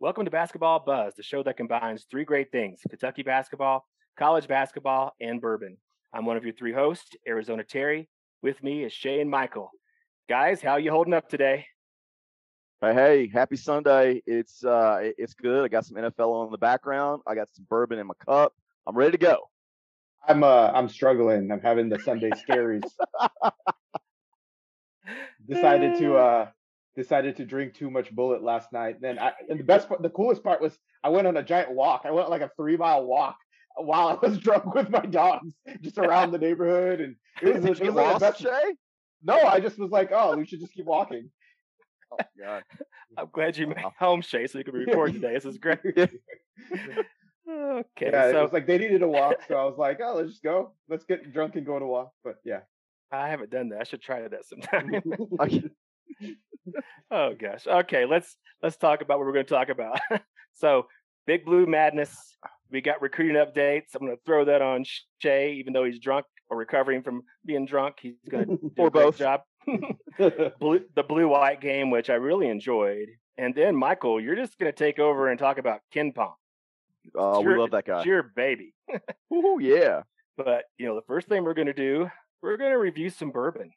Welcome 0.00 0.24
to 0.24 0.30
Basketball 0.30 0.80
Buzz, 0.80 1.14
the 1.16 1.22
show 1.22 1.42
that 1.42 1.58
combines 1.58 2.06
three 2.10 2.24
great 2.24 2.50
things 2.50 2.80
Kentucky 2.88 3.22
basketball, 3.22 3.86
college 4.18 4.48
basketball, 4.48 5.12
and 5.20 5.38
bourbon. 5.38 5.76
I'm 6.14 6.24
one 6.24 6.38
of 6.38 6.44
your 6.44 6.54
three 6.54 6.72
hosts, 6.72 7.14
Arizona 7.28 7.62
Terry. 7.62 8.08
With 8.40 8.62
me 8.62 8.84
is 8.84 8.94
Shay 8.94 9.20
and 9.20 9.30
Michael. 9.30 9.70
Guys, 10.30 10.62
how 10.62 10.76
you 10.76 10.90
holding 10.90 11.12
up 11.12 11.28
today? 11.28 11.66
Hey, 12.80 12.94
hey, 12.94 13.30
happy 13.30 13.56
Sunday. 13.56 14.22
It's 14.26 14.64
uh 14.64 15.10
it's 15.18 15.34
good. 15.34 15.66
I 15.66 15.68
got 15.68 15.84
some 15.84 15.98
NFL 15.98 16.32
on 16.32 16.50
the 16.50 16.56
background. 16.56 17.20
I 17.26 17.34
got 17.34 17.48
some 17.52 17.66
bourbon 17.68 17.98
in 17.98 18.06
my 18.06 18.14
cup. 18.24 18.54
I'm 18.86 18.96
ready 18.96 19.12
to 19.12 19.18
go. 19.18 19.50
I'm 20.28 20.42
uh 20.42 20.70
I'm 20.74 20.88
struggling. 20.88 21.50
I'm 21.50 21.60
having 21.60 21.88
the 21.88 21.98
Sunday 22.00 22.30
scaries. 22.30 22.82
decided 25.48 25.98
to 25.98 26.16
uh 26.16 26.48
decided 26.96 27.36
to 27.36 27.44
drink 27.44 27.74
too 27.74 27.90
much 27.90 28.14
Bulleit 28.14 28.42
last 28.42 28.72
night. 28.72 28.96
Then 29.00 29.18
I 29.18 29.32
and 29.48 29.60
the 29.60 29.64
best 29.64 29.88
part, 29.88 30.02
the 30.02 30.10
coolest 30.10 30.42
part 30.42 30.60
was 30.60 30.76
I 31.04 31.10
went 31.10 31.26
on 31.26 31.36
a 31.36 31.42
giant 31.42 31.72
walk. 31.72 32.02
I 32.04 32.10
went 32.10 32.30
like 32.30 32.42
a 32.42 32.50
three 32.56 32.76
mile 32.76 33.04
walk 33.04 33.36
while 33.76 34.08
I 34.08 34.26
was 34.26 34.38
drunk 34.46 34.74
with 34.74 34.90
my 34.90 35.00
dogs, 35.00 35.54
just 35.80 35.98
around 35.98 36.32
the 36.32 36.38
neighborhood. 36.38 37.00
And 37.00 37.16
it 37.42 37.62
was, 37.62 37.78
Did 37.78 37.88
it 37.88 37.94
was 37.94 37.94
like 37.94 38.06
lost, 38.06 38.20
best... 38.20 38.40
Shay? 38.40 38.74
No, 39.22 39.38
I 39.38 39.60
just 39.60 39.78
was 39.78 39.90
like, 39.90 40.10
oh, 40.12 40.36
we 40.36 40.46
should 40.46 40.60
just 40.60 40.72
keep 40.72 40.86
walking. 40.86 41.30
Oh 42.12 42.18
God. 42.38 42.62
I'm 43.18 43.28
glad 43.32 43.56
you 43.56 43.66
made 43.66 43.78
home, 43.98 44.20
Shay, 44.20 44.46
so 44.46 44.58
you 44.58 44.64
can 44.64 44.74
record 44.74 45.14
today. 45.14 45.34
This 45.34 45.44
is 45.44 45.58
great. 45.58 45.80
Okay. 47.48 48.10
Yeah, 48.12 48.30
so, 48.30 48.38
it 48.38 48.42
was 48.42 48.52
like 48.52 48.66
they 48.66 48.78
needed 48.78 49.02
a 49.02 49.08
walk, 49.08 49.36
so 49.46 49.54
I 49.54 49.64
was 49.64 49.78
like, 49.78 50.00
oh, 50.02 50.16
let's 50.16 50.30
just 50.30 50.42
go. 50.42 50.72
Let's 50.88 51.04
get 51.04 51.32
drunk 51.32 51.56
and 51.56 51.64
go 51.64 51.78
to 51.78 51.86
walk. 51.86 52.12
But 52.24 52.36
yeah. 52.44 52.60
I 53.12 53.28
haven't 53.28 53.50
done 53.50 53.68
that. 53.68 53.80
I 53.80 53.84
should 53.84 54.02
try 54.02 54.26
that 54.26 54.44
sometime. 54.44 54.90
oh 57.10 57.34
gosh. 57.34 57.66
Okay, 57.66 58.04
let's 58.04 58.36
let's 58.62 58.76
talk 58.76 59.00
about 59.00 59.18
what 59.18 59.26
we're 59.26 59.32
going 59.32 59.46
to 59.46 59.54
talk 59.54 59.68
about. 59.68 60.00
so, 60.54 60.86
Big 61.26 61.44
Blue 61.44 61.66
Madness. 61.66 62.36
We 62.70 62.80
got 62.80 63.00
recruiting 63.00 63.36
updates. 63.36 63.94
I'm 63.94 64.04
going 64.04 64.16
to 64.16 64.22
throw 64.26 64.46
that 64.46 64.60
on 64.60 64.84
Shay, 65.20 65.54
even 65.54 65.72
though 65.72 65.84
he's 65.84 66.00
drunk 66.00 66.26
or 66.50 66.56
recovering 66.56 67.02
from 67.02 67.22
being 67.44 67.64
drunk. 67.64 67.96
He's 68.00 68.16
going 68.28 68.46
to 68.46 68.56
do 68.56 68.72
or 68.76 68.88
a 68.88 68.90
both. 68.90 69.18
job. 69.18 69.42
blue, 70.58 70.80
the 70.96 71.02
blue 71.04 71.28
white 71.28 71.60
game, 71.60 71.90
which 71.90 72.10
I 72.10 72.14
really 72.14 72.48
enjoyed, 72.48 73.08
and 73.38 73.54
then 73.54 73.76
Michael, 73.76 74.20
you're 74.20 74.36
just 74.36 74.58
going 74.58 74.72
to 74.72 74.76
take 74.76 74.98
over 74.98 75.28
and 75.28 75.38
talk 75.38 75.58
about 75.58 75.80
KenPom. 75.94 76.32
Oh, 77.14 77.42
your, 77.42 77.52
we 77.52 77.58
love 77.58 77.70
that 77.72 77.86
guy. 77.86 77.98
It's 77.98 78.06
your 78.06 78.22
baby. 78.22 78.74
oh 79.32 79.58
yeah. 79.58 80.02
But 80.36 80.64
you 80.78 80.86
know, 80.86 80.94
the 80.94 81.06
first 81.06 81.28
thing 81.28 81.44
we're 81.44 81.54
going 81.54 81.66
to 81.66 81.72
do, 81.72 82.10
we're 82.42 82.56
going 82.56 82.72
to 82.72 82.78
review 82.78 83.10
some 83.10 83.30
bourbon. 83.30 83.70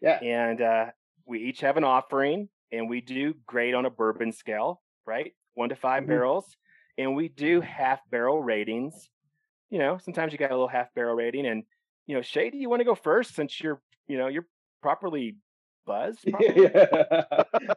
Yeah. 0.00 0.18
And 0.22 0.60
uh, 0.60 0.86
we 1.26 1.40
each 1.40 1.60
have 1.60 1.76
an 1.76 1.84
offering, 1.84 2.48
and 2.70 2.88
we 2.88 3.00
do 3.00 3.34
grade 3.46 3.74
on 3.74 3.86
a 3.86 3.90
bourbon 3.90 4.32
scale, 4.32 4.82
right? 5.06 5.32
One 5.54 5.68
to 5.68 5.76
5 5.76 6.02
mm-hmm. 6.02 6.08
barrels, 6.08 6.56
and 6.98 7.14
we 7.14 7.28
do 7.28 7.60
half 7.60 8.00
barrel 8.10 8.42
ratings. 8.42 9.08
You 9.70 9.78
know, 9.78 9.98
sometimes 9.98 10.32
you 10.32 10.38
got 10.38 10.50
a 10.50 10.54
little 10.54 10.68
half 10.68 10.92
barrel 10.94 11.14
rating, 11.14 11.46
and 11.46 11.62
you 12.06 12.16
know, 12.16 12.22
Shay, 12.22 12.50
do 12.50 12.58
you 12.58 12.68
want 12.68 12.80
to 12.80 12.84
go 12.84 12.94
first 12.94 13.34
since 13.34 13.60
you're, 13.60 13.80
you 14.08 14.18
know, 14.18 14.26
you're 14.26 14.46
properly 14.82 15.36
buzzed? 15.86 16.24
yeah. 16.40 17.24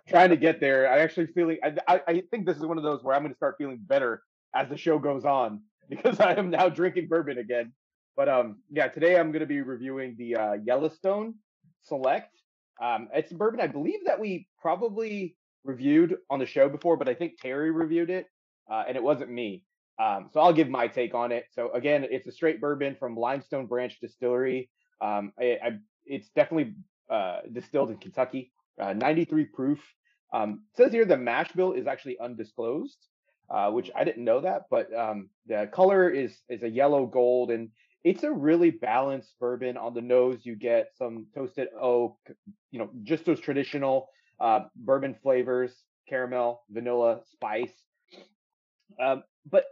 Trying 0.09 0.31
to 0.31 0.37
get 0.37 0.59
there. 0.59 0.91
I 0.91 0.99
actually 0.99 1.27
feeling. 1.27 1.57
I, 1.63 1.75
I 1.87 2.01
I 2.07 2.23
think 2.31 2.45
this 2.45 2.57
is 2.57 2.65
one 2.65 2.77
of 2.77 2.83
those 2.83 3.03
where 3.03 3.15
I'm 3.15 3.21
going 3.21 3.31
to 3.31 3.37
start 3.37 3.55
feeling 3.57 3.79
better 3.79 4.23
as 4.55 4.69
the 4.69 4.77
show 4.77 4.97
goes 4.97 5.25
on 5.25 5.61
because 5.89 6.19
I 6.19 6.33
am 6.33 6.49
now 6.49 6.69
drinking 6.69 7.07
bourbon 7.07 7.37
again. 7.37 7.73
But 8.15 8.29
um, 8.29 8.57
yeah, 8.71 8.87
today 8.87 9.17
I'm 9.19 9.31
going 9.31 9.41
to 9.41 9.45
be 9.45 9.61
reviewing 9.61 10.15
the 10.17 10.35
uh, 10.35 10.53
Yellowstone 10.63 11.35
Select. 11.83 12.33
Um, 12.81 13.09
it's 13.13 13.31
a 13.31 13.35
bourbon 13.35 13.59
I 13.59 13.67
believe 13.67 13.99
that 14.05 14.19
we 14.19 14.47
probably 14.59 15.35
reviewed 15.63 16.15
on 16.29 16.39
the 16.39 16.45
show 16.45 16.69
before, 16.69 16.97
but 16.97 17.09
I 17.09 17.13
think 17.13 17.33
Terry 17.41 17.71
reviewed 17.71 18.09
it, 18.09 18.27
uh, 18.71 18.83
and 18.87 18.95
it 18.95 19.03
wasn't 19.03 19.31
me. 19.31 19.63
Um, 20.01 20.29
so 20.33 20.39
I'll 20.39 20.53
give 20.53 20.69
my 20.69 20.87
take 20.87 21.13
on 21.13 21.31
it. 21.31 21.45
So 21.51 21.71
again, 21.73 22.05
it's 22.09 22.27
a 22.27 22.31
straight 22.31 22.59
bourbon 22.59 22.95
from 22.99 23.15
Limestone 23.15 23.65
Branch 23.65 23.97
Distillery. 24.01 24.69
Um, 25.01 25.31
I, 25.39 25.57
I, 25.63 25.71
it's 26.05 26.29
definitely 26.35 26.75
uh, 27.09 27.39
distilled 27.51 27.91
in 27.91 27.97
Kentucky, 27.97 28.51
uh, 28.81 28.93
93 28.93 29.45
proof. 29.45 29.79
Um, 30.33 30.63
says 30.75 30.91
here 30.91 31.05
the 31.05 31.17
mash 31.17 31.51
bill 31.53 31.73
is 31.73 31.87
actually 31.87 32.17
undisclosed 32.19 32.97
uh, 33.49 33.71
which 33.71 33.91
I 33.95 34.03
didn't 34.03 34.23
know 34.23 34.41
that, 34.41 34.63
but 34.69 34.93
um, 34.93 35.29
the 35.47 35.69
color 35.71 36.09
is 36.09 36.35
is 36.49 36.63
a 36.63 36.69
yellow 36.69 37.05
gold, 37.05 37.51
and 37.51 37.69
it's 38.03 38.23
a 38.23 38.31
really 38.31 38.71
balanced 38.71 39.33
bourbon. 39.39 39.77
On 39.77 39.93
the 39.93 40.01
nose, 40.01 40.39
you 40.43 40.55
get 40.55 40.91
some 40.97 41.27
toasted 41.35 41.69
oak, 41.79 42.17
you 42.71 42.79
know, 42.79 42.89
just 43.03 43.25
those 43.25 43.39
traditional 43.39 44.09
uh, 44.39 44.61
bourbon 44.75 45.15
flavors: 45.21 45.71
caramel, 46.09 46.63
vanilla, 46.69 47.21
spice. 47.31 47.73
Um, 48.99 49.23
but 49.49 49.65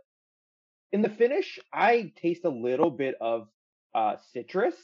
in 0.92 1.02
the 1.02 1.10
finish, 1.10 1.60
I 1.74 2.12
taste 2.16 2.46
a 2.46 2.50
little 2.50 2.92
bit 2.92 3.16
of 3.20 3.48
uh, 3.96 4.16
citrus. 4.32 4.76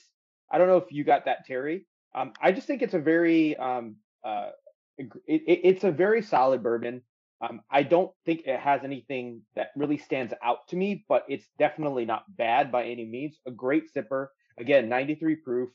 I 0.51 0.57
don't 0.57 0.67
know 0.67 0.77
if 0.77 0.91
you 0.91 1.03
got 1.03 1.25
that, 1.25 1.45
Terry. 1.45 1.85
Um, 2.15 2.33
I 2.41 2.51
just 2.51 2.65
think 2.65 2.81
it's 2.81 2.95
a 2.95 2.99
very 2.99 3.55
um, 3.57 3.97
uh, 4.23 4.49
it, 4.97 5.07
it, 5.27 5.59
it's 5.63 5.83
a 5.83 5.91
very 5.91 6.21
solid 6.21 6.63
bourbon. 6.63 7.01
Um, 7.41 7.61
I 7.71 7.83
don't 7.83 8.11
think 8.25 8.41
it 8.45 8.59
has 8.59 8.81
anything 8.83 9.41
that 9.55 9.67
really 9.75 9.97
stands 9.97 10.33
out 10.43 10.67
to 10.69 10.75
me, 10.75 11.05
but 11.07 11.23
it's 11.29 11.45
definitely 11.57 12.05
not 12.05 12.23
bad 12.35 12.71
by 12.71 12.83
any 12.83 13.05
means. 13.05 13.37
A 13.47 13.51
great 13.51 13.93
sipper. 13.93 14.27
Again, 14.57 14.89
93 14.89 15.35
proof. 15.37 15.69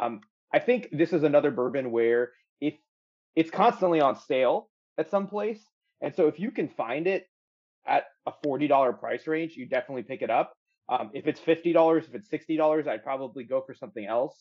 Um, 0.00 0.20
I 0.52 0.58
think 0.58 0.88
this 0.92 1.12
is 1.12 1.22
another 1.22 1.50
bourbon 1.50 1.90
where 1.90 2.32
if 2.60 2.74
it's 3.34 3.50
constantly 3.50 4.00
on 4.00 4.18
sale 4.18 4.68
at 4.98 5.10
some 5.10 5.26
place, 5.26 5.60
and 6.02 6.14
so 6.14 6.28
if 6.28 6.38
you 6.38 6.50
can 6.50 6.68
find 6.68 7.06
it 7.06 7.26
at 7.86 8.04
a 8.26 8.32
$40 8.44 8.98
price 8.98 9.26
range, 9.26 9.54
you 9.56 9.66
definitely 9.66 10.02
pick 10.02 10.20
it 10.20 10.30
up. 10.30 10.52
Um, 10.88 11.10
if 11.14 11.26
it's 11.26 11.40
$50, 11.40 11.98
if 12.04 12.14
it's 12.14 12.28
$60, 12.28 12.86
I'd 12.86 13.02
probably 13.02 13.44
go 13.44 13.62
for 13.66 13.74
something 13.74 14.04
else. 14.04 14.36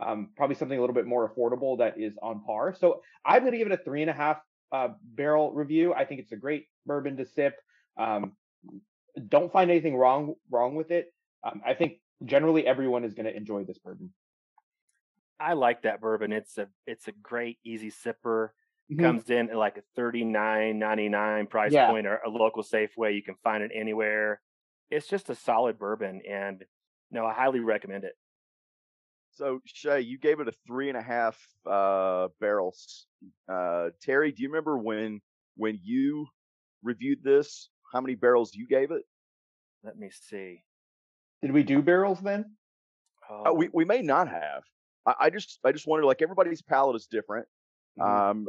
Um, 0.00 0.30
probably 0.36 0.54
something 0.54 0.78
a 0.78 0.80
little 0.80 0.94
bit 0.94 1.06
more 1.06 1.28
affordable 1.28 1.78
that 1.78 1.98
is 1.98 2.14
on 2.22 2.42
par. 2.44 2.74
So 2.78 3.00
I'm 3.24 3.40
going 3.40 3.52
to 3.52 3.58
give 3.58 3.66
it 3.66 3.80
a 3.80 3.82
three 3.82 4.02
and 4.02 4.10
a 4.10 4.14
half 4.14 4.38
uh, 4.72 4.88
barrel 5.02 5.52
review. 5.52 5.94
I 5.94 6.04
think 6.04 6.20
it's 6.20 6.32
a 6.32 6.36
great 6.36 6.66
bourbon 6.86 7.16
to 7.16 7.26
sip. 7.26 7.56
Um, 7.96 8.32
don't 9.28 9.52
find 9.52 9.70
anything 9.70 9.96
wrong 9.96 10.34
wrong 10.50 10.74
with 10.74 10.90
it. 10.90 11.12
Um, 11.44 11.62
I 11.66 11.74
think 11.74 11.94
generally 12.24 12.66
everyone 12.66 13.04
is 13.04 13.14
going 13.14 13.26
to 13.26 13.36
enjoy 13.36 13.64
this 13.64 13.78
bourbon. 13.78 14.12
I 15.40 15.52
like 15.52 15.82
that 15.82 16.00
bourbon. 16.00 16.32
It's 16.32 16.58
a 16.58 16.68
it's 16.86 17.08
a 17.08 17.12
great 17.12 17.58
easy 17.64 17.90
sipper. 17.90 18.50
Mm-hmm. 18.90 19.02
Comes 19.02 19.30
in 19.30 19.50
at 19.50 19.56
like 19.56 19.76
a 19.76 19.82
thirty 19.94 20.24
nine 20.24 20.78
ninety 20.78 21.08
nine 21.08 21.46
price 21.46 21.72
yeah. 21.72 21.88
point 21.90 22.06
or 22.06 22.16
a 22.24 22.28
local 22.28 22.62
Safeway. 22.62 23.14
You 23.14 23.22
can 23.22 23.36
find 23.44 23.62
it 23.62 23.70
anywhere. 23.74 24.40
It's 24.90 25.06
just 25.06 25.28
a 25.28 25.34
solid 25.34 25.78
bourbon, 25.78 26.22
and 26.28 26.64
no, 27.10 27.26
I 27.26 27.34
highly 27.34 27.60
recommend 27.60 28.04
it. 28.04 28.14
So 29.32 29.60
Shay, 29.64 30.00
you 30.00 30.18
gave 30.18 30.40
it 30.40 30.48
a 30.48 30.52
three 30.66 30.88
and 30.88 30.96
a 30.96 31.02
half 31.02 31.38
uh, 31.70 32.28
barrels. 32.40 33.06
Uh, 33.50 33.90
Terry, 34.02 34.32
do 34.32 34.42
you 34.42 34.48
remember 34.48 34.78
when 34.78 35.20
when 35.56 35.78
you 35.82 36.26
reviewed 36.82 37.22
this? 37.22 37.68
How 37.92 38.00
many 38.00 38.14
barrels 38.14 38.54
you 38.54 38.66
gave 38.66 38.90
it? 38.90 39.02
Let 39.82 39.98
me 39.98 40.10
see. 40.10 40.62
Did 41.42 41.52
we 41.52 41.62
do 41.62 41.82
barrels 41.82 42.20
then? 42.20 42.56
Oh. 43.30 43.50
Uh, 43.50 43.52
we 43.52 43.68
we 43.72 43.84
may 43.84 44.02
not 44.02 44.28
have. 44.28 44.62
I, 45.06 45.14
I, 45.20 45.30
just 45.30 45.58
I 45.64 45.72
just 45.72 45.86
wondered 45.86 46.06
like 46.06 46.22
everybody's 46.22 46.62
palate 46.62 46.96
is 46.96 47.06
different. 47.06 47.46
Mm-hmm. 47.98 48.30
Um, 48.30 48.48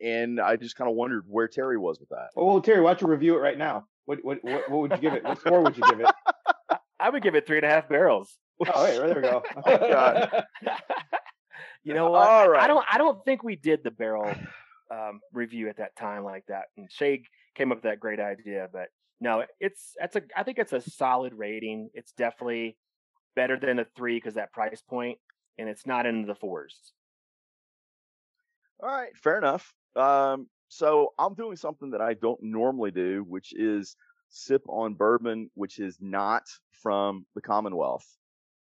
and 0.00 0.40
I 0.40 0.56
just 0.56 0.76
kind 0.76 0.90
of 0.90 0.96
wondered 0.96 1.24
where 1.26 1.48
Terry 1.48 1.78
was 1.78 2.00
with 2.00 2.08
that. 2.10 2.28
Oh, 2.36 2.46
well, 2.46 2.60
Terry, 2.60 2.80
why 2.80 2.90
don't 2.90 3.02
you 3.02 3.06
review 3.08 3.36
it 3.36 3.40
right 3.40 3.58
now? 3.58 3.86
What 4.06 4.18
what 4.22 4.38
what, 4.42 4.70
what 4.70 4.80
would 4.80 4.90
you 4.92 4.98
give 4.98 5.14
it? 5.14 5.24
What 5.24 5.38
score 5.38 5.62
would 5.62 5.76
you 5.76 5.84
give 5.88 6.00
it? 6.00 6.06
I 7.00 7.10
would 7.10 7.22
give 7.22 7.34
it 7.34 7.46
three 7.46 7.58
and 7.58 7.66
a 7.66 7.68
half 7.68 7.88
barrels. 7.88 8.36
Oh, 8.74 8.84
wait, 8.84 8.98
there 8.98 9.14
we 9.16 9.22
go. 9.22 9.42
oh, 9.66 10.42
you 11.84 11.94
know 11.94 12.10
what? 12.10 12.28
All 12.28 12.48
right. 12.48 12.62
I 12.62 12.66
don't. 12.66 12.84
I 12.90 12.98
don't 12.98 13.24
think 13.24 13.42
we 13.42 13.56
did 13.56 13.82
the 13.82 13.90
barrel 13.90 14.34
um, 14.90 15.20
review 15.32 15.68
at 15.68 15.78
that 15.78 15.96
time 15.96 16.24
like 16.24 16.44
that. 16.46 16.64
And 16.76 16.90
Shay 16.90 17.24
came 17.54 17.72
up 17.72 17.78
with 17.78 17.84
that 17.84 18.00
great 18.00 18.20
idea, 18.20 18.68
but 18.72 18.88
no, 19.20 19.44
it's 19.60 19.94
that's 19.98 20.16
a. 20.16 20.22
I 20.36 20.42
think 20.42 20.58
it's 20.58 20.72
a 20.72 20.80
solid 20.80 21.34
rating. 21.34 21.90
It's 21.94 22.12
definitely 22.12 22.76
better 23.34 23.58
than 23.58 23.78
a 23.78 23.86
three 23.96 24.16
because 24.16 24.34
that 24.34 24.52
price 24.52 24.82
point, 24.82 25.18
and 25.58 25.68
it's 25.68 25.86
not 25.86 26.06
in 26.06 26.26
the 26.26 26.34
fours. 26.34 26.76
All 28.82 28.88
right, 28.88 29.16
fair 29.16 29.38
enough. 29.38 29.72
Um, 29.94 30.48
so 30.68 31.12
I'm 31.18 31.34
doing 31.34 31.56
something 31.56 31.90
that 31.90 32.00
I 32.00 32.14
don't 32.14 32.42
normally 32.42 32.90
do, 32.90 33.24
which 33.28 33.52
is 33.52 33.96
sip 34.28 34.62
on 34.68 34.94
bourbon, 34.94 35.50
which 35.54 35.78
is 35.78 35.98
not 36.00 36.44
from 36.82 37.26
the 37.34 37.40
Commonwealth. 37.40 38.06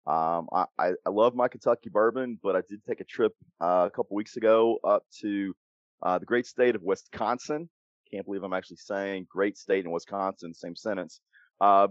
Um, 0.09 0.49
I, 0.53 0.65
I, 0.79 1.11
love 1.11 1.35
my 1.35 1.49
Kentucky 1.49 1.91
bourbon, 1.91 2.39
but 2.43 2.57
I 2.57 2.63
did 2.67 2.83
take 2.89 3.01
a 3.01 3.05
trip 3.05 3.35
uh, 3.61 3.85
a 3.87 3.91
couple 3.91 4.17
weeks 4.17 4.39
ago 4.39 4.79
up 4.83 5.03
to 5.21 5.55
uh, 6.03 6.19
the 6.19 6.25
great 6.25 6.47
state 6.47 6.75
of 6.75 6.83
Wisconsin. 6.83 7.69
Can't 8.11 8.25
believe 8.25 8.43
I'm 8.43 8.55
actually 8.55 8.79
saying 8.79 9.27
great 9.29 9.59
state 9.59 9.85
in 9.85 9.91
Wisconsin, 9.91 10.55
same 10.55 10.75
sentence. 10.75 11.21
Uh, 11.61 11.89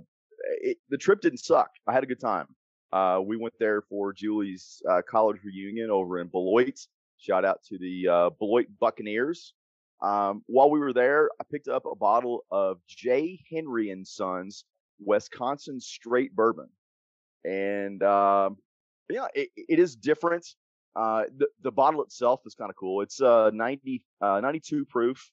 it, 0.62 0.78
the 0.90 0.98
trip 0.98 1.22
didn't 1.22 1.40
suck. 1.40 1.70
I 1.88 1.94
had 1.94 2.04
a 2.04 2.08
good 2.08 2.20
time. 2.20 2.48
Uh, 2.92 3.20
we 3.24 3.38
went 3.38 3.54
there 3.60 3.84
for 3.84 4.14
Julie's 4.14 4.82
uh, 4.90 5.04
college 5.08 5.38
reunion 5.44 5.92
over 5.92 6.20
in 6.20 6.28
Beloit. 6.28 6.80
Shout 7.20 7.46
out 7.46 7.62
to 7.70 7.78
the 7.78 8.08
uh, 8.08 8.30
Beloit 8.40 8.66
Buccaneers. 8.80 9.54
Um, 10.02 10.42
while 10.48 10.72
we 10.72 10.80
were 10.80 10.94
there, 10.94 11.30
I 11.40 11.44
picked 11.52 11.68
up 11.68 11.86
a 11.86 11.96
bottle 11.96 12.46
of 12.50 12.80
J. 12.88 13.40
Henry 13.52 13.92
and 13.92 14.08
Sons 14.08 14.66
Wisconsin 15.00 15.80
Straight 15.80 16.36
Bourbon, 16.36 16.70
and 17.44 18.02
um, 18.04 18.58
yeah, 19.10 19.28
it, 19.34 19.50
it 19.56 19.80
is 19.80 19.96
different. 19.96 20.46
Uh, 20.96 21.26
the 21.38 21.48
the 21.62 21.72
bottle 21.72 22.02
itself 22.04 22.42
is 22.46 22.56
kind 22.56 22.70
of 22.70 22.76
cool. 22.76 23.02
It's 23.02 23.22
uh 23.22 23.52
90 23.54 24.04
uh 24.22 24.40
92 24.42 24.86
proof. 24.86 25.32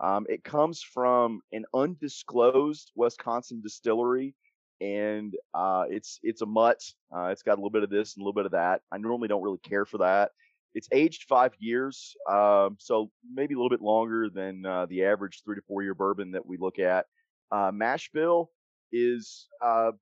Um, 0.00 0.26
it 0.28 0.44
comes 0.44 0.82
from 0.82 1.40
an 1.52 1.64
undisclosed 1.74 2.92
Wisconsin 2.94 3.60
distillery, 3.62 4.34
and 4.80 5.34
uh, 5.54 5.84
it's 5.88 6.20
it's 6.22 6.42
a 6.42 6.46
mutt. 6.46 6.82
Uh, 7.14 7.26
it's 7.26 7.42
got 7.42 7.54
a 7.54 7.56
little 7.56 7.70
bit 7.70 7.82
of 7.82 7.90
this 7.90 8.14
and 8.14 8.22
a 8.22 8.24
little 8.24 8.38
bit 8.38 8.46
of 8.46 8.52
that. 8.52 8.82
I 8.92 8.98
normally 8.98 9.28
don't 9.28 9.42
really 9.42 9.58
care 9.58 9.84
for 9.84 9.98
that. 9.98 10.30
It's 10.74 10.88
aged 10.92 11.24
five 11.24 11.52
years, 11.58 12.14
um, 12.30 12.76
so 12.78 13.10
maybe 13.34 13.54
a 13.54 13.56
little 13.56 13.70
bit 13.70 13.82
longer 13.82 14.28
than 14.30 14.64
uh, 14.64 14.86
the 14.86 15.04
average 15.04 15.42
three 15.44 15.56
to 15.56 15.62
four 15.62 15.82
year 15.82 15.94
bourbon 15.94 16.32
that 16.32 16.46
we 16.46 16.58
look 16.58 16.78
at. 16.78 17.06
Uh, 17.50 17.72
mash 17.72 18.10
bill 18.12 18.50
is 18.92 19.48
uh, 19.64 19.92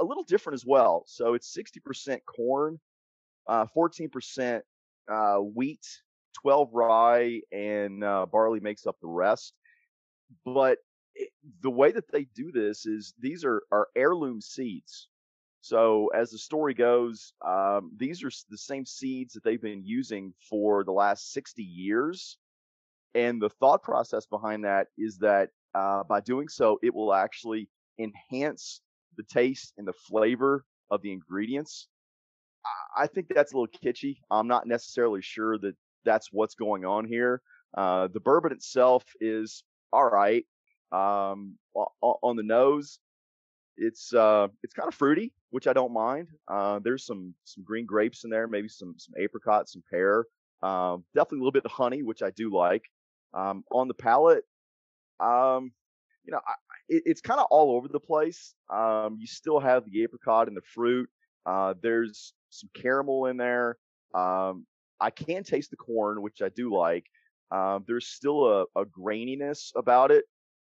a 0.00 0.04
little 0.04 0.24
different 0.24 0.54
as 0.54 0.66
well. 0.66 1.04
So 1.06 1.34
it's 1.34 1.56
60% 1.56 2.18
corn, 2.24 2.78
uh, 3.46 3.66
14% 3.76 4.60
uh, 5.10 5.36
wheat, 5.36 5.86
12 6.42 6.70
rye, 6.72 7.40
and 7.52 8.02
uh, 8.02 8.26
barley 8.26 8.60
makes 8.60 8.86
up 8.86 8.96
the 9.00 9.08
rest. 9.08 9.54
But 10.44 10.78
it, 11.14 11.30
the 11.62 11.70
way 11.70 11.92
that 11.92 12.10
they 12.10 12.24
do 12.34 12.50
this 12.52 12.86
is 12.86 13.14
these 13.18 13.44
are, 13.44 13.62
are 13.72 13.88
heirloom 13.96 14.40
seeds. 14.40 15.08
So 15.60 16.08
as 16.14 16.30
the 16.30 16.38
story 16.38 16.74
goes, 16.74 17.32
um, 17.44 17.90
these 17.96 18.22
are 18.22 18.30
the 18.50 18.58
same 18.58 18.86
seeds 18.86 19.34
that 19.34 19.42
they've 19.42 19.60
been 19.60 19.84
using 19.84 20.32
for 20.48 20.84
the 20.84 20.92
last 20.92 21.32
60 21.32 21.62
years. 21.62 22.38
And 23.14 23.40
the 23.40 23.48
thought 23.48 23.82
process 23.82 24.26
behind 24.26 24.64
that 24.64 24.88
is 24.98 25.18
that 25.18 25.50
uh, 25.74 26.04
by 26.04 26.20
doing 26.20 26.48
so, 26.48 26.78
it 26.82 26.94
will 26.94 27.12
actually 27.12 27.68
enhance 27.98 28.80
the 29.16 29.24
taste 29.24 29.72
and 29.78 29.86
the 29.86 29.92
flavor 29.92 30.64
of 30.90 31.02
the 31.02 31.12
ingredients. 31.12 31.88
I 32.96 33.06
think 33.06 33.28
that's 33.28 33.52
a 33.52 33.56
little 33.56 33.78
kitschy. 33.80 34.18
I'm 34.30 34.48
not 34.48 34.66
necessarily 34.66 35.22
sure 35.22 35.58
that 35.58 35.76
that's 36.04 36.32
what's 36.32 36.54
going 36.54 36.84
on 36.84 37.04
here. 37.04 37.42
Uh, 37.76 38.08
the 38.12 38.20
bourbon 38.20 38.52
itself 38.52 39.04
is 39.20 39.62
all 39.92 40.08
right. 40.08 40.44
Um, 40.92 41.58
on 41.74 42.36
the 42.36 42.42
nose, 42.42 42.98
it's 43.76 44.14
uh, 44.14 44.48
it's 44.62 44.74
kind 44.74 44.88
of 44.88 44.94
fruity, 44.94 45.32
which 45.50 45.66
I 45.66 45.72
don't 45.72 45.92
mind. 45.92 46.28
Uh, 46.48 46.80
there's 46.82 47.04
some 47.04 47.34
some 47.44 47.64
green 47.64 47.86
grapes 47.86 48.24
in 48.24 48.30
there, 48.30 48.48
maybe 48.48 48.68
some 48.68 48.94
some 48.98 49.14
apricot, 49.18 49.68
some 49.68 49.82
pear. 49.90 50.24
Um, 50.62 51.04
definitely 51.14 51.38
a 51.38 51.42
little 51.42 51.52
bit 51.52 51.64
of 51.64 51.72
honey, 51.72 52.02
which 52.02 52.22
I 52.22 52.30
do 52.30 52.54
like. 52.54 52.84
Um, 53.34 53.64
on 53.70 53.88
the 53.88 53.94
palate, 53.94 54.44
um, 55.20 55.72
you 56.24 56.32
know, 56.32 56.40
I, 56.46 56.54
it, 56.88 57.02
it's 57.06 57.20
kind 57.20 57.40
of 57.40 57.46
all 57.50 57.76
over 57.76 57.88
the 57.88 58.00
place. 58.00 58.54
Um, 58.72 59.16
you 59.18 59.26
still 59.26 59.60
have 59.60 59.84
the 59.84 60.02
apricot 60.02 60.48
and 60.48 60.56
the 60.56 60.62
fruit. 60.62 61.08
Uh, 61.44 61.74
there's 61.82 62.34
some 62.50 62.70
caramel 62.74 63.26
in 63.26 63.36
there. 63.36 63.76
Um, 64.14 64.66
I 65.00 65.10
can 65.10 65.44
taste 65.44 65.70
the 65.70 65.76
corn, 65.76 66.22
which 66.22 66.42
I 66.42 66.48
do 66.48 66.74
like. 66.74 67.06
Um, 67.50 67.84
there's 67.86 68.08
still 68.08 68.44
a, 68.46 68.62
a, 68.80 68.84
graininess 68.86 69.70
about 69.76 70.10
it. 70.10 70.24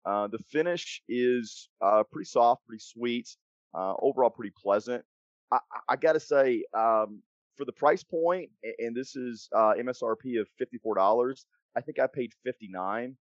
Uh, 0.05 0.27
the 0.27 0.39
finish 0.51 1.01
is 1.09 1.69
uh, 1.81 2.03
pretty 2.13 2.27
soft, 2.27 2.67
pretty 2.67 2.83
sweet. 2.85 3.29
Uh, 3.75 3.95
overall, 4.03 4.31
pretty 4.31 4.53
pleasant. 4.63 5.03
I, 5.51 5.59
I 5.89 5.97
got 5.97 6.13
to 6.13 6.21
say, 6.21 6.65
um, 6.75 7.23
for 7.57 7.65
the 7.65 7.73
price 7.73 8.03
point, 8.03 8.51
and 8.79 8.95
this 8.95 9.17
is 9.17 9.49
uh, 9.55 9.73
MSRP 9.79 10.39
of 10.39 10.49
$54, 10.61 11.45
I 11.75 11.81
think 11.81 11.99
I 11.99 12.07
paid 12.07 12.33
59 12.45 13.17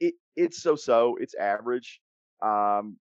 it 0.00 0.14
it's 0.36 0.62
so 0.62 0.76
so. 0.76 1.16
It's 1.20 1.34
average. 1.34 2.00
Um, 2.44 2.96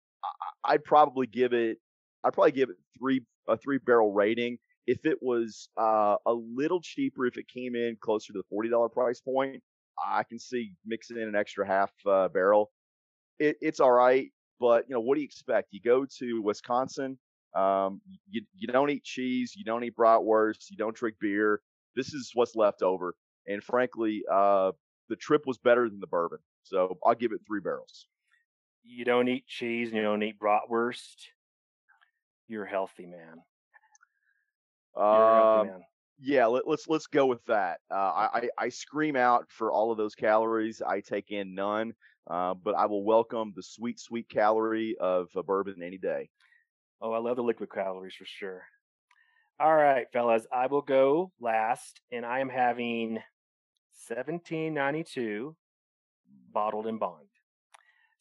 I, 0.64 0.72
would 0.72 0.84
probably 0.84 1.26
give 1.26 1.52
it. 1.52 1.78
I'd 2.24 2.32
probably 2.32 2.52
give 2.52 2.70
it 2.70 2.76
three 2.98 3.22
a 3.48 3.56
three 3.56 3.78
barrel 3.78 4.12
rating. 4.12 4.58
If 4.86 5.04
it 5.04 5.18
was 5.20 5.68
uh, 5.80 6.16
a 6.26 6.32
little 6.32 6.80
cheaper, 6.80 7.26
if 7.26 7.36
it 7.36 7.46
came 7.48 7.74
in 7.74 7.96
closer 8.00 8.32
to 8.32 8.38
the 8.38 8.44
forty 8.48 8.68
dollar 8.68 8.88
price 8.88 9.20
point, 9.20 9.62
I 10.04 10.22
can 10.22 10.38
see 10.38 10.74
mixing 10.86 11.16
in 11.16 11.28
an 11.28 11.34
extra 11.34 11.66
half 11.66 11.90
uh, 12.06 12.28
barrel. 12.28 12.70
It, 13.38 13.56
it's 13.60 13.80
all 13.80 13.92
right, 13.92 14.28
but 14.60 14.84
you 14.88 14.94
know 14.94 15.00
what 15.00 15.16
do 15.16 15.20
you 15.20 15.26
expect? 15.26 15.68
You 15.72 15.80
go 15.80 16.06
to 16.18 16.42
Wisconsin, 16.42 17.18
um, 17.56 18.00
you 18.30 18.42
you 18.54 18.68
don't 18.68 18.90
eat 18.90 19.04
cheese, 19.04 19.54
you 19.56 19.64
don't 19.64 19.82
eat 19.84 19.96
bratwurst, 19.96 20.70
you 20.70 20.76
don't 20.76 20.94
drink 20.94 21.16
beer. 21.20 21.60
This 21.96 22.14
is 22.14 22.30
what's 22.34 22.54
left 22.54 22.82
over, 22.82 23.14
and 23.46 23.62
frankly, 23.62 24.22
uh, 24.32 24.72
the 25.08 25.16
trip 25.16 25.42
was 25.46 25.58
better 25.58 25.88
than 25.88 26.00
the 26.00 26.06
bourbon. 26.06 26.38
So 26.62 26.98
I'll 27.04 27.14
give 27.14 27.32
it 27.32 27.40
three 27.46 27.60
barrels. 27.60 28.06
You 28.84 29.04
don't 29.04 29.28
eat 29.28 29.46
cheese 29.46 29.88
and 29.88 29.96
you 29.96 30.02
don't 30.02 30.22
eat 30.22 30.38
bratwurst. 30.38 31.16
You're 32.48 32.64
healthy, 32.64 33.06
man. 33.06 33.42
You're 34.96 35.34
healthy, 35.34 35.60
um, 35.60 35.66
man. 35.66 35.80
Yeah, 36.20 36.46
let, 36.46 36.62
us 36.62 36.68
let's, 36.68 36.88
let's 36.88 37.06
go 37.06 37.26
with 37.26 37.44
that. 37.46 37.80
Uh, 37.90 38.28
I 38.34 38.48
I 38.58 38.68
scream 38.68 39.16
out 39.16 39.46
for 39.48 39.72
all 39.72 39.90
of 39.90 39.98
those 39.98 40.14
calories. 40.14 40.80
I 40.80 41.00
take 41.00 41.30
in 41.30 41.54
none, 41.54 41.94
uh, 42.30 42.54
but 42.54 42.74
I 42.74 42.86
will 42.86 43.04
welcome 43.04 43.52
the 43.56 43.62
sweet 43.62 43.98
sweet 43.98 44.28
calorie 44.28 44.96
of 45.00 45.28
a 45.34 45.42
bourbon 45.42 45.82
any 45.82 45.98
day. 45.98 46.28
Oh, 47.00 47.12
I 47.12 47.18
love 47.18 47.36
the 47.36 47.42
liquid 47.42 47.70
calories 47.72 48.14
for 48.14 48.24
sure. 48.24 48.62
All 49.58 49.74
right, 49.74 50.06
fellas, 50.12 50.46
I 50.52 50.66
will 50.66 50.82
go 50.82 51.32
last, 51.40 52.00
and 52.10 52.24
I 52.24 52.40
am 52.40 52.48
having 52.48 53.14
1792 54.08 55.56
bottled 56.52 56.86
in 56.86 56.98
bond. 56.98 57.31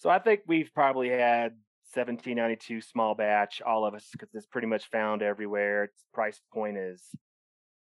So 0.01 0.09
I 0.09 0.18
think 0.18 0.42
we've 0.48 0.74
probably 0.74 1.09
had 1.09 1.51
1792 1.94 2.81
small 2.81 3.13
batch, 3.13 3.62
all 3.62 3.86
of 3.86 3.94
us, 3.94 4.07
because 4.12 4.30
it's 4.33 4.48
pretty 4.48 4.65
much 4.65 4.89
found 4.89 5.21
everywhere. 5.21 5.83
Its 5.83 6.06
price 6.12 6.42
point 6.51 6.75
is 6.75 7.03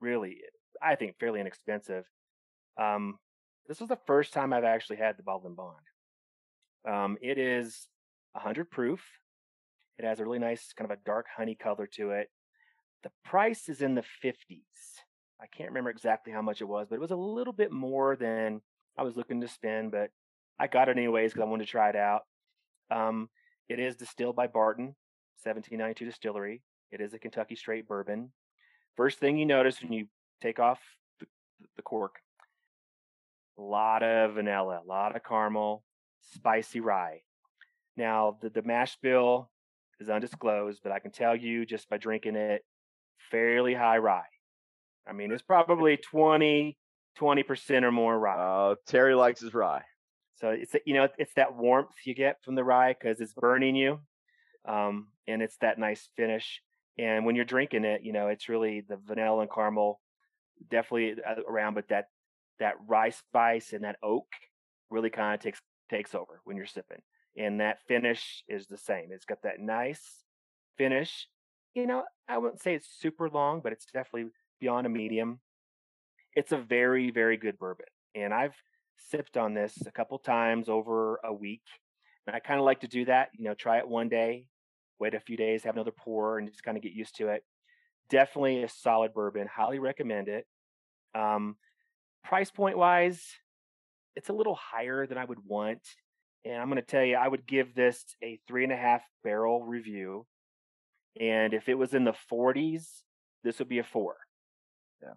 really, 0.01 0.39
I 0.81 0.95
think, 0.95 1.17
fairly 1.17 1.39
inexpensive. 1.39 2.03
Um, 2.77 3.19
this 3.69 3.79
was 3.79 3.87
the 3.87 3.99
first 4.05 4.33
time 4.33 4.51
I've 4.51 4.65
actually 4.65 4.97
had 4.97 5.15
the 5.15 5.23
bottled 5.23 5.45
in 5.45 5.55
bond. 5.55 5.77
Um, 6.85 7.17
it 7.21 7.37
is 7.37 7.87
100 8.33 8.69
proof. 8.69 9.01
It 9.97 10.03
has 10.03 10.19
a 10.19 10.25
really 10.25 10.39
nice 10.39 10.73
kind 10.77 10.91
of 10.91 10.97
a 10.97 11.01
dark 11.05 11.27
honey 11.33 11.55
color 11.55 11.87
to 11.93 12.09
it. 12.11 12.27
The 13.03 13.11
price 13.23 13.69
is 13.69 13.81
in 13.81 13.95
the 13.95 14.03
50s. 14.21 14.33
I 15.41 15.45
can't 15.55 15.69
remember 15.69 15.89
exactly 15.89 16.33
how 16.33 16.41
much 16.41 16.59
it 16.59 16.67
was, 16.67 16.87
but 16.89 16.95
it 16.95 17.01
was 17.01 17.11
a 17.11 17.15
little 17.15 17.53
bit 17.53 17.71
more 17.71 18.17
than 18.17 18.59
I 18.97 19.03
was 19.03 19.15
looking 19.15 19.39
to 19.39 19.47
spend, 19.47 19.91
but 19.91 20.09
I 20.59 20.67
got 20.67 20.89
it 20.89 20.97
anyways 20.97 21.33
because 21.33 21.45
I 21.45 21.49
wanted 21.49 21.65
to 21.65 21.71
try 21.71 21.89
it 21.89 21.95
out. 21.95 22.21
Um, 22.91 23.29
it 23.69 23.79
is 23.79 23.95
distilled 23.95 24.35
by 24.35 24.47
Barton, 24.47 24.95
1792 25.43 26.05
distillery. 26.05 26.61
It 26.91 27.01
is 27.01 27.13
a 27.13 27.19
Kentucky 27.19 27.55
straight 27.55 27.87
bourbon. 27.87 28.31
First 28.95 29.19
thing 29.19 29.37
you 29.37 29.45
notice 29.45 29.81
when 29.81 29.93
you 29.93 30.07
take 30.41 30.59
off 30.59 30.79
the, 31.19 31.25
the 31.75 31.81
cork, 31.81 32.15
a 33.57 33.61
lot 33.61 34.03
of 34.03 34.35
vanilla, 34.35 34.81
a 34.83 34.87
lot 34.87 35.15
of 35.15 35.23
caramel, 35.23 35.83
spicy 36.33 36.79
rye. 36.79 37.21
Now, 37.97 38.37
the, 38.41 38.49
the 38.49 38.61
mash 38.61 38.97
bill 39.01 39.49
is 39.99 40.09
undisclosed, 40.09 40.81
but 40.83 40.91
I 40.91 40.99
can 40.99 41.11
tell 41.11 41.35
you 41.35 41.65
just 41.65 41.89
by 41.89 41.97
drinking 41.97 42.35
it, 42.35 42.63
fairly 43.31 43.73
high 43.73 43.97
rye. 43.97 44.23
I 45.07 45.13
mean, 45.13 45.31
it's 45.31 45.41
probably 45.41 45.97
20, 45.97 46.77
20% 47.19 47.83
or 47.83 47.91
more 47.91 48.17
rye. 48.17 48.35
Uh, 48.35 48.75
Terry 48.87 49.15
likes 49.15 49.41
his 49.41 49.53
rye. 49.53 49.83
So 50.35 50.49
it's 50.49 50.75
you 50.85 50.93
know 50.93 51.07
it's 51.17 51.33
that 51.35 51.55
warmth 51.55 51.95
you 52.05 52.15
get 52.15 52.43
from 52.43 52.55
the 52.55 52.63
rye 52.63 52.93
because 52.93 53.19
it's 53.21 53.33
burning 53.33 53.75
you, 53.75 53.99
um, 54.65 55.07
and 55.27 55.41
it's 55.41 55.57
that 55.57 55.79
nice 55.79 56.09
finish. 56.15 56.61
And 56.97 57.25
when 57.25 57.35
you're 57.35 57.45
drinking 57.45 57.85
it, 57.85 58.03
you 58.03 58.13
know 58.13 58.27
it's 58.27 58.49
really 58.49 58.81
the 58.81 58.97
vanilla 58.97 59.41
and 59.41 59.51
caramel 59.51 59.99
definitely 60.69 61.15
uh, 61.23 61.41
around, 61.47 61.75
but 61.75 61.89
that 61.89 62.05
that 62.59 62.75
rye 62.87 63.09
spice 63.09 63.73
and 63.73 63.83
that 63.83 63.97
oak 64.03 64.27
really 64.89 65.09
kind 65.09 65.33
of 65.33 65.39
takes 65.39 65.61
takes 65.89 66.15
over 66.15 66.41
when 66.43 66.57
you're 66.57 66.65
sipping. 66.65 67.01
And 67.37 67.59
that 67.61 67.79
finish 67.87 68.43
is 68.47 68.67
the 68.67 68.77
same. 68.77 69.09
It's 69.11 69.25
got 69.25 69.41
that 69.43 69.59
nice 69.59 70.23
finish. 70.77 71.27
You 71.73 71.87
know, 71.87 72.03
I 72.27 72.37
wouldn't 72.37 72.61
say 72.61 72.75
it's 72.75 72.89
super 72.99 73.29
long, 73.29 73.61
but 73.61 73.71
it's 73.71 73.85
definitely 73.85 74.29
beyond 74.59 74.85
a 74.85 74.89
medium. 74.89 75.39
It's 76.35 76.51
a 76.51 76.57
very, 76.57 77.09
very 77.09 77.37
good 77.37 77.57
bourbon. 77.57 77.87
And 78.13 78.33
I've 78.33 78.55
sipped 79.09 79.37
on 79.37 79.53
this 79.53 79.77
a 79.85 79.91
couple 79.91 80.17
times 80.19 80.69
over 80.69 81.19
a 81.23 81.33
week. 81.33 81.63
And 82.27 82.35
I 82.35 82.39
kind 82.39 82.59
of 82.59 82.65
like 82.65 82.81
to 82.81 82.87
do 82.87 83.05
that, 83.05 83.29
you 83.37 83.45
know, 83.45 83.53
try 83.53 83.77
it 83.79 83.87
one 83.87 84.09
day, 84.09 84.45
wait 84.99 85.13
a 85.13 85.19
few 85.19 85.37
days, 85.37 85.63
have 85.63 85.75
another 85.75 85.91
pour, 85.91 86.37
and 86.37 86.49
just 86.49 86.63
kind 86.63 86.77
of 86.77 86.83
get 86.83 86.93
used 86.93 87.17
to 87.17 87.29
it. 87.29 87.43
Definitely 88.09 88.63
a 88.63 88.69
solid 88.69 89.13
bourbon. 89.13 89.47
Highly 89.47 89.79
recommend 89.79 90.29
it. 90.29 90.45
Um, 91.15 91.57
price 92.23 92.49
point 92.49 92.77
wise, 92.77 93.21
it's 94.15 94.29
a 94.29 94.33
little 94.33 94.55
higher 94.55 95.05
than 95.05 95.17
I 95.17 95.25
would 95.25 95.45
want. 95.45 95.81
And 96.45 96.55
I'm 96.55 96.69
going 96.69 96.81
to 96.81 96.81
tell 96.81 97.03
you, 97.03 97.15
I 97.15 97.27
would 97.27 97.47
give 97.47 97.73
this 97.73 98.03
a 98.23 98.39
three 98.47 98.63
and 98.63 98.73
a 98.73 98.77
half 98.77 99.01
barrel 99.23 99.63
review. 99.63 100.25
And 101.19 101.53
if 101.53 101.69
it 101.69 101.75
was 101.75 101.93
in 101.93 102.03
the 102.03 102.15
40s, 102.31 102.85
this 103.43 103.59
would 103.59 103.69
be 103.69 103.79
a 103.79 103.83
four. 103.83 104.15
Yeah. 105.01 105.13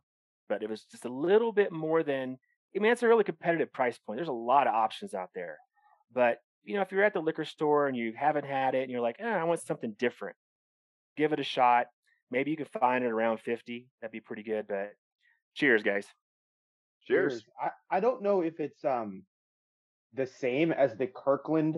But 0.49 0.63
it 0.63 0.71
was 0.71 0.85
just 0.91 1.05
a 1.05 1.13
little 1.13 1.53
bit 1.53 1.73
more 1.73 2.03
than, 2.03 2.39
I 2.75 2.81
mean, 2.81 2.93
it's 2.93 3.03
a 3.03 3.09
really 3.09 3.25
competitive 3.25 3.73
price 3.73 3.99
point. 3.99 4.19
There's 4.19 4.29
a 4.29 4.33
lot 4.33 4.67
of 4.67 4.75
options 4.75 5.15
out 5.15 5.31
there. 5.35 5.59
But, 6.13 6.39
you 6.65 6.75
know, 6.75 6.83
if 6.83 6.93
you're 6.93 7.05
at 7.05 7.15
the 7.15 7.21
liquor 7.21 7.45
store 7.45 7.87
and 7.87 7.97
you 7.97 8.13
haven't 8.17 8.47
had 8.47 8.75
it 8.75 8.83
and 8.83 8.91
you're 8.91 9.01
like, 9.01 9.17
eh, 9.19 9.29
I 9.29 9.45
want 9.45 9.61
something 9.61 9.95
different, 9.99 10.37
give 11.17 11.33
it 11.33 11.41
a 11.41 11.45
shot. 11.45 11.87
Maybe 12.31 12.51
you 12.51 12.57
can 12.57 12.67
find 12.67 13.05
it 13.05 13.11
around 13.11 13.39
50. 13.39 13.89
That'd 14.01 14.13
be 14.13 14.21
pretty 14.21 14.43
good. 14.43 14.67
But 14.69 14.93
cheers, 15.55 15.83
guys. 15.83 16.07
Cheers. 17.07 17.45
I, 17.61 17.71
I 17.91 18.01
don't 18.01 18.23
know 18.23 18.41
if 18.43 18.59
it's 18.59 18.85
um 18.85 19.23
the 20.13 20.27
same 20.27 20.73
as 20.73 20.97
the 20.97 21.07
Kirkland 21.07 21.77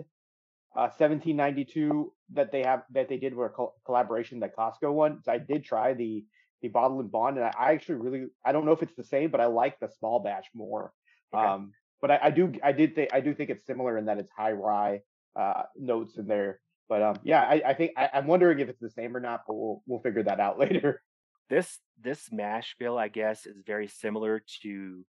uh 0.75 0.89
1792 0.89 2.11
that 2.33 2.51
they 2.51 2.63
have 2.63 2.83
that 2.91 3.09
they 3.09 3.17
did 3.17 3.35
with 3.35 3.51
a 3.51 3.53
col- 3.53 3.75
collaboration 3.85 4.39
that 4.39 4.55
Costco 4.55 4.91
one. 4.91 5.21
So 5.23 5.31
I 5.31 5.37
did 5.37 5.63
try 5.63 5.93
the 5.93 6.25
the 6.61 6.67
bottle 6.67 6.99
and 6.99 7.11
bond, 7.11 7.37
and 7.37 7.45
I, 7.45 7.53
I 7.57 7.71
actually 7.73 7.95
really 7.95 8.27
I 8.45 8.51
don't 8.51 8.65
know 8.65 8.71
if 8.71 8.83
it's 8.83 8.95
the 8.95 9.03
same, 9.03 9.31
but 9.31 9.41
I 9.41 9.45
like 9.45 9.79
the 9.79 9.89
small 9.99 10.19
batch 10.19 10.47
more. 10.53 10.91
Okay. 11.33 11.45
Um, 11.45 11.71
but 12.01 12.11
I, 12.11 12.19
I 12.23 12.29
do 12.31 12.53
I 12.63 12.71
did 12.71 12.95
think 12.95 13.13
I 13.13 13.19
do 13.19 13.33
think 13.33 13.49
it's 13.49 13.65
similar 13.65 13.97
in 13.97 14.05
that 14.05 14.17
it's 14.17 14.31
high 14.31 14.51
rye 14.51 15.01
uh 15.35 15.63
notes 15.77 16.17
in 16.17 16.27
there. 16.27 16.59
But 16.87 17.03
um, 17.03 17.15
yeah, 17.23 17.41
I, 17.41 17.61
I 17.67 17.73
think 17.75 17.91
I, 17.95 18.09
I'm 18.13 18.25
wondering 18.25 18.59
if 18.59 18.69
it's 18.69 18.79
the 18.79 18.89
same 18.89 19.15
or 19.15 19.19
not, 19.19 19.41
but 19.47 19.53
we'll 19.53 19.83
we'll 19.85 19.99
figure 19.99 20.23
that 20.23 20.39
out 20.39 20.59
later. 20.59 21.01
This 21.49 21.79
this 22.01 22.31
mash 22.31 22.75
bill, 22.79 22.97
I 22.97 23.07
guess, 23.07 23.45
is 23.45 23.61
very 23.65 23.87
similar 23.87 24.43
to 24.63 25.05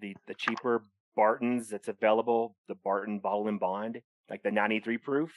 the 0.00 0.16
the 0.26 0.34
cheaper 0.34 0.82
Bartons 1.14 1.68
that's 1.68 1.88
available, 1.88 2.56
the 2.68 2.74
Barton 2.74 3.18
bottle 3.18 3.48
and 3.48 3.60
bond, 3.60 4.00
like 4.30 4.42
the 4.42 4.50
93 4.50 4.98
proof. 4.98 5.32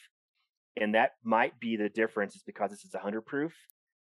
And 0.77 0.95
that 0.95 1.13
might 1.23 1.59
be 1.59 1.77
the 1.77 1.89
difference 1.89 2.35
is 2.35 2.43
because 2.43 2.71
this 2.71 2.85
is 2.85 2.93
100 2.93 3.21
proof. 3.21 3.53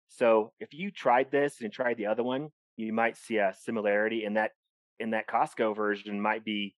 So 0.09 0.51
if 0.59 0.73
you 0.73 0.91
tried 0.91 1.31
this 1.31 1.61
and 1.61 1.71
tried 1.71 1.97
the 1.97 2.05
other 2.07 2.23
one, 2.23 2.49
you 2.77 2.93
might 2.93 3.17
see 3.17 3.37
a 3.37 3.53
similarity 3.61 4.23
in 4.25 4.35
that 4.35 4.51
in 4.99 5.11
that 5.11 5.27
Costco 5.27 5.75
version 5.75 6.21
might 6.21 6.45
be 6.45 6.75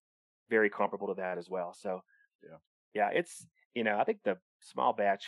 very 0.49 0.69
comparable 0.69 1.07
to 1.07 1.15
that 1.15 1.37
as 1.37 1.49
well. 1.49 1.73
So 1.73 2.01
Yeah. 2.43 2.57
yeah, 2.93 3.09
it's 3.13 3.45
you 3.73 3.83
know 3.83 3.97
I 3.97 4.03
think 4.03 4.19
the 4.23 4.37
small 4.61 4.93
batch 4.93 5.25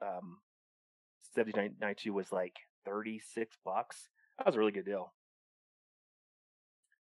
um 0.00 0.38
7992 1.34 2.12
was 2.12 2.30
like 2.32 2.56
36 2.86 3.56
bucks. 3.64 4.08
That 4.38 4.46
was 4.46 4.56
a 4.56 4.58
really 4.58 4.72
good 4.72 4.84
deal. 4.86 5.12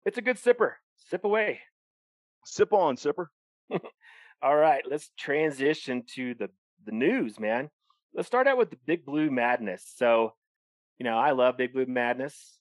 It's 0.04 0.18
a 0.18 0.22
good 0.22 0.36
sipper. 0.36 0.74
Sip 0.96 1.24
away. 1.24 1.60
Sip 2.44 2.72
on, 2.72 2.96
sipper. 2.96 3.26
All 4.42 4.56
right, 4.56 4.84
let's 4.88 5.10
transition 5.18 6.04
to 6.14 6.34
the 6.34 6.48
the 6.84 6.92
news, 6.92 7.40
man. 7.40 7.70
Let's 8.16 8.28
start 8.28 8.46
out 8.46 8.56
with 8.56 8.70
the 8.70 8.78
Big 8.86 9.04
Blue 9.04 9.30
Madness. 9.30 9.84
So, 9.96 10.32
you 10.98 11.04
know, 11.04 11.18
I 11.18 11.32
love 11.32 11.58
Big 11.58 11.74
Blue 11.74 11.84
Madness. 11.84 12.58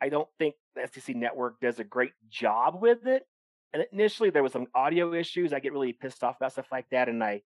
I 0.00 0.08
don't 0.08 0.28
think 0.38 0.54
the 0.76 0.88
SEC 0.92 1.16
network 1.16 1.58
does 1.60 1.80
a 1.80 1.84
great 1.84 2.12
job 2.30 2.80
with 2.80 3.04
it. 3.08 3.26
And 3.72 3.84
initially 3.92 4.30
there 4.30 4.44
was 4.44 4.52
some 4.52 4.68
audio 4.76 5.12
issues. 5.12 5.52
I 5.52 5.58
get 5.58 5.72
really 5.72 5.92
pissed 5.92 6.22
off 6.22 6.36
about 6.36 6.52
stuff 6.52 6.70
like 6.70 6.86
that 6.92 7.08
and 7.08 7.22
I, 7.22 7.42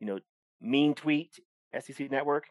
you 0.00 0.08
know, 0.08 0.18
mean 0.60 0.96
tweet 0.96 1.38
SEC 1.78 2.10
network. 2.10 2.46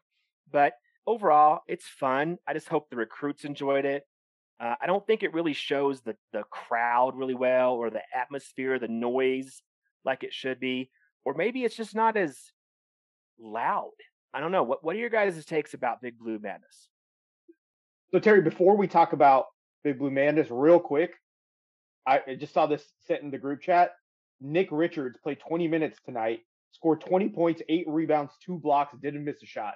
But 0.50 0.76
overall, 1.06 1.64
it's 1.68 1.86
fun. 1.86 2.38
I 2.48 2.54
just 2.54 2.70
hope 2.70 2.90
the 2.90 2.96
recruits 2.96 3.44
enjoyed 3.44 3.84
it. 3.84 4.08
Uh, 4.58 4.76
I 4.82 4.88
don't 4.88 5.06
think 5.06 5.24
it 5.24 5.34
really 5.34 5.52
shows 5.52 6.00
the 6.00 6.16
the 6.32 6.44
crowd 6.44 7.18
really 7.18 7.34
well 7.34 7.74
or 7.74 7.90
the 7.90 8.04
atmosphere, 8.16 8.80
the 8.80 8.88
noise 8.88 9.62
like 10.06 10.24
it 10.24 10.34
should 10.34 10.62
be, 10.62 10.92
or 11.26 11.34
maybe 11.34 11.66
it's 11.66 11.76
just 11.76 11.94
not 11.94 12.16
as 12.16 12.38
loud. 13.38 13.92
I 14.34 14.40
don't 14.40 14.52
know. 14.52 14.64
What 14.64 14.84
what 14.84 14.96
are 14.96 15.00
your 15.00 15.10
guys' 15.10 15.46
takes 15.46 15.74
about 15.74 16.02
Big 16.02 16.18
Blue 16.18 16.40
Madness? 16.40 16.90
So 18.12 18.20
Terry, 18.20 18.42
before 18.42 18.76
we 18.76 18.88
talk 18.88 19.14
about 19.14 19.46
Big 19.84 20.00
Blue 20.00 20.12
Madness, 20.12 20.48
real 20.50 20.80
quick, 20.80 21.14
I 22.08 22.22
I 22.28 22.36
just 22.36 22.54
saw 22.54 22.66
this 22.66 22.84
sent 23.08 23.22
in 23.22 23.32
the 23.32 23.38
group 23.38 23.62
chat. 23.62 23.92
Nick 24.42 24.70
Richards 24.72 25.18
played 25.24 25.40
20 25.40 25.68
minutes 25.68 26.00
tonight, 26.06 26.42
scored 26.72 27.02
20 27.02 27.30
points, 27.30 27.62
eight 27.70 27.86
rebounds, 27.88 28.34
two 28.46 28.58
blocks, 28.58 28.96
didn't 29.02 29.24
miss 29.24 29.42
a 29.42 29.46
shot. 29.46 29.76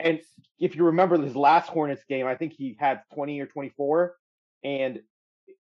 And 0.00 0.20
if 0.58 0.74
you 0.74 0.84
remember 0.84 1.20
his 1.20 1.36
last 1.36 1.68
Hornets 1.68 2.04
game, 2.08 2.26
I 2.26 2.34
think 2.34 2.52
he 2.52 2.76
had 2.78 3.02
20 3.14 3.40
or 3.40 3.46
24, 3.46 4.14
and 4.64 5.00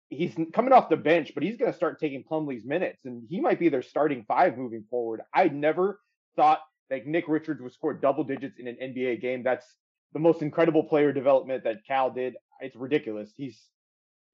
he's 0.10 0.36
coming 0.54 0.74
off 0.74 0.90
the 0.90 0.98
bench, 0.98 1.34
but 1.34 1.44
he's 1.44 1.58
going 1.58 1.72
to 1.72 1.78
start 1.78 2.00
taking 2.00 2.24
Plumlee's 2.24 2.66
minutes, 2.66 3.06
and 3.06 3.24
he 3.30 3.40
might 3.40 3.60
be 3.60 3.70
their 3.70 3.82
starting 3.82 4.26
five 4.28 4.58
moving 4.58 4.86
forward. 4.90 5.22
I 5.34 5.50
never 5.50 6.00
thought 6.36 6.62
that 6.90 7.06
Nick 7.08 7.26
Richards 7.28 7.62
would 7.62 7.74
score 7.74 7.94
double 7.94 8.24
digits 8.24 8.58
in 8.60 8.68
an 8.68 8.78
NBA 8.82 9.22
game. 9.22 9.44
That's 9.44 9.66
the 10.14 10.20
most 10.20 10.42
incredible 10.42 10.84
player 10.84 11.12
development 11.12 11.64
that 11.64 11.86
Cal 11.88 12.10
did. 12.12 12.36
It's 12.62 12.76
ridiculous. 12.76 13.32
He's 13.36 13.62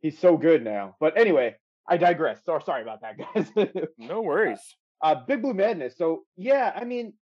he's 0.01 0.17
so 0.19 0.37
good 0.37 0.63
now. 0.63 0.95
But 0.99 1.17
anyway, 1.17 1.55
I 1.87 1.97
digress. 1.97 2.39
So 2.45 2.59
sorry 2.65 2.81
about 2.83 3.01
that, 3.01 3.17
guys. 3.55 3.87
no 3.97 4.21
worries. 4.21 4.59
uh, 5.01 5.15
Big 5.27 5.41
Blue 5.41 5.53
Madness. 5.53 5.97
So 5.97 6.23
yeah, 6.37 6.71
I 6.75 6.83
mean, 6.85 7.13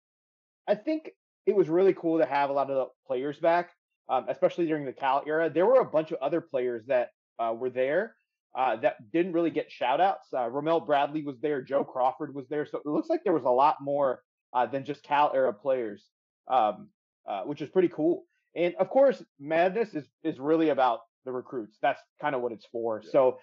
I 0.68 0.76
think 0.76 1.12
it 1.46 1.56
was 1.56 1.70
really 1.70 1.94
cool 1.94 2.20
to 2.20 2.26
have 2.26 2.50
a 2.50 2.54
lot 2.54 2.70
of 2.70 2.76
the 2.76 2.86
players 3.08 3.40
back, 3.40 3.72
um, 4.10 4.26
especially 4.30 4.68
during 4.68 4.86
the 4.86 4.94
Cal 4.94 5.24
era. 5.26 5.50
There 5.50 5.66
were 5.66 5.80
a 5.82 5.86
bunch 5.86 6.12
of 6.12 6.20
other 6.22 6.42
players 6.42 6.86
that 6.88 7.10
uh, 7.40 7.54
were 7.58 7.72
there 7.72 8.16
uh, 8.56 8.76
that 8.76 8.98
didn't 9.12 9.34
really 9.34 9.50
get 9.50 9.72
shout 9.72 10.00
outs. 10.00 10.28
Uh, 10.34 10.48
Ramel 10.50 10.82
Bradley 10.82 11.24
was 11.24 11.40
there, 11.42 11.62
Joe 11.64 11.84
Crawford 11.84 12.36
was 12.36 12.48
there. 12.50 12.66
So 12.66 12.78
it 12.78 12.86
looks 12.86 13.10
like 13.10 13.24
there 13.24 13.34
was 13.34 13.46
a 13.46 13.50
lot 13.50 13.78
more 13.82 14.22
uh, 14.54 14.66
than 14.66 14.86
just 14.86 15.04
Cal 15.04 15.32
era 15.34 15.54
players, 15.54 16.04
um, 16.48 16.90
uh, 17.28 17.42
which 17.44 17.62
is 17.62 17.70
pretty 17.70 17.90
cool. 17.90 18.26
And 18.56 18.76
of 18.76 18.90
course, 18.90 19.24
Madness 19.40 19.94
is 19.94 20.06
is 20.24 20.40
really 20.40 20.70
about 20.70 21.02
the 21.26 21.32
recruits. 21.32 21.78
That's 21.82 22.02
kind 22.20 22.36
of 22.36 22.42
what 22.42 22.52
it's 22.52 22.66
for. 22.66 23.02
So 23.02 23.40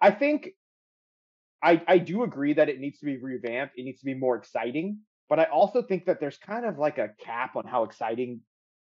I 0.00 0.10
think 0.10 0.50
I 1.62 1.82
I 1.86 1.98
do 1.98 2.22
agree 2.22 2.52
that 2.54 2.68
it 2.68 2.80
needs 2.80 2.98
to 2.98 3.06
be 3.06 3.16
revamped. 3.16 3.78
It 3.78 3.84
needs 3.84 4.00
to 4.00 4.06
be 4.06 4.14
more 4.14 4.36
exciting. 4.36 4.98
But 5.28 5.38
I 5.38 5.44
also 5.44 5.82
think 5.82 6.04
that 6.06 6.20
there's 6.20 6.36
kind 6.36 6.66
of 6.66 6.78
like 6.78 6.98
a 6.98 7.10
cap 7.24 7.56
on 7.56 7.66
how 7.66 7.84
exciting. 7.84 8.40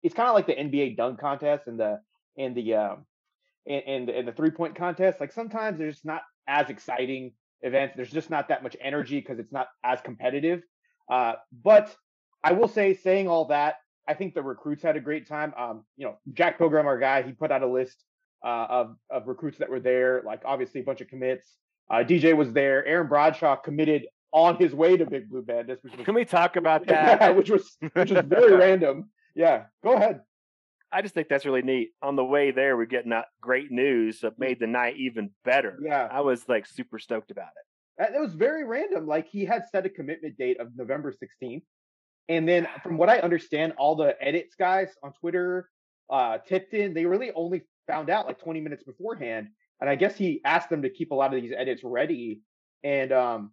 It's 0.02 0.14
kind 0.14 0.28
of 0.28 0.34
like 0.34 0.46
the 0.46 0.54
NBA 0.54 0.96
dunk 0.96 1.18
contest 1.18 1.66
and 1.66 1.80
the 1.80 2.00
and 2.36 2.54
the 2.54 2.74
um 2.74 3.06
and 3.66 3.82
and, 3.86 4.08
and 4.10 4.28
the 4.28 4.32
three 4.32 4.50
point 4.50 4.74
contest. 4.74 5.20
Like 5.20 5.32
sometimes 5.32 5.78
there's 5.78 5.94
just 5.94 6.04
not 6.04 6.22
as 6.46 6.68
exciting 6.68 7.32
events. 7.62 7.96
There's 7.96 8.10
just 8.10 8.28
not 8.28 8.48
that 8.48 8.62
much 8.62 8.76
energy 8.80 9.20
because 9.20 9.38
it's 9.38 9.52
not 9.52 9.68
as 9.82 10.00
competitive. 10.02 10.62
Uh, 11.10 11.34
but 11.62 11.94
I 12.42 12.52
will 12.52 12.68
say, 12.68 12.94
saying 12.94 13.28
all 13.28 13.46
that, 13.46 13.76
I 14.06 14.14
think 14.14 14.34
the 14.34 14.42
recruits 14.42 14.82
had 14.82 14.96
a 14.96 15.00
great 15.00 15.26
time. 15.26 15.54
Um, 15.56 15.84
you 15.96 16.06
know, 16.06 16.16
Jack 16.32 16.58
Pilgrim, 16.58 16.86
our 16.86 16.98
guy, 16.98 17.22
he 17.22 17.32
put 17.32 17.50
out 17.50 17.62
a 17.62 17.66
list 17.66 18.04
uh, 18.44 18.66
of 18.68 18.96
of 19.10 19.26
recruits 19.26 19.58
that 19.58 19.70
were 19.70 19.80
there. 19.80 20.22
Like 20.24 20.42
obviously 20.44 20.80
a 20.80 20.84
bunch 20.84 21.00
of 21.00 21.08
commits. 21.08 21.56
Uh, 21.90 21.96
DJ 21.96 22.36
was 22.36 22.52
there. 22.52 22.84
Aaron 22.86 23.08
Bradshaw 23.08 23.56
committed 23.56 24.06
on 24.32 24.56
his 24.56 24.74
way 24.74 24.96
to 24.96 25.06
Big 25.06 25.28
Blue 25.30 25.42
Bandits, 25.42 25.82
which 25.84 25.96
was 25.96 26.04
Can 26.04 26.14
we 26.14 26.24
talk 26.24 26.56
about 26.56 26.86
that? 26.88 27.36
which 27.36 27.50
was 27.50 27.76
which 27.92 28.10
was 28.10 28.24
very 28.26 28.54
random. 28.56 29.10
Yeah, 29.34 29.64
go 29.82 29.94
ahead. 29.94 30.20
I 30.92 31.02
just 31.02 31.14
think 31.14 31.28
that's 31.28 31.44
really 31.44 31.62
neat. 31.62 31.90
On 32.02 32.14
the 32.14 32.24
way 32.24 32.52
there, 32.52 32.76
we're 32.76 32.84
getting 32.84 33.12
great 33.40 33.70
news 33.72 34.20
that 34.20 34.38
made 34.38 34.60
the 34.60 34.66
night 34.68 34.96
even 34.96 35.30
better. 35.44 35.76
Yeah, 35.82 36.06
I 36.10 36.20
was 36.20 36.48
like 36.48 36.66
super 36.66 36.98
stoked 37.00 37.30
about 37.32 37.48
it. 37.48 37.66
Uh, 38.00 38.06
it 38.14 38.20
was 38.20 38.34
very 38.34 38.64
random. 38.64 39.06
Like 39.06 39.28
he 39.28 39.44
had 39.44 39.64
set 39.70 39.86
a 39.86 39.88
commitment 39.88 40.36
date 40.36 40.60
of 40.60 40.68
November 40.76 41.12
16th, 41.12 41.62
and 42.28 42.48
then 42.48 42.66
from 42.82 42.96
what 42.96 43.08
I 43.08 43.18
understand, 43.18 43.74
all 43.76 43.96
the 43.96 44.16
edits 44.20 44.54
guys 44.56 44.88
on 45.02 45.12
Twitter, 45.12 45.68
uh, 46.10 46.38
tipped 46.38 46.74
in. 46.74 46.94
They 46.94 47.06
really 47.06 47.30
only 47.34 47.62
found 47.86 48.10
out 48.10 48.26
like 48.26 48.38
20 48.38 48.60
minutes 48.60 48.82
beforehand, 48.82 49.48
and 49.80 49.88
I 49.88 49.94
guess 49.94 50.16
he 50.16 50.40
asked 50.44 50.70
them 50.70 50.82
to 50.82 50.90
keep 50.90 51.10
a 51.10 51.14
lot 51.14 51.34
of 51.34 51.40
these 51.40 51.52
edits 51.56 51.82
ready. 51.84 52.40
And 52.82 53.12
um, 53.12 53.52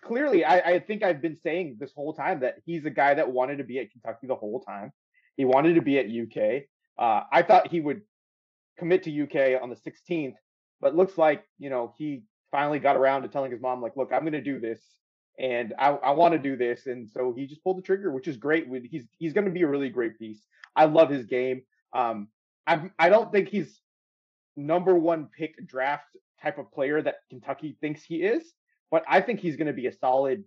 clearly, 0.00 0.44
I, 0.44 0.58
I 0.58 0.78
think 0.78 1.02
I've 1.02 1.22
been 1.22 1.36
saying 1.36 1.76
this 1.78 1.92
whole 1.94 2.14
time 2.14 2.40
that 2.40 2.56
he's 2.64 2.84
a 2.84 2.90
guy 2.90 3.14
that 3.14 3.30
wanted 3.30 3.58
to 3.58 3.64
be 3.64 3.78
at 3.78 3.90
Kentucky 3.90 4.26
the 4.26 4.36
whole 4.36 4.60
time. 4.60 4.92
He 5.36 5.44
wanted 5.44 5.74
to 5.74 5.82
be 5.82 5.98
at 5.98 6.06
UK. 6.06 6.62
Uh, 6.98 7.24
I 7.30 7.42
thought 7.42 7.68
he 7.68 7.80
would 7.80 8.02
commit 8.78 9.02
to 9.04 9.22
UK 9.22 9.60
on 9.60 9.70
the 9.70 9.76
16th, 9.76 10.34
but 10.80 10.94
looks 10.94 11.18
like 11.18 11.44
you 11.58 11.70
know 11.70 11.92
he 11.98 12.22
finally 12.54 12.78
got 12.78 12.94
around 12.94 13.22
to 13.22 13.28
telling 13.28 13.50
his 13.50 13.60
mom 13.60 13.82
like, 13.82 13.96
"Look, 13.96 14.12
I'm 14.12 14.20
going 14.20 14.32
to 14.32 14.40
do 14.40 14.60
this, 14.60 14.78
and 15.40 15.74
I, 15.76 15.88
I 15.88 16.10
want 16.12 16.34
to 16.34 16.38
do 16.38 16.56
this," 16.56 16.86
and 16.86 17.10
so 17.10 17.34
he 17.36 17.48
just 17.48 17.64
pulled 17.64 17.78
the 17.78 17.82
trigger, 17.82 18.12
which 18.12 18.28
is 18.28 18.36
great. 18.36 18.68
He's 18.88 19.06
he's 19.18 19.32
going 19.32 19.46
to 19.46 19.50
be 19.50 19.62
a 19.62 19.66
really 19.66 19.88
great 19.88 20.16
piece. 20.20 20.46
I 20.76 20.84
love 20.84 21.10
his 21.10 21.26
game. 21.26 21.62
Um, 21.92 22.28
I 22.64 22.90
I 22.96 23.08
don't 23.08 23.32
think 23.32 23.48
he's 23.48 23.80
number 24.56 24.94
one 24.94 25.28
pick 25.36 25.66
draft 25.66 26.04
type 26.40 26.58
of 26.58 26.70
player 26.70 27.02
that 27.02 27.16
Kentucky 27.28 27.76
thinks 27.80 28.04
he 28.04 28.22
is, 28.22 28.52
but 28.88 29.02
I 29.08 29.20
think 29.20 29.40
he's 29.40 29.56
going 29.56 29.66
to 29.66 29.72
be 29.72 29.88
a 29.88 29.92
solid 29.92 30.44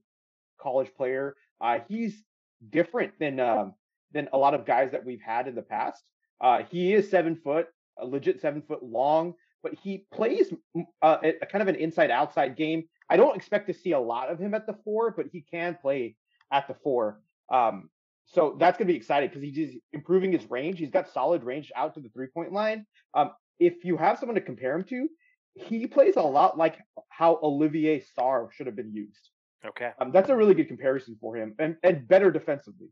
college 0.61 0.93
player. 0.95 1.35
Uh, 1.59 1.79
he's 1.89 2.23
different 2.69 3.19
than 3.19 3.41
um, 3.41 3.73
than 4.13 4.29
a 4.31 4.37
lot 4.37 4.53
of 4.53 4.65
guys 4.65 4.91
that 4.91 5.03
we've 5.03 5.21
had 5.21 5.49
in 5.49 5.55
the 5.55 5.61
past. 5.61 6.01
Uh, 6.39 6.59
he 6.71 6.93
is 6.93 7.11
seven 7.11 7.35
foot, 7.35 7.67
a 7.99 8.05
legit 8.05 8.39
seven 8.39 8.61
foot 8.61 8.81
long, 8.81 9.33
but 9.63 9.73
he 9.73 10.05
plays 10.13 10.53
uh, 11.01 11.17
a, 11.23 11.33
a 11.41 11.45
kind 11.45 11.61
of 11.61 11.67
an 11.67 11.75
inside 11.75 12.11
outside 12.11 12.55
game. 12.55 12.83
I 13.09 13.17
don't 13.17 13.35
expect 13.35 13.67
to 13.67 13.73
see 13.73 13.91
a 13.91 13.99
lot 13.99 14.29
of 14.29 14.39
him 14.39 14.53
at 14.53 14.67
the 14.67 14.75
four, 14.83 15.11
but 15.11 15.27
he 15.31 15.41
can 15.41 15.77
play 15.81 16.15
at 16.51 16.67
the 16.67 16.75
four. 16.83 17.19
Um, 17.51 17.89
so 18.25 18.57
that's 18.59 18.77
going 18.77 18.87
to 18.87 18.93
be 18.93 18.97
exciting 18.97 19.29
because 19.29 19.41
he's 19.41 19.77
improving 19.93 20.31
his 20.31 20.49
range. 20.49 20.79
He's 20.79 20.89
got 20.89 21.09
solid 21.09 21.43
range 21.43 21.71
out 21.75 21.93
to 21.93 22.01
the 22.01 22.09
three 22.09 22.27
point 22.27 22.51
line. 22.51 22.85
Um, 23.13 23.31
if 23.59 23.85
you 23.85 23.97
have 23.97 24.19
someone 24.19 24.35
to 24.35 24.41
compare 24.41 24.75
him 24.75 24.83
to, 24.85 25.07
he 25.55 25.87
plays 25.87 26.17
a 26.17 26.21
lot 26.21 26.57
like 26.57 26.77
how 27.09 27.39
Olivier 27.41 28.03
Sarr 28.17 28.51
should 28.51 28.67
have 28.67 28.75
been 28.75 28.93
used. 28.93 29.29
Okay. 29.65 29.91
Um, 29.99 30.11
that's 30.11 30.29
a 30.29 30.35
really 30.35 30.53
good 30.53 30.67
comparison 30.67 31.17
for 31.19 31.35
him 31.35 31.55
and, 31.57 31.77
and 31.83 32.07
better 32.07 32.29
defensively. 32.31 32.89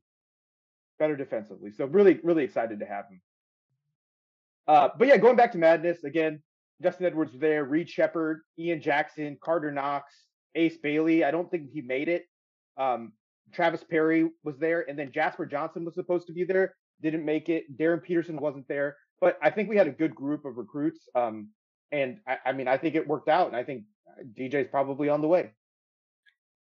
Better 0.98 1.16
defensively. 1.16 1.72
So 1.72 1.86
really, 1.86 2.20
really 2.24 2.44
excited 2.44 2.80
to 2.80 2.86
have 2.86 3.06
him. 3.10 3.22
Uh, 4.68 4.90
but 4.98 5.08
yeah, 5.08 5.18
going 5.18 5.36
back 5.36 5.52
to 5.52 5.58
Madness 5.58 6.04
again, 6.04 6.42
Justin 6.82 7.06
Edwards 7.06 7.32
was 7.32 7.42
there, 7.42 7.64
Reed 7.64 7.90
Sheppard, 7.90 8.42
Ian 8.60 8.82
Jackson, 8.82 9.38
Carter 9.42 9.72
Knox, 9.72 10.14
Ace 10.56 10.78
Bailey. 10.78 11.24
I 11.24 11.32
don't 11.32 11.50
think 11.50 11.70
he 11.72 11.82
made 11.82 12.10
it. 12.10 12.26
Um, 12.78 13.14
Travis 13.54 13.84
Perry 13.84 14.30
was 14.44 14.58
there, 14.58 14.88
and 14.90 14.98
then 14.98 15.12
Jasper 15.12 15.46
Johnson 15.46 15.86
was 15.86 15.96
supposed 15.96 16.28
to 16.28 16.34
be 16.34 16.44
there, 16.44 16.76
didn't 17.02 17.24
make 17.24 17.50
it. 17.50 17.78
Darryn 17.78 18.04
Peterson 18.04 18.38
wasn't 18.38 18.68
there, 18.68 18.98
but 19.22 19.38
I 19.42 19.50
think 19.50 19.70
we 19.70 19.78
had 19.78 19.88
a 19.88 19.92
good 19.92 20.16
group 20.16 20.46
of 20.46 20.58
recruits. 20.58 21.08
Um, 21.16 21.50
and 21.92 22.20
I, 22.28 22.38
I 22.48 22.52
mean, 22.52 22.68
I 22.68 22.78
think 22.78 22.96
it 22.96 23.08
worked 23.08 23.30
out, 23.30 23.48
and 23.48 23.56
I 23.56 23.64
think 23.64 23.84
uh, 24.08 24.24
DJ's 24.38 24.68
probably 24.70 25.10
on 25.10 25.22
the 25.22 25.28
way. 25.28 25.52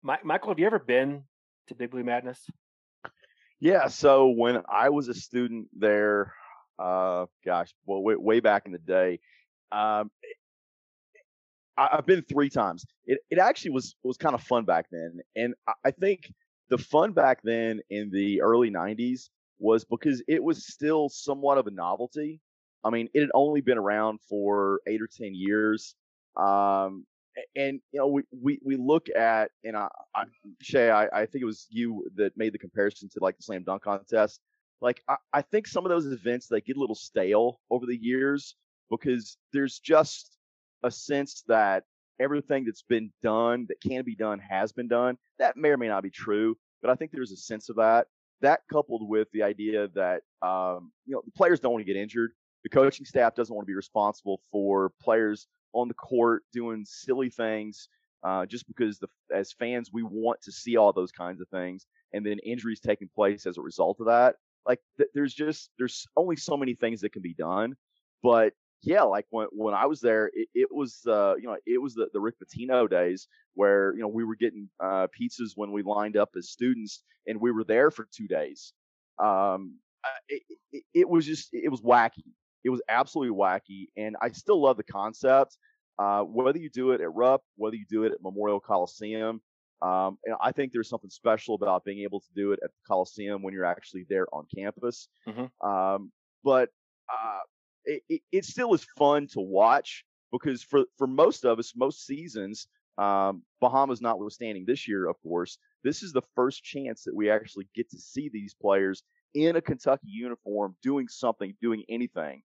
My, 0.04 0.20
Michael, 0.24 0.50
have 0.50 0.60
you 0.60 0.68
ever 0.68 0.80
been 0.80 1.24
to 1.68 1.76
Big 1.76 1.92
Blue 1.92 2.04
Madness? 2.04 2.40
Yeah. 3.60 3.88
So 3.88 4.28
when 4.28 4.62
I 4.70 4.90
was 4.90 5.08
a 5.08 5.14
student 5.14 5.68
there, 5.76 6.34
uh, 6.78 7.26
gosh, 7.44 7.74
well, 7.86 8.04
way, 8.04 8.16
way 8.16 8.40
back 8.40 8.66
in 8.66 8.72
the 8.72 8.78
day, 8.78 9.20
um, 9.72 10.12
I, 11.78 11.90
have 11.92 12.06
been 12.06 12.24
three 12.24 12.50
times. 12.50 12.86
It 13.06 13.20
it 13.30 13.40
actually 13.40 13.72
was 13.72 13.96
was 14.04 14.18
kind 14.18 14.36
of 14.36 14.42
fun 14.42 14.66
back 14.66 14.88
then, 14.92 15.20
and 15.36 15.54
I, 15.68 15.74
I 15.86 15.92
think 15.92 16.32
the 16.70 16.78
fun 16.78 17.14
back 17.14 17.40
then 17.44 17.82
in 17.90 18.10
the 18.10 18.42
early 18.42 18.70
'90s 18.72 19.30
was 19.60 19.86
because 19.86 20.24
it 20.28 20.44
was 20.44 20.68
still 20.68 21.10
somewhat 21.10 21.58
of 21.58 21.68
a 21.68 21.72
novelty. 21.72 22.42
I 22.84 22.90
mean, 22.90 23.10
it 23.14 23.22
had 23.22 23.32
only 23.34 23.62
been 23.62 23.78
around 23.78 24.20
for 24.30 24.82
eight 24.88 25.02
or 25.02 25.08
ten 25.08 25.34
years. 25.34 25.96
Um, 26.36 27.06
and 27.56 27.80
you 27.92 28.00
know, 28.00 28.08
we, 28.08 28.24
we, 28.32 28.60
we 28.64 28.76
look 28.78 29.08
at, 29.16 29.52
and 29.64 29.78
I, 29.78 29.88
I 30.16 30.24
Shay, 30.62 30.90
I, 30.90 31.08
I 31.08 31.26
think 31.26 31.42
it 31.42 31.46
was 31.46 31.68
you 31.70 32.10
that 32.16 32.36
made 32.36 32.54
the 32.54 32.58
comparison 32.58 33.10
to 33.10 33.20
like 33.22 33.38
the 33.38 33.44
slam 33.44 33.64
dunk 33.64 33.84
contest. 33.84 34.40
Like, 34.82 35.02
I, 35.08 35.16
I 35.34 35.42
think 35.42 35.68
some 35.68 35.86
of 35.86 35.90
those 35.90 36.06
events 36.06 36.48
they 36.48 36.62
get 36.62 36.78
a 36.78 36.80
little 36.80 36.96
stale 36.96 37.60
over 37.70 37.86
the 37.86 37.98
years 38.00 38.56
because 38.90 39.38
there's 39.54 39.80
just 39.80 40.38
a 40.84 40.92
sense 40.92 41.44
that 41.48 41.84
everything 42.20 42.66
that's 42.66 42.84
been 42.84 43.12
done 43.22 43.66
that 43.70 43.82
can 43.82 44.04
be 44.04 44.16
done 44.16 44.40
has 44.40 44.72
been 44.72 44.88
done. 44.88 45.18
That 45.40 45.58
may 45.58 45.70
or 45.70 45.78
may 45.78 45.88
not 45.88 46.04
be 46.04 46.10
true, 46.10 46.58
but 46.82 46.92
I 46.92 46.96
think 46.96 47.12
there's 47.12 47.32
a 47.32 47.38
sense 47.38 47.70
of 47.70 47.76
that. 47.78 48.08
That 48.42 48.62
coupled 48.72 49.08
with 49.08 49.28
the 49.34 49.44
idea 49.44 49.88
that 49.96 50.22
um, 50.42 50.92
you 51.06 51.16
know 51.16 51.22
the 51.26 51.32
players 51.32 51.60
don't 51.60 51.72
want 51.72 51.86
to 51.86 51.92
get 51.92 52.00
injured, 52.00 52.32
the 52.64 52.70
coaching 52.70 53.06
staff 53.06 53.36
doesn't 53.36 53.54
want 53.54 53.66
to 53.66 53.72
be 53.72 53.76
responsible 53.76 54.42
for 54.52 54.92
players 55.02 55.48
on 55.74 55.88
the 55.88 55.94
court 55.94 56.44
doing 56.54 56.86
silly 56.86 57.30
things 57.30 57.90
uh, 58.24 58.46
just 58.46 58.68
because 58.68 59.00
the, 59.00 59.08
as 59.34 59.54
fans 59.54 59.90
we 59.92 60.04
want 60.04 60.42
to 60.42 60.52
see 60.52 60.78
all 60.78 60.92
those 60.94 61.12
kinds 61.12 61.42
of 61.42 61.48
things, 61.50 61.86
and 62.14 62.26
then 62.26 62.40
injuries 62.40 62.80
taking 62.80 63.10
place 63.14 63.46
as 63.46 63.58
a 63.58 63.62
result 63.62 64.00
of 64.00 64.08
that. 64.08 64.36
Like 64.66 64.80
th- 64.98 65.10
there's 65.14 65.34
just 65.34 65.70
there's 65.78 66.06
only 66.16 66.36
so 66.36 66.58
many 66.58 66.76
things 66.76 67.02
that 67.02 67.14
can 67.14 67.22
be 67.22 67.34
done, 67.34 67.76
but 68.22 68.54
yeah, 68.82 69.04
like 69.04 69.26
when 69.30 69.48
when 69.52 69.74
I 69.74 69.86
was 69.86 70.00
there, 70.00 70.30
it, 70.34 70.48
it 70.54 70.70
was 70.72 71.02
uh, 71.08 71.36
you 71.36 71.48
know 71.48 71.58
it 71.66 71.82
was 71.82 71.96
the, 71.96 72.08
the 72.14 72.20
Rick 72.20 72.36
Pitino 72.40 72.90
days 72.90 73.28
where 73.54 73.94
you 73.96 74.02
know 74.02 74.08
we 74.08 74.24
were 74.24 74.36
getting 74.36 74.70
uh, 74.80 75.08
pizzas 75.20 75.52
when 75.56 75.72
we 75.72 75.84
lined 75.84 76.18
up 76.18 76.30
as 76.38 76.50
students, 76.50 77.04
and 77.26 77.42
we 77.42 77.52
were 77.52 77.64
there 77.64 77.92
for 77.92 78.08
two 78.16 78.28
days. 78.28 78.74
Um, 79.20 79.76
it, 80.30 80.44
it, 80.72 80.84
it 80.94 81.10
was 81.10 81.26
just 81.26 81.50
it 81.54 81.70
was 81.70 81.82
wacky. 81.82 82.24
It 82.64 82.70
was 82.70 82.82
absolutely 82.90 83.36
wacky, 83.36 83.88
and 83.98 84.16
I 84.22 84.30
still 84.30 84.62
love 84.62 84.78
the 84.78 84.84
concept. 84.84 85.58
Uh, 86.00 86.22
whether 86.22 86.60
you 86.60 86.70
do 86.70 86.92
it 86.92 87.02
at 87.02 87.12
Rupp, 87.14 87.42
whether 87.56 87.76
you 87.76 87.86
do 87.90 88.04
it 88.04 88.12
at 88.12 88.22
Memorial 88.22 88.60
Coliseum, 88.60 89.42
um, 89.82 90.18
and 90.26 90.36
I 90.42 90.52
think 90.52 90.72
there's 90.72 90.90
something 90.90 91.10
special 91.10 91.56
about 91.56 91.86
being 91.86 92.00
able 92.00 92.20
to 92.20 92.28
do 92.36 92.52
it 92.52 92.60
at 92.64 92.70
the 92.70 92.88
Coliseum 92.88 93.42
when 93.42 93.54
you're 93.54 93.66
actually 93.66 94.06
there 94.10 94.28
on 94.34 94.46
campus. 94.56 95.08
Mm-hmm. 95.28 95.68
Um, 95.68 96.12
but 96.44 96.70
uh, 97.12 97.40
it, 97.88 98.22
it, 98.32 98.46
still 98.46 98.74
is 98.74 98.86
fun 98.98 99.28
to 99.28 99.40
watch 99.40 100.06
because 100.32 100.62
for, 100.62 100.84
for 100.98 101.08
most 101.08 101.46
of 101.46 101.60
us, 101.60 101.74
most 101.76 102.06
seasons, 102.06 102.68
um, 102.98 103.44
Bahamas 103.62 104.02
notwithstanding 104.02 104.66
this 104.66 104.88
year, 104.88 105.08
of 105.08 105.16
course, 105.22 105.58
this 105.84 106.04
is 106.04 106.12
the 106.12 106.22
first 106.36 106.64
chance 106.64 107.04
that 107.04 107.16
we 107.16 107.30
actually 107.30 107.68
get 107.76 107.90
to 107.92 108.00
see 108.00 108.30
these 108.30 108.54
players 108.54 109.04
in 109.34 109.56
a 109.56 109.62
Kentucky 109.62 110.08
uniform 110.08 110.76
doing 110.82 111.08
something, 111.08 111.54
doing 111.62 111.84
anything. 111.90 112.42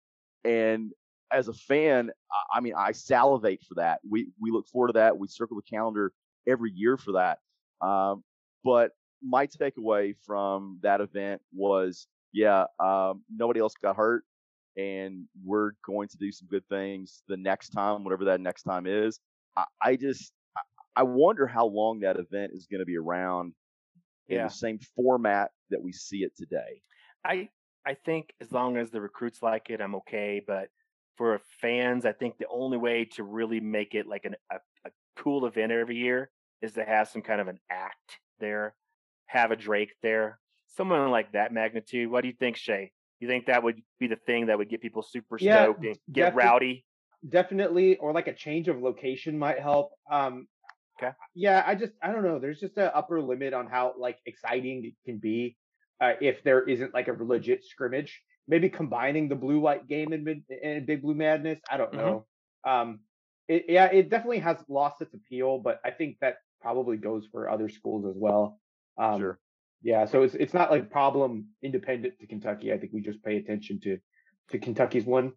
And 0.45 0.93
as 1.33 1.49
a 1.49 1.53
fan, 1.53 2.11
I 2.53 2.61
mean, 2.61 2.75
I 2.77 2.93
salivate 2.93 3.63
for 3.63 3.75
that. 3.75 4.01
We 4.09 4.29
we 4.41 4.51
look 4.51 4.67
forward 4.67 4.89
to 4.89 4.93
that. 4.95 5.19
We 5.19 5.29
circle 5.29 5.57
the 5.57 5.77
calendar 5.77 6.13
every 6.47 6.73
year 6.73 6.97
for 6.97 7.13
that. 7.13 7.39
Um, 7.87 8.25
but 8.65 8.93
my 9.23 9.47
takeaway 9.47 10.15
from 10.25 10.79
that 10.83 11.01
event 11.01 11.43
was, 11.53 12.07
yeah, 12.33 12.65
um, 12.81 13.23
nobody 13.31 13.61
else 13.61 13.75
got 13.83 13.97
hurt 13.97 14.25
and 14.79 15.25
we're 15.45 15.73
going 15.85 16.09
to 16.09 16.17
do 16.17 16.31
some 16.31 16.47
good 16.49 16.67
things 16.69 17.23
the 17.27 17.37
next 17.37 17.71
time, 17.71 18.05
whatever 18.05 18.25
that 18.27 18.41
next 18.41 18.63
time 18.63 18.87
is. 18.87 19.19
I, 19.57 19.65
I 19.83 19.97
just, 19.97 20.33
I 20.97 21.03
wonder 21.03 21.47
how 21.47 21.67
long 21.67 22.01
that 22.01 22.17
event 22.17 22.53
is 22.55 22.67
going 22.71 22.81
to 22.81 22.87
be 22.87 22.97
around 22.97 23.53
in 24.29 24.43
the 24.43 24.51
same 24.51 24.79
format 24.95 25.51
that 25.71 25.83
we 25.83 25.93
see 25.93 26.19
it 26.19 26.37
today. 26.37 26.83
I, 27.25 27.49
I 27.85 27.95
think 27.95 28.33
as 28.41 28.53
long 28.53 28.77
as 28.77 28.91
the 28.91 29.01
recruits 29.01 29.43
like 29.43 29.71
it, 29.71 29.81
I'm 29.81 29.97
okay. 29.97 30.43
But 30.47 30.69
for 31.17 31.41
fans, 31.61 32.05
I 32.05 32.13
think 32.13 32.39
the 32.39 32.47
only 32.51 32.79
way 32.79 33.05
to 33.17 33.25
really 33.25 33.59
make 33.61 33.95
it 33.95 34.07
like 34.07 34.27
an, 34.27 34.37
a, 34.53 34.57
a 34.87 34.91
cool 35.17 35.47
event 35.47 35.73
every 35.73 35.97
year 35.97 36.31
is 36.63 36.73
to 36.75 36.85
have 36.85 37.09
some 37.09 37.23
kind 37.23 37.41
of 37.41 37.49
an 37.49 37.59
act 37.71 38.19
there, 38.39 38.75
have 39.27 39.51
a 39.51 39.57
Drake 39.57 39.95
there, 40.03 40.39
someone 40.77 41.11
like 41.11 41.33
that 41.33 41.53
magnitude. 41.53 42.11
What 42.11 42.21
do 42.21 42.29
you 42.29 42.35
think, 42.39 42.57
Shay? 42.57 42.93
You 43.21 43.29
think 43.29 43.47
that 43.47 43.63
would 43.63 43.83
be 43.99 44.07
the 44.07 44.17
thing 44.17 44.47
that 44.47 44.59
would 44.59 44.69
get 44.69 44.81
people 44.81 45.03
super 45.03 45.39
yeah, 45.41 45.65
stoked 45.65 45.85
and 45.85 45.99
get 46.11 46.35
rowdy? 46.35 46.85
Definitely, 47.29 47.97
or 47.97 48.13
like 48.13 48.29
a 48.29 48.35
change 48.35 48.69
of 48.69 48.81
location 48.81 49.39
might 49.39 49.59
help. 49.59 49.93
Um, 50.11 50.47
okay. 51.01 51.13
Yeah, 51.35 51.65
I 51.67 51.75
just 51.75 51.93
I 52.03 52.13
don't 52.13 52.23
know. 52.23 52.39
There's 52.39 52.61
just 52.61 52.77
an 52.77 52.91
upper 52.95 53.21
limit 53.21 53.55
on 53.55 53.67
how 53.67 53.95
like 53.99 54.19
exciting 54.27 54.85
it 54.85 54.95
can 55.05 55.19
be 55.19 55.57
uh, 56.01 56.13
if 56.21 56.45
there 56.45 56.63
isn't 56.63 56.95
like 56.95 57.09
a 57.09 57.13
legit 57.13 57.65
scrimmage. 57.65 58.23
Maybe 58.47 58.71
combining 58.71 59.29
the 59.29 59.35
blue 59.35 59.61
white 59.61 59.89
game 59.89 60.13
and, 60.13 60.43
and 60.63 60.87
Big 60.87 61.03
Blue 61.03 61.15
Madness. 61.15 61.59
I 61.71 61.77
don't 61.77 61.93
know. 61.93 62.25
Mm-hmm. 62.67 62.91
Um, 62.91 63.01
it, 63.47 63.67
yeah, 63.69 63.87
it 63.87 64.09
definitely 64.09 64.39
has 64.39 64.57
lost 64.69 65.03
its 65.03 65.13
appeal, 65.13 65.59
but 65.59 65.81
I 65.85 65.91
think 65.91 66.17
that 66.21 66.37
probably 66.63 66.97
goes 66.97 67.27
for 67.31 67.51
other 67.51 67.69
schools 67.69 68.07
as 68.07 68.15
well. 68.17 68.59
Um, 68.97 69.21
sure. 69.21 69.39
Yeah, 69.83 70.07
so 70.07 70.23
it's 70.23 70.35
it's 70.35 70.55
not 70.55 70.71
like 70.71 70.91
problem 70.91 71.49
independent 71.63 72.19
to 72.21 72.27
Kentucky. 72.27 72.73
I 72.73 72.79
think 72.79 72.93
we 72.93 73.01
just 73.01 73.23
pay 73.23 73.37
attention 73.37 73.81
to 73.85 73.99
to 74.51 74.59
Kentucky's 74.59 75.05
one. 75.05 75.33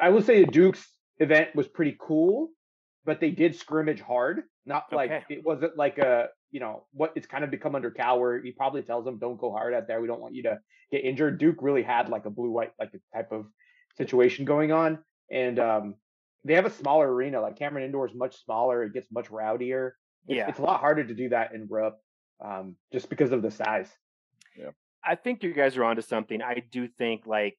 I 0.00 0.10
will 0.10 0.22
say 0.22 0.44
the 0.44 0.50
Duke's 0.50 0.86
event 1.18 1.54
was 1.54 1.66
pretty 1.66 1.96
cool, 2.00 2.50
but 3.04 3.20
they 3.20 3.30
did 3.30 3.56
scrimmage 3.56 4.00
hard. 4.00 4.42
Not 4.64 4.84
like 4.92 5.10
okay. 5.10 5.24
it 5.28 5.44
wasn't 5.44 5.76
like 5.76 5.98
a 5.98 6.28
you 6.52 6.60
know 6.60 6.84
what 6.92 7.12
it's 7.16 7.26
kind 7.26 7.42
of 7.42 7.50
become 7.50 7.74
under 7.74 7.90
Cal 7.90 8.20
where 8.20 8.40
he 8.40 8.52
probably 8.52 8.82
tells 8.82 9.04
them 9.04 9.18
don't 9.18 9.40
go 9.40 9.50
hard 9.50 9.74
out 9.74 9.88
there. 9.88 10.00
We 10.00 10.06
don't 10.06 10.20
want 10.20 10.36
you 10.36 10.44
to 10.44 10.60
get 10.92 11.04
injured. 11.04 11.38
Duke 11.38 11.56
really 11.60 11.82
had 11.82 12.08
like 12.08 12.26
a 12.26 12.30
blue 12.30 12.50
white 12.50 12.72
like 12.78 12.92
a 12.94 13.16
type 13.16 13.32
of 13.32 13.46
situation 13.96 14.44
going 14.44 14.70
on, 14.70 15.00
and 15.32 15.58
um, 15.58 15.94
they 16.44 16.54
have 16.54 16.66
a 16.66 16.70
smaller 16.70 17.12
arena. 17.12 17.40
Like 17.40 17.58
Cameron 17.58 17.84
Indoor 17.84 18.06
is 18.06 18.14
much 18.14 18.44
smaller. 18.44 18.84
It 18.84 18.92
gets 18.92 19.08
much 19.10 19.30
rowdier. 19.30 19.92
It's, 20.28 20.36
yeah, 20.36 20.48
it's 20.48 20.60
a 20.60 20.62
lot 20.62 20.78
harder 20.78 21.02
to 21.02 21.14
do 21.14 21.30
that 21.30 21.54
in 21.54 21.66
Rupp 21.68 21.98
um, 22.44 22.76
just 22.92 23.08
because 23.08 23.32
of 23.32 23.42
the 23.42 23.50
size. 23.50 23.88
Yeah. 24.58 24.70
I 25.04 25.14
think 25.16 25.42
you 25.42 25.52
guys 25.52 25.76
are 25.76 25.84
onto 25.84 26.02
something. 26.02 26.42
I 26.42 26.62
do 26.70 26.86
think 26.86 27.26
like 27.26 27.56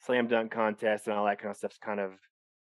slam 0.00 0.28
dunk 0.28 0.52
contest 0.52 1.06
and 1.06 1.16
all 1.16 1.26
that 1.26 1.38
kind 1.38 1.50
of 1.50 1.56
stuff's 1.56 1.78
kind 1.78 2.00
of 2.00 2.12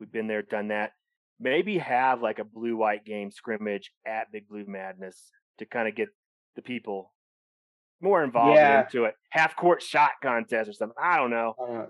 we've 0.00 0.12
been 0.12 0.26
there, 0.26 0.42
done 0.42 0.68
that. 0.68 0.92
Maybe 1.40 1.78
have 1.78 2.22
like 2.22 2.38
a 2.38 2.44
blue 2.44 2.76
white 2.76 3.04
game 3.04 3.30
scrimmage 3.30 3.92
at 4.06 4.32
Big 4.32 4.48
Blue 4.48 4.64
Madness 4.66 5.30
to 5.58 5.66
kind 5.66 5.88
of 5.88 5.94
get 5.94 6.08
the 6.56 6.62
people 6.62 7.12
more 8.00 8.24
involved 8.24 8.56
yeah. 8.56 8.84
into 8.84 9.04
it. 9.04 9.14
Half 9.30 9.56
court 9.56 9.82
shot 9.82 10.12
contest 10.22 10.68
or 10.68 10.72
something. 10.72 10.96
I 11.00 11.16
don't 11.16 11.30
know. 11.30 11.54
Uh, 11.60 11.86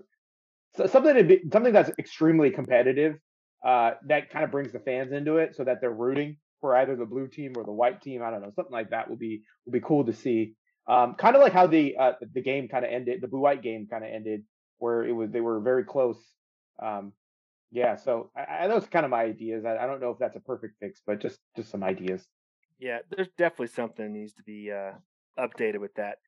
so 0.77 0.87
something 0.87 1.15
to 1.15 1.25
be, 1.25 1.41
something 1.53 1.73
that's 1.73 1.91
extremely 1.99 2.51
competitive 2.51 3.17
uh, 3.65 3.93
that 4.07 4.31
kind 4.31 4.45
of 4.45 4.51
brings 4.51 4.73
the 4.73 4.81
fans 4.81 5.13
into 5.13 5.39
it 5.39 5.57
so 5.57 5.65
that 5.65 5.81
they're 5.81 5.91
rooting 5.91 6.37
for 6.61 6.77
either 6.77 6.97
the 6.97 7.07
blue 7.07 7.29
team 7.29 7.53
or 7.57 7.65
the 7.65 7.73
white 7.73 8.03
team. 8.03 8.23
I 8.23 8.31
don't 8.31 8.43
know, 8.43 8.53
something 8.55 8.73
like 8.73 8.91
that 8.91 9.09
would 9.11 9.19
be 9.19 9.43
would 9.67 9.73
be 9.73 9.81
cool 9.81 10.05
to 10.05 10.13
see. 10.13 10.55
Um, 10.87 11.15
kind 11.15 11.37
of 11.37 11.43
like 11.43 11.53
how 11.53 11.67
the 11.67 11.97
uh, 11.97 12.13
the 12.33 12.41
game 12.41 12.69
kind 12.69 12.85
of 12.85 12.91
ended, 12.91 13.21
the 13.21 13.29
blue 13.29 13.41
white 13.41 13.63
game 13.63 13.87
kind 13.91 14.05
of 14.05 14.11
ended, 14.11 14.45
where 14.79 15.05
it 15.05 15.13
was 15.13 15.31
they 15.31 15.41
were 15.41 15.61
very 15.61 15.85
close. 15.85 16.19
Um, 16.83 17.13
yeah, 17.71 17.97
so 17.97 18.31
I, 18.35 18.65
I, 18.65 18.69
those 18.69 18.87
kind 18.87 19.05
of 19.05 19.11
my 19.11 19.23
ideas. 19.23 19.65
I, 19.65 19.77
I, 19.77 19.87
don't 19.87 20.01
know 20.01 20.11
if 20.11 20.19
that's 20.19 20.37
a 20.37 20.41
perfect 20.41 20.77
fix, 20.81 21.03
but 21.07 21.21
just 21.21 21.39
just 21.57 21.71
some 21.71 21.83
ideas. 21.85 22.27
Yeah, 22.79 22.99
there's 23.11 23.29
definitely 23.37 23.67
something 23.67 24.13
needs 24.13 24.33
to 24.35 24.43
be 24.43 24.71
uh, 24.73 24.93
updated 25.39 25.81
with 25.81 25.95
that. 25.95 26.19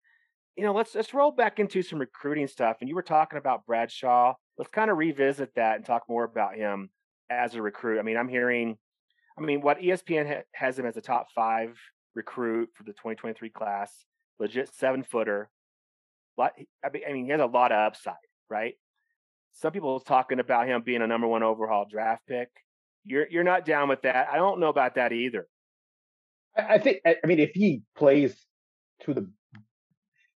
you 0.56 0.64
know, 0.64 0.72
let's 0.74 0.94
let's 0.94 1.14
roll 1.14 1.30
back 1.32 1.58
into 1.58 1.80
some 1.82 1.98
recruiting 1.98 2.46
stuff. 2.46 2.78
And 2.80 2.88
you 2.88 2.94
were 2.94 3.02
talking 3.02 3.38
about 3.38 3.64
Bradshaw. 3.66 4.34
Let's 4.58 4.70
kind 4.70 4.90
of 4.90 4.98
revisit 4.98 5.54
that 5.54 5.76
and 5.76 5.86
talk 5.86 6.02
more 6.08 6.24
about 6.24 6.54
him 6.56 6.90
as 7.30 7.54
a 7.54 7.62
recruit. 7.62 7.98
I 7.98 8.02
mean, 8.02 8.18
I'm 8.18 8.28
hearing, 8.28 8.76
I 9.38 9.42
mean, 9.42 9.60
what 9.60 9.80
ESPN 9.80 10.26
ha- 10.26 10.42
has 10.52 10.78
him 10.78 10.86
as 10.86 10.96
a 10.96 11.00
top 11.00 11.28
five 11.34 11.76
recruit 12.14 12.70
for 12.74 12.82
the 12.82 12.92
2023 12.92 13.50
class, 13.50 13.92
legit 14.38 14.74
seven 14.74 15.02
footer. 15.02 15.50
But 16.36 16.54
I 16.84 17.12
mean, 17.12 17.26
he 17.26 17.30
has 17.30 17.40
a 17.40 17.46
lot 17.46 17.72
of 17.72 17.78
upside, 17.78 18.14
right? 18.48 18.74
Some 19.52 19.72
people 19.72 20.00
talking 20.00 20.40
about 20.40 20.68
him 20.68 20.82
being 20.82 21.02
a 21.02 21.06
number 21.06 21.26
one 21.26 21.42
overall 21.42 21.86
draft 21.90 22.26
pick. 22.26 22.48
You're 23.04 23.26
you're 23.28 23.44
not 23.44 23.64
down 23.64 23.88
with 23.88 24.02
that. 24.02 24.28
I 24.30 24.36
don't 24.36 24.60
know 24.60 24.68
about 24.68 24.94
that 24.94 25.12
either. 25.12 25.46
I 26.56 26.78
think. 26.78 26.98
I 27.04 27.26
mean, 27.26 27.40
if 27.40 27.50
he 27.54 27.82
plays 27.96 28.36
to 29.02 29.14
the, 29.14 29.30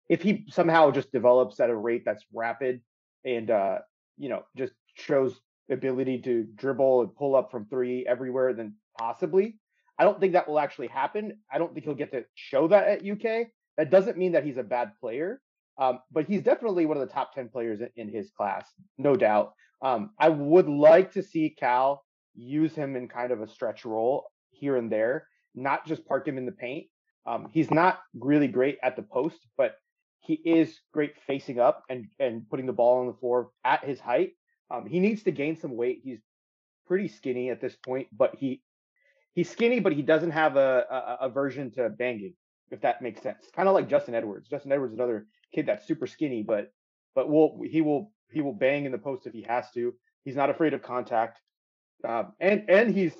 if 0.09 0.21
he 0.21 0.45
somehow 0.49 0.91
just 0.91 1.11
develops 1.11 1.59
at 1.59 1.69
a 1.69 1.75
rate 1.75 2.03
that's 2.05 2.23
rapid, 2.33 2.81
and 3.25 3.49
uh, 3.49 3.79
you 4.17 4.29
know, 4.29 4.43
just 4.55 4.73
shows 4.95 5.39
ability 5.69 6.21
to 6.21 6.43
dribble 6.55 7.01
and 7.01 7.15
pull 7.15 7.35
up 7.35 7.51
from 7.51 7.65
three 7.65 8.05
everywhere, 8.07 8.53
then 8.53 8.75
possibly. 8.97 9.57
I 9.97 10.03
don't 10.03 10.19
think 10.19 10.33
that 10.33 10.47
will 10.47 10.59
actually 10.59 10.87
happen. 10.87 11.37
I 11.51 11.57
don't 11.57 11.73
think 11.73 11.85
he'll 11.85 11.95
get 11.95 12.11
to 12.11 12.25
show 12.35 12.67
that 12.69 12.87
at 12.87 13.05
UK. 13.05 13.47
That 13.77 13.91
doesn't 13.91 14.17
mean 14.17 14.31
that 14.33 14.43
he's 14.43 14.57
a 14.57 14.63
bad 14.63 14.91
player, 14.99 15.41
um, 15.77 15.99
but 16.11 16.25
he's 16.25 16.41
definitely 16.41 16.85
one 16.85 16.97
of 16.97 17.07
the 17.07 17.13
top 17.13 17.33
10 17.33 17.49
players 17.49 17.81
in, 17.81 17.89
in 17.95 18.09
his 18.09 18.31
class, 18.31 18.67
no 18.97 19.15
doubt. 19.15 19.53
Um, 19.81 20.11
I 20.19 20.29
would 20.29 20.67
like 20.67 21.13
to 21.13 21.23
see 21.23 21.55
Cal 21.57 22.03
use 22.33 22.73
him 22.73 22.95
in 22.95 23.07
kind 23.07 23.31
of 23.31 23.41
a 23.41 23.47
stretch 23.47 23.85
role 23.85 24.25
here 24.51 24.77
and 24.77 24.91
there, 24.91 25.27
not 25.55 25.85
just 25.85 26.05
park 26.05 26.27
him 26.27 26.37
in 26.37 26.45
the 26.45 26.51
paint. 26.51 26.87
Um, 27.25 27.49
he's 27.51 27.71
not 27.71 27.99
really 28.15 28.47
great 28.47 28.77
at 28.83 28.95
the 28.95 29.03
post, 29.03 29.39
but 29.57 29.75
he 30.21 30.33
is 30.33 30.79
great 30.93 31.13
facing 31.27 31.59
up 31.59 31.83
and, 31.89 32.07
and 32.19 32.47
putting 32.49 32.65
the 32.65 32.73
ball 32.73 32.99
on 32.99 33.07
the 33.07 33.13
floor 33.13 33.49
at 33.63 33.83
his 33.83 33.99
height. 33.99 34.31
Um, 34.69 34.85
he 34.87 34.99
needs 34.99 35.23
to 35.23 35.31
gain 35.31 35.57
some 35.57 35.75
weight. 35.75 36.01
He's 36.03 36.21
pretty 36.87 37.07
skinny 37.07 37.49
at 37.49 37.61
this 37.61 37.75
point, 37.75 38.07
but 38.11 38.35
he 38.35 38.61
he's 39.33 39.49
skinny, 39.49 39.79
but 39.79 39.93
he 39.93 40.01
doesn't 40.01 40.31
have 40.31 40.57
a, 40.57 40.85
a 41.21 41.25
aversion 41.25 41.71
to 41.71 41.89
banging, 41.89 42.33
if 42.69 42.81
that 42.81 43.01
makes 43.01 43.21
sense. 43.21 43.49
Kind 43.55 43.67
of 43.67 43.73
like 43.73 43.89
Justin 43.89 44.15
Edwards. 44.15 44.49
Justin 44.49 44.71
Edwards 44.71 44.93
is 44.93 44.99
another 44.99 45.27
kid 45.53 45.65
that's 45.65 45.87
super 45.87 46.07
skinny, 46.07 46.43
but 46.43 46.71
but 47.15 47.29
will 47.29 47.61
he 47.69 47.81
will 47.81 48.11
he 48.31 48.41
will 48.41 48.53
bang 48.53 48.85
in 48.85 48.91
the 48.91 48.97
post 48.97 49.27
if 49.27 49.33
he 49.33 49.43
has 49.43 49.69
to. 49.71 49.93
He's 50.23 50.35
not 50.35 50.49
afraid 50.49 50.73
of 50.73 50.81
contact, 50.81 51.39
um, 52.07 52.33
and 52.39 52.69
and 52.69 52.93
he's 52.93 53.13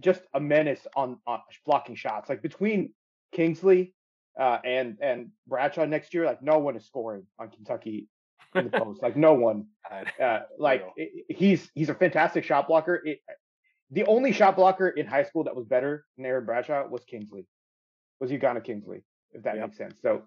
just 0.00 0.22
a 0.34 0.40
menace 0.40 0.86
on, 0.94 1.18
on 1.26 1.40
blocking 1.64 1.94
shots. 1.94 2.28
Like 2.28 2.42
between 2.42 2.92
Kingsley 3.32 3.94
uh, 4.38 4.58
and 4.64 4.98
and 5.00 5.30
Bradshaw 5.46 5.86
next 5.86 6.14
year, 6.14 6.26
like 6.26 6.42
no 6.42 6.58
one 6.58 6.76
is 6.76 6.84
scoring 6.86 7.24
on 7.38 7.50
Kentucky 7.50 8.08
in 8.54 8.70
the 8.70 8.70
post. 8.78 9.02
like 9.02 9.16
no 9.16 9.34
one. 9.34 9.66
Uh, 10.20 10.40
like 10.58 10.84
it, 10.96 11.26
he's 11.28 11.70
he's 11.74 11.88
a 11.88 11.94
fantastic 11.94 12.44
shot 12.44 12.68
blocker. 12.68 13.00
It, 13.04 13.20
the 13.90 14.04
only 14.06 14.32
shot 14.32 14.56
blocker 14.56 14.88
in 14.88 15.06
high 15.06 15.24
school 15.24 15.44
that 15.44 15.54
was 15.54 15.66
better 15.66 16.04
than 16.16 16.26
Aaron 16.26 16.44
Bradshaw 16.44 16.86
was 16.88 17.04
Kingsley, 17.04 17.46
was 18.20 18.30
Ugonna 18.30 18.64
Kingsley, 18.64 19.04
if 19.32 19.42
that 19.44 19.56
yep. 19.56 19.66
makes 19.66 19.78
sense. 19.78 19.98
So, 20.00 20.22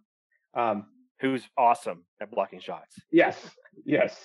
um, 0.54 0.86
who's 1.19 1.43
awesome 1.58 2.06
at 2.22 2.32
blocking 2.32 2.60
shots. 2.60 2.95
Yes, 3.12 3.38
yes. 3.86 4.17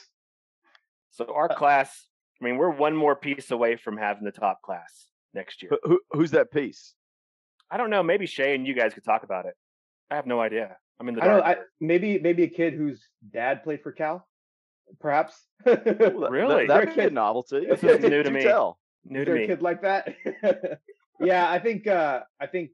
So 1.11 1.33
our 1.35 1.51
uh, 1.51 1.55
class, 1.55 2.09
I 2.41 2.45
mean, 2.45 2.57
we're 2.57 2.71
one 2.71 2.97
more 2.97 3.17
piece 3.17 3.51
away 3.51 3.77
from 3.77 3.97
having 3.97 4.25
the 4.25 4.33
top 4.33 4.63
class 4.63 5.09
next 5.33 5.63
year. 5.63 5.73
Who, 5.83 6.01
who's 6.13 6.33
that 6.33 6.51
piece? 6.51 6.95
I 7.71 7.77
don't 7.77 7.91
know. 7.91 8.03
Maybe 8.03 8.27
Shay 8.27 8.55
and 8.55 8.67
you 8.67 8.75
guys 8.75 8.95
could 8.95 9.05
talk 9.05 9.25
about 9.25 9.47
it. 9.47 9.55
I 10.11 10.17
have 10.17 10.27
no 10.27 10.41
idea. 10.41 10.77
I'm 11.01 11.09
in 11.09 11.15
the 11.17 11.23
I 11.23 11.27
dark. 11.27 11.45
Know, 11.45 11.51
I, 11.51 11.57
maybe 11.81 12.19
maybe 12.19 12.45
a 12.45 12.49
kid 12.49 12.75
whose 12.75 13.03
dad 13.33 13.65
played 13.65 13.83
for 13.83 13.91
Cal, 13.91 14.27
perhaps. 15.01 15.35
really? 15.67 16.67
That, 16.67 16.87
would 16.87 16.95
be 16.95 17.03
a 17.03 17.11
novelty. 17.11 17.67
This 17.67 17.83
is 17.83 18.01
new 18.09 18.23
to 18.23 18.31
me. 18.31 18.43
Tell. 18.43 18.79
New 19.05 19.21
is 19.21 19.27
to 19.27 19.35
me. 19.35 19.45
A 19.45 19.47
kid 19.47 19.63
like 19.63 19.83
that. 19.83 20.15
yeah, 21.21 21.51
I 21.51 21.59
think 21.59 21.87
uh, 21.87 22.21
I 22.41 22.47
think 22.47 22.71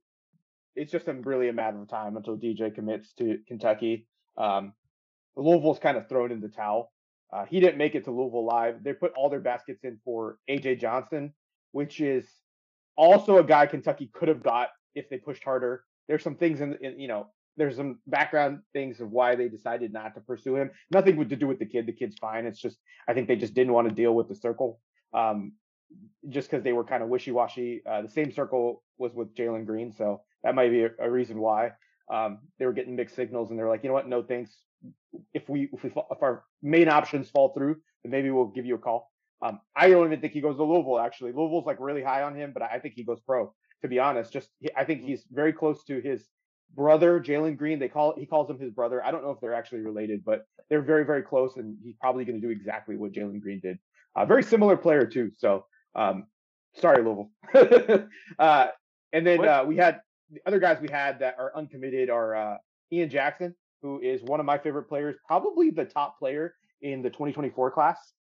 it's 0.76 0.92
just 0.92 1.08
a 1.08 1.12
really 1.12 1.48
a 1.48 1.52
matter 1.52 1.80
of 1.80 1.88
time 1.88 2.16
until 2.16 2.36
DJ 2.36 2.74
commits 2.74 3.12
to 3.14 3.38
Kentucky. 3.46 4.06
Um, 4.36 4.72
Louisville's 5.36 5.78
kind 5.78 5.96
of 5.96 6.08
thrown 6.08 6.32
in 6.32 6.40
the 6.40 6.48
towel. 6.48 6.92
Uh, 7.32 7.44
he 7.44 7.60
didn't 7.60 7.78
make 7.78 7.94
it 7.94 8.04
to 8.04 8.10
Louisville 8.10 8.44
live. 8.44 8.82
They 8.82 8.92
put 8.92 9.12
all 9.16 9.30
their 9.30 9.40
baskets 9.40 9.84
in 9.84 9.98
for 10.04 10.38
AJ 10.48 10.80
Johnson, 10.80 11.32
which 11.72 12.00
is 12.00 12.26
also 12.96 13.38
a 13.38 13.44
guy 13.44 13.66
Kentucky 13.66 14.10
could 14.12 14.28
have 14.28 14.42
got 14.42 14.68
if 14.94 15.08
they 15.08 15.18
pushed 15.18 15.44
harder. 15.44 15.84
There's 16.08 16.24
some 16.24 16.34
things 16.34 16.60
in, 16.60 16.76
in 16.80 16.98
you 16.98 17.08
know, 17.08 17.28
there's 17.56 17.76
some 17.76 17.98
background 18.06 18.60
things 18.72 19.00
of 19.00 19.10
why 19.10 19.36
they 19.36 19.48
decided 19.48 19.92
not 19.92 20.14
to 20.14 20.20
pursue 20.20 20.56
him. 20.56 20.70
Nothing 20.90 21.28
to 21.28 21.36
do 21.36 21.46
with 21.46 21.58
the 21.58 21.66
kid. 21.66 21.86
The 21.86 21.92
kid's 21.92 22.16
fine. 22.18 22.46
It's 22.46 22.60
just 22.60 22.78
I 23.06 23.14
think 23.14 23.28
they 23.28 23.36
just 23.36 23.54
didn't 23.54 23.72
want 23.72 23.88
to 23.88 23.94
deal 23.94 24.14
with 24.14 24.28
the 24.28 24.34
circle. 24.34 24.80
Um, 25.12 25.52
just 26.28 26.50
because 26.50 26.62
they 26.62 26.72
were 26.72 26.84
kind 26.84 27.02
of 27.02 27.08
wishy-washy. 27.08 27.82
Uh, 27.88 28.02
the 28.02 28.08
same 28.08 28.32
circle 28.32 28.82
was 28.98 29.12
with 29.14 29.34
Jalen 29.34 29.66
Green, 29.66 29.92
so 29.92 30.22
that 30.44 30.54
might 30.54 30.70
be 30.70 30.84
a, 30.84 30.90
a 31.00 31.10
reason 31.10 31.38
why 31.38 31.72
um, 32.12 32.38
they 32.58 32.66
were 32.66 32.72
getting 32.72 32.96
mixed 32.96 33.16
signals, 33.16 33.50
and 33.50 33.58
they're 33.58 33.68
like, 33.68 33.82
you 33.82 33.88
know 33.88 33.94
what, 33.94 34.08
no 34.08 34.22
thanks. 34.22 34.56
If 35.34 35.48
we 35.48 35.68
if 35.72 35.82
we 35.82 35.90
if 35.90 36.22
our 36.22 36.44
main 36.62 36.88
options 36.88 37.30
fall 37.30 37.52
through, 37.52 37.76
then 38.02 38.10
maybe 38.10 38.30
we'll 38.30 38.46
give 38.46 38.66
you 38.66 38.74
a 38.74 38.78
call. 38.78 39.10
Um, 39.42 39.60
I 39.74 39.88
don't 39.88 40.06
even 40.06 40.20
think 40.20 40.32
he 40.32 40.40
goes 40.40 40.56
to 40.56 40.64
Louisville. 40.64 40.98
Actually, 40.98 41.32
Louisville's 41.32 41.66
like 41.66 41.78
really 41.80 42.02
high 42.02 42.22
on 42.22 42.34
him, 42.34 42.52
but 42.52 42.62
I 42.62 42.78
think 42.78 42.94
he 42.94 43.04
goes 43.04 43.20
pro. 43.20 43.52
To 43.82 43.88
be 43.88 43.98
honest, 43.98 44.32
just 44.32 44.50
I 44.76 44.84
think 44.84 45.02
he's 45.02 45.24
very 45.30 45.52
close 45.52 45.84
to 45.84 46.00
his 46.00 46.28
brother 46.74 47.20
Jalen 47.20 47.56
Green. 47.56 47.78
They 47.78 47.88
call 47.88 48.14
he 48.16 48.26
calls 48.26 48.50
him 48.50 48.58
his 48.58 48.72
brother. 48.72 49.04
I 49.04 49.10
don't 49.10 49.24
know 49.24 49.30
if 49.30 49.40
they're 49.40 49.54
actually 49.54 49.80
related, 49.80 50.24
but 50.24 50.44
they're 50.68 50.82
very 50.82 51.04
very 51.04 51.22
close, 51.22 51.56
and 51.56 51.76
he's 51.82 51.96
probably 52.00 52.24
going 52.24 52.40
to 52.40 52.46
do 52.46 52.52
exactly 52.52 52.96
what 52.96 53.12
Jalen 53.12 53.40
Green 53.40 53.60
did. 53.60 53.78
Uh, 54.14 54.26
very 54.26 54.42
similar 54.42 54.76
player 54.76 55.06
too. 55.06 55.30
So 55.36 55.64
um, 55.94 56.26
sorry, 56.74 57.02
Louisville. 57.02 57.30
uh, 58.38 58.68
and 59.12 59.26
then 59.26 59.46
uh, 59.46 59.64
we 59.64 59.76
had 59.76 60.00
the 60.30 60.40
other 60.46 60.58
guys 60.58 60.78
we 60.80 60.88
had 60.88 61.18
that 61.20 61.36
are 61.38 61.52
uncommitted 61.56 62.10
are 62.10 62.36
uh, 62.36 62.56
Ian 62.92 63.10
Jackson, 63.10 63.54
who 63.82 64.00
is 64.00 64.22
one 64.22 64.40
of 64.40 64.46
my 64.46 64.58
favorite 64.58 64.84
players, 64.84 65.16
probably 65.26 65.70
the 65.70 65.84
top 65.84 66.18
player 66.18 66.54
in 66.82 67.02
the 67.02 67.10
2024 67.10 67.70
class. 67.72 67.98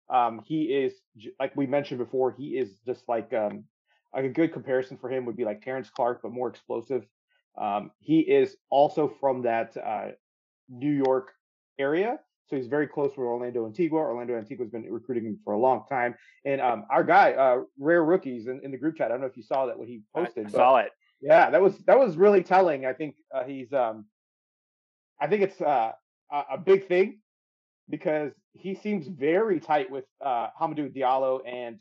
Um, 0.09 0.41
he 0.45 0.65
is, 0.65 0.95
like 1.39 1.55
we 1.57 1.67
mentioned 1.67 1.99
before, 1.99 2.33
he 2.33 2.59
is 2.59 2.79
just 2.87 3.09
like 3.09 3.33
um, 3.33 3.65
a 4.13 4.29
good 4.29 4.53
comparison 4.53 4.97
for 4.97 5.11
him 5.11 5.25
would 5.27 5.37
be 5.37 5.45
like 5.45 5.63
Terrence 5.63 5.91
Clarke, 5.91 6.21
but 6.23 6.33
more 6.33 6.49
explosive. 6.49 7.05
Um, 7.61 7.91
he 8.01 8.21
is 8.21 8.57
also 8.71 9.13
from 9.21 9.43
that 9.43 9.77
uh, 9.77 10.09
New 10.69 10.93
York 10.93 11.33
area. 11.79 12.19
So 12.51 12.57
he's 12.57 12.67
very 12.67 12.89
close 12.89 13.11
with 13.11 13.27
Orlando 13.27 13.65
Antigua. 13.65 14.01
Orlando 14.01 14.37
Antigua 14.37 14.65
has 14.65 14.73
been 14.73 14.85
recruiting 14.91 15.25
him 15.25 15.39
for 15.45 15.53
a 15.53 15.59
long 15.59 15.85
time. 15.89 16.17
And 16.45 16.61
um, 16.61 16.85
our 16.91 17.05
guy, 17.05 17.33
uh, 17.33 17.59
Rare 17.79 18.05
Rookies, 18.05 18.49
in, 18.49 18.61
in, 18.65 18.73
the 18.73 18.77
group 18.77 18.97
chat. 18.97 19.07
I 19.07 19.11
don't 19.11 19.21
know 19.21 19.29
if 19.29 19.37
you 19.37 19.45
saw 19.45 19.67
that 19.67 19.79
what 19.79 19.87
he 19.87 20.03
posted. 20.15 20.49
I 20.49 20.51
saw 20.51 20.77
it. 20.79 20.91
Yeah, 21.21 21.51
that 21.51 21.63
was 21.63 21.79
that 21.87 21.99
was 21.99 22.17
really 22.17 22.43
telling. 22.43 22.87
I 22.87 22.93
think 22.93 23.15
uh, 23.33 23.45
he's. 23.45 23.73
Um, 23.73 24.07
I 25.21 25.29
think 25.29 25.43
it's 25.43 25.61
uh, 25.61 25.93
a 26.33 26.59
big 26.59 26.89
thing 26.89 27.21
because 27.89 28.33
he 28.55 28.75
seems 28.75 29.07
very 29.07 29.61
tight 29.61 29.91
with 29.91 30.07
uh, 30.25 30.49
Hamidou 30.61 30.97
Diallo 30.97 31.41
and 31.47 31.79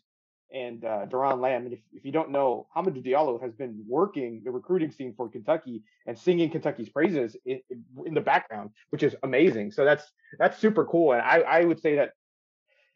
and 0.52 0.84
uh, 0.84 1.06
Doron 1.06 1.40
Lamb. 1.42 1.66
And 1.66 1.74
if, 1.74 1.80
if 1.94 2.06
you 2.06 2.12
don't 2.12 2.32
know, 2.32 2.68
Hamidou 2.76 3.06
Diallo 3.06 3.42
has 3.42 3.54
been 3.54 3.84
working 3.88 4.42
the 4.44 4.52
recruiting 4.52 4.92
scene 4.92 5.14
for 5.16 5.30
Kentucky 5.30 5.84
and 6.08 6.18
singing 6.18 6.50
Kentucky's 6.50 6.90
praises 6.90 7.36
in, 7.46 7.60
in, 8.06 8.14
the 8.14 8.22
background, 8.22 8.72
which 8.90 9.04
is 9.04 9.16
amazing. 9.24 9.72
So 9.72 9.86
that's 9.86 10.12
that's 10.38 10.58
super 10.58 10.86
cool. 10.86 11.14
And 11.14 11.22
I, 11.22 11.40
I 11.42 11.66
would 11.66 11.80
say 11.80 11.96
that 11.96 12.12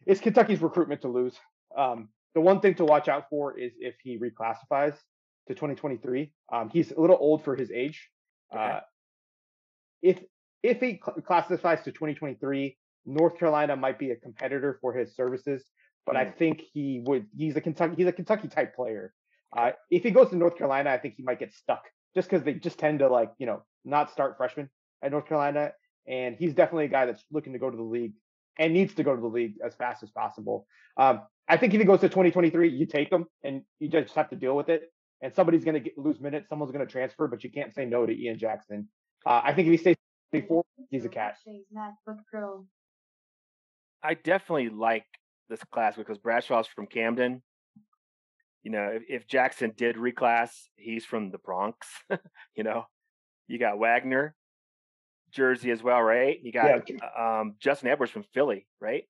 it's 0.06 0.20
Kentucky's 0.20 0.62
recruitment 0.62 1.02
to 1.02 1.08
lose. 1.08 1.36
Um, 1.78 2.10
the 2.34 2.42
one 2.42 2.60
thing 2.60 2.76
to 2.76 2.86
watch 2.86 3.08
out 3.08 3.26
for 3.30 3.58
is 3.58 3.74
if 3.80 3.96
he 4.04 4.18
reclassifies 4.18 4.96
to 5.48 5.54
2023. 5.54 6.32
Um, 6.52 6.70
he's 6.70 6.92
a 6.92 7.00
little 7.00 7.18
old 7.20 7.44
for 7.44 7.56
his 7.56 7.72
age. 7.72 8.10
Okay. 8.54 8.64
Uh, 8.64 8.80
if 10.02 10.20
if 10.64 10.80
he 10.80 11.00
cl- 11.04 11.22
classifies 11.22 11.84
to 11.84 11.92
2023, 11.92 12.78
North 13.06 13.38
Carolina 13.38 13.76
might 13.76 14.00
be 14.00 14.12
a 14.12 14.16
competitor 14.16 14.78
for 14.82 14.94
his 14.94 15.16
services 15.16 15.64
but 16.06 16.16
I 16.16 16.26
mm. 16.26 16.38
think 16.38 16.62
he 16.74 17.02
would. 17.06 17.28
He's 17.36 17.56
a 17.56 17.62
Kentucky. 17.62 17.96
He's 17.98 18.08
a 18.08 18.12
Kentucky 18.12 18.48
type 18.48 18.76
player. 18.76 19.14
Uh, 19.56 19.72
if 19.90 20.04
he 20.04 20.12
goes 20.12 20.30
to 20.30 20.36
North 20.36 20.58
Carolina, 20.58 20.90
I 20.90 20.98
think 20.98 21.16
he 21.16 21.24
might 21.24 21.40
get 21.40 21.54
stuck 21.54 21.84
just 22.16 22.30
because 22.30 22.44
they 22.44 22.54
just 22.54 22.80
tend 22.80 23.00
to 23.00 23.08
like 23.08 23.32
you 23.38 23.46
know 23.46 23.64
not 23.86 24.12
start 24.12 24.38
freshmen 24.38 24.70
at 25.04 25.12
North 25.12 25.28
Carolina. 25.28 25.74
And 26.08 26.36
he's 26.38 26.54
definitely 26.54 26.86
a 26.86 26.90
guy 26.90 27.06
that's 27.06 27.24
looking 27.32 27.54
to 27.54 27.60
go 27.60 27.70
to 27.70 27.78
the 27.78 27.84
league 27.84 28.14
and 28.58 28.74
needs 28.74 28.94
to 28.96 29.04
go 29.04 29.16
to 29.16 29.22
the 29.22 29.28
league 29.28 29.56
as 29.66 29.76
fast 29.76 30.04
as 30.04 30.12
possible. 30.12 30.68
Um, 30.98 31.22
I 31.48 31.58
think 31.58 31.74
if 31.74 31.80
he 31.80 31.86
goes 31.86 32.02
to 32.02 32.10
2023, 32.10 32.70
you 32.70 32.86
take 32.86 33.12
him 33.12 33.26
and 33.44 33.64
you 33.80 33.90
just 33.90 34.16
have 34.16 34.30
to 34.30 34.36
deal 34.36 34.56
with 34.56 34.70
it. 34.70 34.92
And 35.22 35.34
somebody's 35.34 35.64
going 35.64 35.82
to 35.82 35.90
lose 35.96 36.20
minutes, 36.20 36.50
someone's 36.50 36.72
going 36.72 36.86
to 36.86 36.92
transfer, 36.92 37.28
but 37.28 37.44
you 37.44 37.50
can't 37.50 37.74
say 37.74 37.86
no 37.86 38.06
to 38.06 38.14
Ian 38.14 38.38
Jackson. 38.38 38.90
Uh, 39.26 39.42
I 39.44 39.54
think 39.54 39.68
if 39.68 39.72
he 39.72 39.78
stays 39.78 39.96
before, 40.32 40.66
he's 40.90 41.06
a 41.06 41.10
cat. 41.10 41.38
I 44.04 44.16
definitely 44.16 44.70
like 44.70 45.06
this 45.50 45.64
class 45.72 45.96
because 45.96 46.18
Bradshaw's 46.18 46.68
from 46.68 46.88
Camden. 46.88 47.42
You 48.64 48.72
know, 48.72 48.92
if, 48.94 49.04
if 49.10 49.28
Jackson 49.28 49.74
did 49.76 49.98
reclass, 49.98 50.52
he's 50.76 51.06
from 51.06 51.32
the 51.32 51.38
Bronx. 51.38 51.88
you 52.56 52.64
know, 52.64 52.86
you 53.48 53.60
got 53.60 53.78
Wagner, 53.78 54.36
jersey 55.32 55.72
as 55.72 55.84
well, 55.84 56.02
right? 56.02 56.40
You 56.42 56.52
got 56.52 56.90
yeah. 56.90 57.40
um, 57.40 57.56
Justin 57.60 57.90
Edwards 57.90 58.12
from 58.12 58.24
Philly, 58.34 58.66
right? 58.80 59.04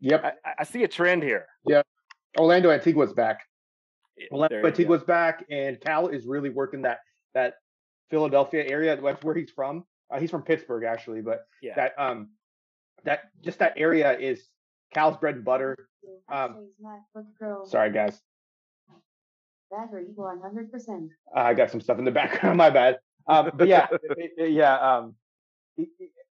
Yep. 0.00 0.38
I, 0.44 0.50
I 0.58 0.64
see 0.64 0.82
a 0.82 0.88
trend 0.88 1.22
here. 1.22 1.46
Yeah. 1.64 1.82
Orlando 2.38 2.70
Antigua's 2.70 3.12
back. 3.12 3.42
Orlando 4.30 4.66
Antigua's 4.66 5.04
back, 5.04 5.44
and 5.50 5.80
Cal 5.80 6.08
is 6.08 6.26
really 6.26 6.50
working 6.50 6.82
that 6.82 7.00
that 7.34 7.54
Philadelphia 8.10 8.64
area. 8.66 8.98
That's 9.00 9.22
where 9.22 9.34
he's 9.34 9.50
from. 9.50 9.84
Uh, 10.10 10.18
he's 10.18 10.30
from 10.30 10.42
Pittsburgh, 10.42 10.84
actually, 10.84 11.20
but 11.20 11.46
yeah. 11.62 11.74
that 11.76 11.92
um 11.98 12.30
that 13.04 13.24
just 13.44 13.58
that 13.58 13.74
area 13.76 14.18
is 14.18 14.48
Cal's 14.92 15.16
bread 15.16 15.36
and 15.36 15.44
butter. 15.44 15.76
Um, 16.28 16.68
sorry, 17.66 17.92
guys. 17.92 18.20
Battery 19.70 20.06
100%. 20.16 21.08
Uh, 21.34 21.38
I 21.38 21.54
got 21.54 21.70
some 21.70 21.80
stuff 21.80 21.98
in 21.98 22.04
the 22.04 22.10
background. 22.12 22.56
My 22.56 22.70
bad. 22.70 22.98
Um, 23.26 23.50
but 23.54 23.68
yeah, 23.68 23.88
yeah. 24.38 24.76
Um, 24.76 25.14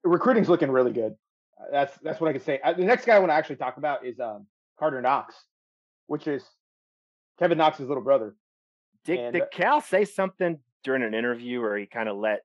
recruiting's 0.05 0.49
looking 0.49 0.71
really 0.71 0.93
good. 0.93 1.15
Uh, 1.61 1.65
that's 1.73 1.99
that's 1.99 2.21
what 2.21 2.29
I 2.29 2.33
can 2.33 2.43
say. 2.43 2.61
Uh, 2.63 2.73
the 2.73 2.85
next 2.85 3.05
guy 3.05 3.17
I 3.17 3.19
want 3.19 3.31
to 3.31 3.35
actually 3.35 3.57
talk 3.57 3.77
about 3.77 4.07
is 4.07 4.21
um, 4.21 4.47
Carter 4.79 5.01
Knox, 5.01 5.35
which 6.07 6.29
is 6.29 6.45
Kevin 7.39 7.59
Knox's 7.59 7.89
little 7.89 8.05
brother. 8.05 8.37
Did, 9.05 9.19
and, 9.19 9.33
did 9.33 9.43
uh 9.43 9.47
Cal 9.51 9.81
say 9.81 10.05
something 10.05 10.59
during 10.85 11.03
an 11.03 11.15
interview, 11.15 11.61
or 11.61 11.77
he 11.77 11.87
kind 11.87 12.09
of 12.09 12.17
let 12.17 12.41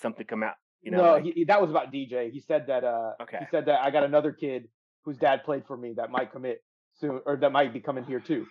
something 0.00 0.26
come 0.26 0.42
out? 0.42 0.54
You 0.82 0.90
know, 0.90 0.98
no, 0.98 1.12
like... 1.12 1.24
he, 1.24 1.44
that 1.44 1.60
was 1.60 1.70
about 1.70 1.92
DJ. 1.92 2.30
He 2.30 2.40
said 2.40 2.66
that. 2.66 2.84
Uh, 2.84 3.12
okay. 3.22 3.38
He 3.40 3.46
said 3.50 3.66
that 3.66 3.80
I 3.82 3.90
got 3.90 4.04
another 4.04 4.32
kid 4.32 4.68
whose 5.08 5.16
dad 5.16 5.42
played 5.42 5.64
for 5.66 5.74
me 5.74 5.94
that 5.96 6.10
might 6.10 6.30
commit 6.30 6.62
soon, 7.00 7.22
or 7.24 7.36
that 7.36 7.50
might 7.50 7.72
be 7.72 7.80
coming 7.80 8.04
here 8.04 8.20
too. 8.20 8.46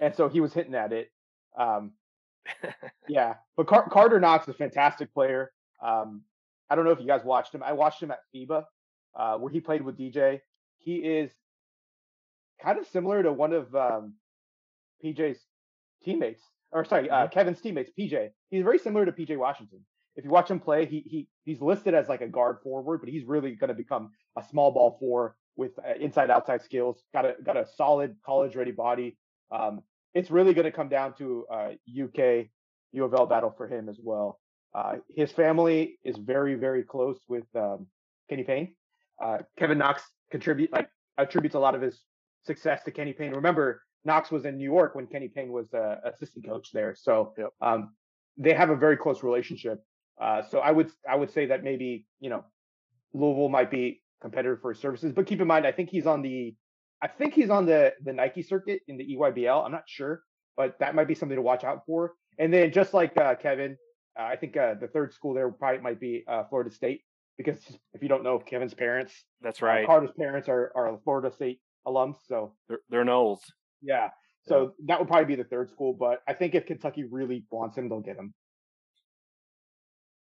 And 0.00 0.12
so 0.16 0.28
he 0.28 0.40
was 0.40 0.52
hitting 0.52 0.74
at 0.74 0.92
it. 0.92 1.12
Um, 1.56 1.92
yeah, 3.08 3.34
but 3.56 3.68
Car- 3.68 3.88
Carter 3.88 4.18
Knox 4.18 4.48
is 4.48 4.54
a 4.56 4.58
fantastic 4.58 5.14
player. 5.14 5.52
Um, 5.80 6.22
I 6.68 6.74
don't 6.74 6.84
know 6.84 6.90
if 6.90 6.98
you 6.98 7.06
guys 7.06 7.20
watched 7.22 7.54
him. 7.54 7.62
I 7.62 7.72
watched 7.72 8.02
him 8.02 8.10
at 8.10 8.18
FIBA, 8.34 8.64
uh, 9.14 9.36
where 9.36 9.52
he 9.52 9.60
played 9.60 9.82
with 9.82 9.96
DJ. 9.96 10.40
He 10.78 10.96
is 10.96 11.30
kind 12.60 12.80
of 12.80 12.86
similar 12.88 13.22
to 13.22 13.32
one 13.32 13.52
of 13.52 13.72
um, 13.76 14.14
PJ's 15.04 15.38
teammates, 16.04 16.42
or 16.72 16.84
sorry, 16.84 17.08
uh, 17.10 17.14
mm-hmm. 17.14 17.32
Kevin's 17.32 17.60
teammates, 17.60 17.92
PJ. 17.96 18.30
He's 18.50 18.64
very 18.64 18.80
similar 18.80 19.06
to 19.06 19.12
PJ 19.12 19.36
Washington. 19.36 19.84
If 20.16 20.24
you 20.24 20.30
watch 20.30 20.50
him 20.50 20.58
play, 20.58 20.84
he 20.84 21.04
he 21.06 21.28
he's 21.44 21.60
listed 21.60 21.94
as 21.94 22.08
like 22.08 22.22
a 22.22 22.28
guard 22.28 22.56
forward, 22.64 22.98
but 22.98 23.08
he's 23.08 23.24
really 23.24 23.54
going 23.54 23.68
to 23.68 23.74
become 23.74 24.10
a 24.36 24.42
small 24.50 24.72
ball 24.72 24.96
four 24.98 25.36
with 25.56 25.72
uh, 25.78 25.94
inside 26.00 26.30
outside 26.30 26.62
skills. 26.62 27.02
Got 27.12 27.26
a 27.26 27.34
got 27.44 27.56
a 27.56 27.66
solid 27.76 28.16
college 28.24 28.56
ready 28.56 28.72
body. 28.72 29.16
Um, 29.50 29.82
it's 30.14 30.30
really 30.30 30.54
going 30.54 30.64
to 30.64 30.72
come 30.72 30.88
down 30.88 31.14
to 31.18 31.46
uh, 31.50 31.68
UK 31.88 32.46
U 32.92 33.04
of 33.04 33.14
L 33.14 33.26
battle 33.26 33.54
for 33.56 33.66
him 33.66 33.88
as 33.88 33.98
well. 34.02 34.40
Uh, 34.74 34.96
his 35.08 35.32
family 35.32 35.98
is 36.04 36.16
very 36.16 36.54
very 36.54 36.82
close 36.82 37.18
with 37.28 37.44
um, 37.54 37.86
Kenny 38.28 38.44
Payne. 38.44 38.74
Uh, 39.22 39.38
Kevin 39.58 39.78
Knox 39.78 40.02
contribute 40.30 40.72
like 40.72 40.88
attributes 41.18 41.54
a 41.54 41.58
lot 41.58 41.74
of 41.74 41.82
his 41.82 42.00
success 42.44 42.82
to 42.84 42.90
Kenny 42.90 43.12
Payne. 43.12 43.32
Remember, 43.32 43.82
Knox 44.04 44.30
was 44.30 44.44
in 44.44 44.56
New 44.56 44.70
York 44.70 44.94
when 44.94 45.06
Kenny 45.06 45.28
Payne 45.28 45.52
was 45.52 45.72
uh, 45.74 45.96
assistant 46.04 46.46
coach 46.46 46.70
there, 46.72 46.94
so 46.98 47.34
yep. 47.38 47.50
um, 47.60 47.92
they 48.36 48.54
have 48.54 48.70
a 48.70 48.76
very 48.76 48.96
close 48.96 49.22
relationship. 49.22 49.82
Uh, 50.20 50.42
so 50.42 50.58
I 50.58 50.70
would 50.70 50.90
I 51.08 51.16
would 51.16 51.30
say 51.30 51.46
that 51.46 51.62
maybe 51.62 52.06
you 52.20 52.30
know 52.30 52.44
Louisville 53.12 53.48
might 53.48 53.70
be 53.70 54.01
competitor 54.22 54.56
for 54.56 54.72
his 54.72 54.80
services, 54.80 55.12
but 55.12 55.26
keep 55.26 55.40
in 55.40 55.46
mind 55.46 55.66
I 55.66 55.72
think 55.72 55.90
he's 55.90 56.06
on 56.06 56.22
the 56.22 56.54
I 57.02 57.08
think 57.08 57.34
he's 57.34 57.50
on 57.50 57.66
the 57.66 57.92
the 58.02 58.12
Nike 58.12 58.42
circuit 58.42 58.80
in 58.88 58.96
the 58.96 59.16
EYBL. 59.16 59.64
I'm 59.64 59.72
not 59.72 59.84
sure, 59.86 60.22
but 60.56 60.78
that 60.78 60.94
might 60.94 61.08
be 61.08 61.14
something 61.14 61.36
to 61.36 61.42
watch 61.42 61.64
out 61.64 61.82
for. 61.84 62.14
And 62.38 62.52
then 62.52 62.72
just 62.72 62.94
like 62.94 63.16
uh, 63.18 63.34
Kevin, 63.34 63.76
uh, 64.18 64.22
I 64.22 64.36
think 64.36 64.56
uh, 64.56 64.74
the 64.80 64.88
third 64.88 65.12
school 65.12 65.34
there 65.34 65.50
probably 65.50 65.80
might 65.80 66.00
be 66.00 66.24
uh, 66.28 66.44
Florida 66.48 66.70
State 66.70 67.02
because 67.36 67.58
if 67.92 68.02
you 68.02 68.08
don't 68.08 68.22
know 68.22 68.38
Kevin's 68.38 68.72
parents, 68.72 69.24
that's 69.40 69.62
uh, 69.62 69.66
right. 69.66 69.86
Carter's 69.86 70.12
parents 70.16 70.48
are 70.48 70.72
are 70.76 70.98
Florida 71.04 71.34
State 71.34 71.60
alums, 71.86 72.16
so 72.26 72.54
they're, 72.68 72.80
they're 72.88 73.04
Noles. 73.04 73.40
Yeah, 73.82 74.10
so 74.44 74.62
yeah. 74.62 74.68
that 74.86 75.00
would 75.00 75.08
probably 75.08 75.26
be 75.26 75.34
the 75.34 75.48
third 75.48 75.70
school. 75.70 75.94
But 75.98 76.20
I 76.28 76.34
think 76.34 76.54
if 76.54 76.66
Kentucky 76.66 77.04
really 77.04 77.44
wants 77.50 77.76
him, 77.76 77.88
they'll 77.88 78.00
get 78.00 78.16
him. 78.16 78.32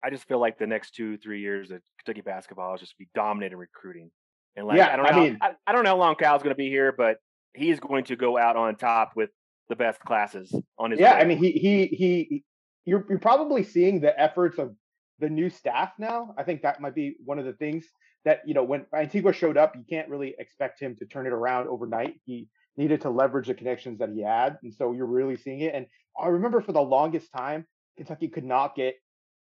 I 0.03 0.09
just 0.09 0.27
feel 0.27 0.39
like 0.39 0.57
the 0.57 0.67
next 0.67 0.95
two, 0.95 1.17
three 1.17 1.41
years 1.41 1.71
of 1.71 1.81
Kentucky 1.99 2.21
basketball 2.21 2.73
is 2.75 2.81
just 2.81 2.97
be 2.97 3.07
dominating 3.13 3.57
recruiting. 3.57 4.11
And 4.55 4.67
like, 4.67 4.77
yeah, 4.77 4.93
I 4.93 4.95
don't 4.95 5.05
know, 5.05 5.11
I, 5.11 5.23
mean, 5.23 5.37
I, 5.41 5.51
I 5.67 5.71
don't 5.71 5.83
know 5.83 5.91
how 5.91 5.97
long 5.97 6.15
Cal's 6.15 6.41
going 6.41 6.53
to 6.53 6.57
be 6.57 6.69
here, 6.69 6.93
but 6.97 7.17
he's 7.53 7.79
going 7.79 8.05
to 8.05 8.15
go 8.15 8.37
out 8.37 8.55
on 8.55 8.75
top 8.75 9.11
with 9.15 9.29
the 9.69 9.75
best 9.75 9.99
classes 9.99 10.53
on 10.77 10.91
his. 10.91 10.99
Yeah, 10.99 11.15
way. 11.15 11.21
I 11.21 11.25
mean, 11.25 11.37
he 11.37 11.51
he 11.51 11.87
he. 11.87 12.43
You're 12.85 13.05
you're 13.09 13.19
probably 13.19 13.63
seeing 13.63 14.01
the 14.01 14.19
efforts 14.19 14.57
of 14.57 14.73
the 15.19 15.29
new 15.29 15.49
staff 15.49 15.91
now. 15.99 16.33
I 16.37 16.43
think 16.43 16.63
that 16.63 16.81
might 16.81 16.95
be 16.95 17.15
one 17.23 17.39
of 17.39 17.45
the 17.45 17.53
things 17.53 17.85
that 18.25 18.41
you 18.45 18.53
know 18.53 18.63
when 18.63 18.85
Antigua 18.95 19.33
showed 19.33 19.57
up, 19.57 19.75
you 19.75 19.83
can't 19.89 20.09
really 20.09 20.35
expect 20.39 20.79
him 20.79 20.95
to 20.97 21.05
turn 21.05 21.27
it 21.27 21.33
around 21.33 21.67
overnight. 21.67 22.19
He 22.25 22.47
needed 22.77 23.01
to 23.01 23.09
leverage 23.09 23.47
the 23.47 23.53
connections 23.53 23.99
that 23.99 24.09
he 24.09 24.23
had, 24.23 24.57
and 24.63 24.73
so 24.73 24.93
you're 24.93 25.05
really 25.05 25.37
seeing 25.37 25.61
it. 25.61 25.73
And 25.75 25.85
I 26.19 26.27
remember 26.27 26.61
for 26.61 26.71
the 26.71 26.81
longest 26.81 27.31
time, 27.31 27.65
Kentucky 27.97 28.27
could 28.27 28.45
not 28.45 28.75
get 28.75 28.95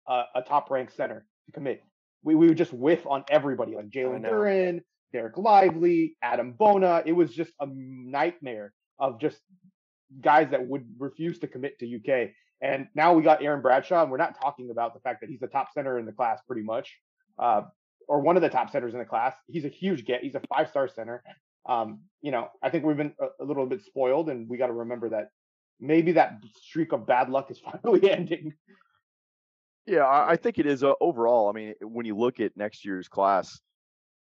a, 0.08 0.22
a 0.36 0.42
top 0.42 0.70
ranked 0.70 0.96
center 0.96 1.24
to 1.46 1.52
commit. 1.52 1.82
We, 2.22 2.34
we 2.34 2.48
would 2.48 2.58
just 2.58 2.72
whiff 2.72 3.06
on 3.06 3.24
everybody 3.30 3.74
like 3.74 3.90
Jalen 3.90 4.24
Duren, 4.24 4.80
Dereck 5.14 5.36
Lively, 5.36 6.16
Adem 6.24 6.56
Bona. 6.56 7.02
It 7.06 7.12
was 7.12 7.32
just 7.32 7.52
a 7.60 7.66
nightmare 7.66 8.72
of 8.98 9.20
just 9.20 9.38
guys 10.20 10.50
that 10.50 10.66
would 10.66 10.84
refuse 10.98 11.38
to 11.40 11.46
commit 11.46 11.78
to 11.80 11.96
UK. 11.96 12.30
And 12.60 12.88
now 12.94 13.12
we 13.12 13.22
got 13.22 13.42
Aaron 13.42 13.60
Bradshaw, 13.60 14.02
and 14.02 14.10
we're 14.10 14.16
not 14.16 14.40
talking 14.40 14.70
about 14.70 14.94
the 14.94 15.00
fact 15.00 15.20
that 15.20 15.30
he's 15.30 15.40
the 15.40 15.46
top 15.46 15.68
center 15.74 15.98
in 15.98 16.06
the 16.06 16.12
class 16.12 16.40
pretty 16.46 16.62
much, 16.62 16.96
uh, 17.38 17.62
or 18.08 18.20
one 18.20 18.36
of 18.36 18.42
the 18.42 18.48
top 18.48 18.70
centers 18.70 18.94
in 18.94 18.98
the 18.98 19.04
class. 19.04 19.34
He's 19.46 19.64
a 19.64 19.68
huge 19.68 20.06
get. 20.06 20.22
He's 20.22 20.34
a 20.34 20.40
five 20.48 20.70
star 20.70 20.88
center. 20.88 21.22
Um, 21.68 22.00
you 22.22 22.30
know, 22.30 22.48
I 22.62 22.70
think 22.70 22.84
we've 22.84 22.96
been 22.96 23.14
a, 23.20 23.42
a 23.42 23.44
little 23.44 23.66
bit 23.66 23.82
spoiled, 23.82 24.30
and 24.30 24.48
we 24.48 24.56
got 24.56 24.68
to 24.68 24.72
remember 24.72 25.10
that 25.10 25.28
maybe 25.80 26.12
that 26.12 26.38
streak 26.62 26.92
of 26.92 27.06
bad 27.06 27.28
luck 27.28 27.50
is 27.50 27.60
finally 27.82 28.10
ending. 28.10 28.54
Yeah, 29.86 30.04
I, 30.04 30.32
I 30.32 30.36
think 30.36 30.58
it 30.58 30.66
is 30.66 30.82
uh, 30.82 30.92
overall. 31.00 31.48
I 31.48 31.52
mean, 31.52 31.74
when 31.80 32.06
you 32.06 32.16
look 32.16 32.40
at 32.40 32.56
next 32.56 32.84
year's 32.84 33.08
class, 33.08 33.60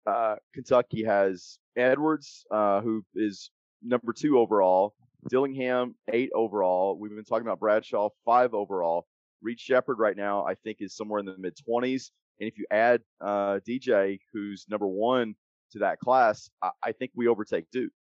uh, 0.06 0.36
Kentucky 0.52 1.04
has 1.04 1.58
Edwards, 1.76 2.44
uh, 2.50 2.80
who 2.82 3.02
is 3.14 3.50
number 3.82 4.12
two 4.12 4.38
overall, 4.38 4.94
Dillingham, 5.28 5.94
eight 6.12 6.30
overall. 6.34 6.98
We've 6.98 7.14
been 7.14 7.24
talking 7.24 7.46
about 7.46 7.60
Bradshaw, 7.60 8.10
five 8.24 8.52
overall. 8.52 9.06
Reed 9.42 9.60
Sheppard 9.60 9.98
right 9.98 10.16
now, 10.16 10.44
I 10.44 10.54
think, 10.54 10.78
is 10.80 10.96
somewhere 10.96 11.20
in 11.20 11.26
the 11.26 11.36
mid 11.38 11.56
20s. 11.68 12.10
And 12.40 12.48
if 12.48 12.58
you 12.58 12.66
add 12.70 13.02
uh, 13.20 13.60
DJ, 13.66 14.18
who's 14.32 14.66
number 14.68 14.86
one 14.86 15.34
to 15.72 15.78
that 15.80 15.98
class, 15.98 16.50
I, 16.62 16.70
I 16.82 16.92
think 16.92 17.12
we 17.14 17.28
overtake 17.28 17.66
Duke. 17.70 17.92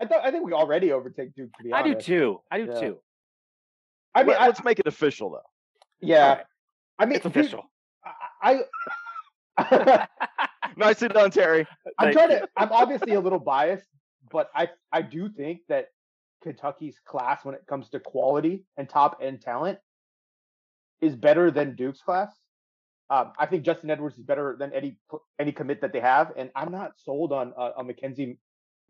I, 0.00 0.04
th- 0.04 0.20
I 0.22 0.30
think 0.30 0.44
we 0.44 0.52
already 0.52 0.92
overtake 0.92 1.34
Duke. 1.34 1.50
To 1.58 1.64
be 1.64 1.72
honest, 1.72 1.88
I 1.88 1.94
do 1.94 2.00
too. 2.00 2.40
I 2.50 2.58
do 2.58 2.66
yeah. 2.66 2.80
too. 2.80 2.98
I 4.14 4.22
mean, 4.22 4.36
Let, 4.38 4.58
us 4.58 4.64
make 4.64 4.78
it 4.78 4.86
official 4.86 5.30
though. 5.30 5.53
Yeah. 6.06 6.42
I 6.98 7.06
mean, 7.06 7.16
it's 7.16 7.26
official. 7.26 7.64
I, 8.42 8.60
I 9.56 10.06
nicely 10.76 11.08
done, 11.08 11.30
Terry. 11.30 11.66
I'm 11.98 12.12
trying 12.12 12.28
to. 12.30 12.48
I'm 12.56 12.72
obviously 12.72 13.14
a 13.14 13.20
little 13.20 13.38
biased, 13.38 13.88
but 14.30 14.50
I 14.54 14.68
I 14.92 15.02
do 15.02 15.28
think 15.28 15.60
that 15.68 15.88
Kentucky's 16.42 17.00
class, 17.04 17.44
when 17.44 17.54
it 17.54 17.64
comes 17.66 17.88
to 17.90 18.00
quality 18.00 18.64
and 18.76 18.88
top 18.88 19.18
end 19.22 19.40
talent, 19.40 19.78
is 21.00 21.16
better 21.16 21.50
than 21.50 21.74
Duke's 21.74 22.00
class. 22.00 22.32
Um, 23.10 23.32
I 23.38 23.46
think 23.46 23.64
Justin 23.64 23.90
Edwards 23.90 24.16
is 24.16 24.24
better 24.24 24.56
than 24.58 24.72
any 24.72 24.98
any 25.38 25.52
commit 25.52 25.80
that 25.82 25.92
they 25.92 26.00
have, 26.00 26.32
and 26.36 26.50
I'm 26.54 26.72
not 26.72 26.92
sold 26.96 27.32
on 27.32 27.52
uh, 27.56 27.72
on 27.76 27.86
Mackenzie 27.86 28.38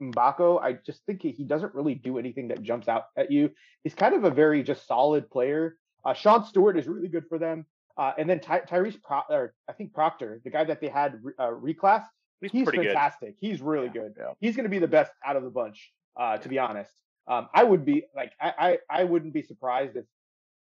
Mgbako. 0.00 0.62
I 0.62 0.74
just 0.86 1.04
think 1.06 1.22
he, 1.22 1.30
he 1.30 1.44
doesn't 1.44 1.74
really 1.74 1.94
do 1.94 2.18
anything 2.18 2.48
that 2.48 2.62
jumps 2.62 2.88
out 2.88 3.06
at 3.16 3.30
you. 3.30 3.50
He's 3.82 3.94
kind 3.94 4.14
of 4.14 4.24
a 4.24 4.30
very 4.30 4.62
just 4.62 4.86
solid 4.86 5.30
player. 5.30 5.76
Uh, 6.04 6.14
Sean 6.14 6.44
Stewart 6.44 6.78
is 6.78 6.86
really 6.86 7.08
good 7.08 7.24
for 7.28 7.38
them. 7.38 7.66
Uh, 7.96 8.12
and 8.18 8.28
then 8.28 8.40
Ty- 8.40 8.62
Tyrese, 8.68 9.00
Pro- 9.02 9.22
or 9.30 9.54
I 9.68 9.72
think 9.72 9.94
Proctor, 9.94 10.40
the 10.44 10.50
guy 10.50 10.64
that 10.64 10.80
they 10.80 10.88
had 10.88 11.20
uh, 11.38 11.50
reclass, 11.50 12.04
he's, 12.40 12.50
he's 12.50 12.68
fantastic. 12.68 13.40
Good. 13.40 13.46
He's 13.46 13.62
really 13.62 13.86
yeah, 13.86 13.92
good. 13.92 14.14
Yeah. 14.18 14.32
He's 14.40 14.56
going 14.56 14.64
to 14.64 14.70
be 14.70 14.80
the 14.80 14.88
best 14.88 15.12
out 15.24 15.36
of 15.36 15.44
the 15.44 15.50
bunch, 15.50 15.92
uh, 16.18 16.38
to 16.38 16.48
be 16.48 16.58
honest. 16.58 16.90
Um, 17.28 17.48
I 17.54 17.62
would 17.62 17.84
be 17.84 18.04
like, 18.14 18.32
I, 18.40 18.52
I, 18.58 18.78
I 19.00 19.04
wouldn't 19.04 19.32
be 19.32 19.42
surprised 19.42 19.96
if, 19.96 20.04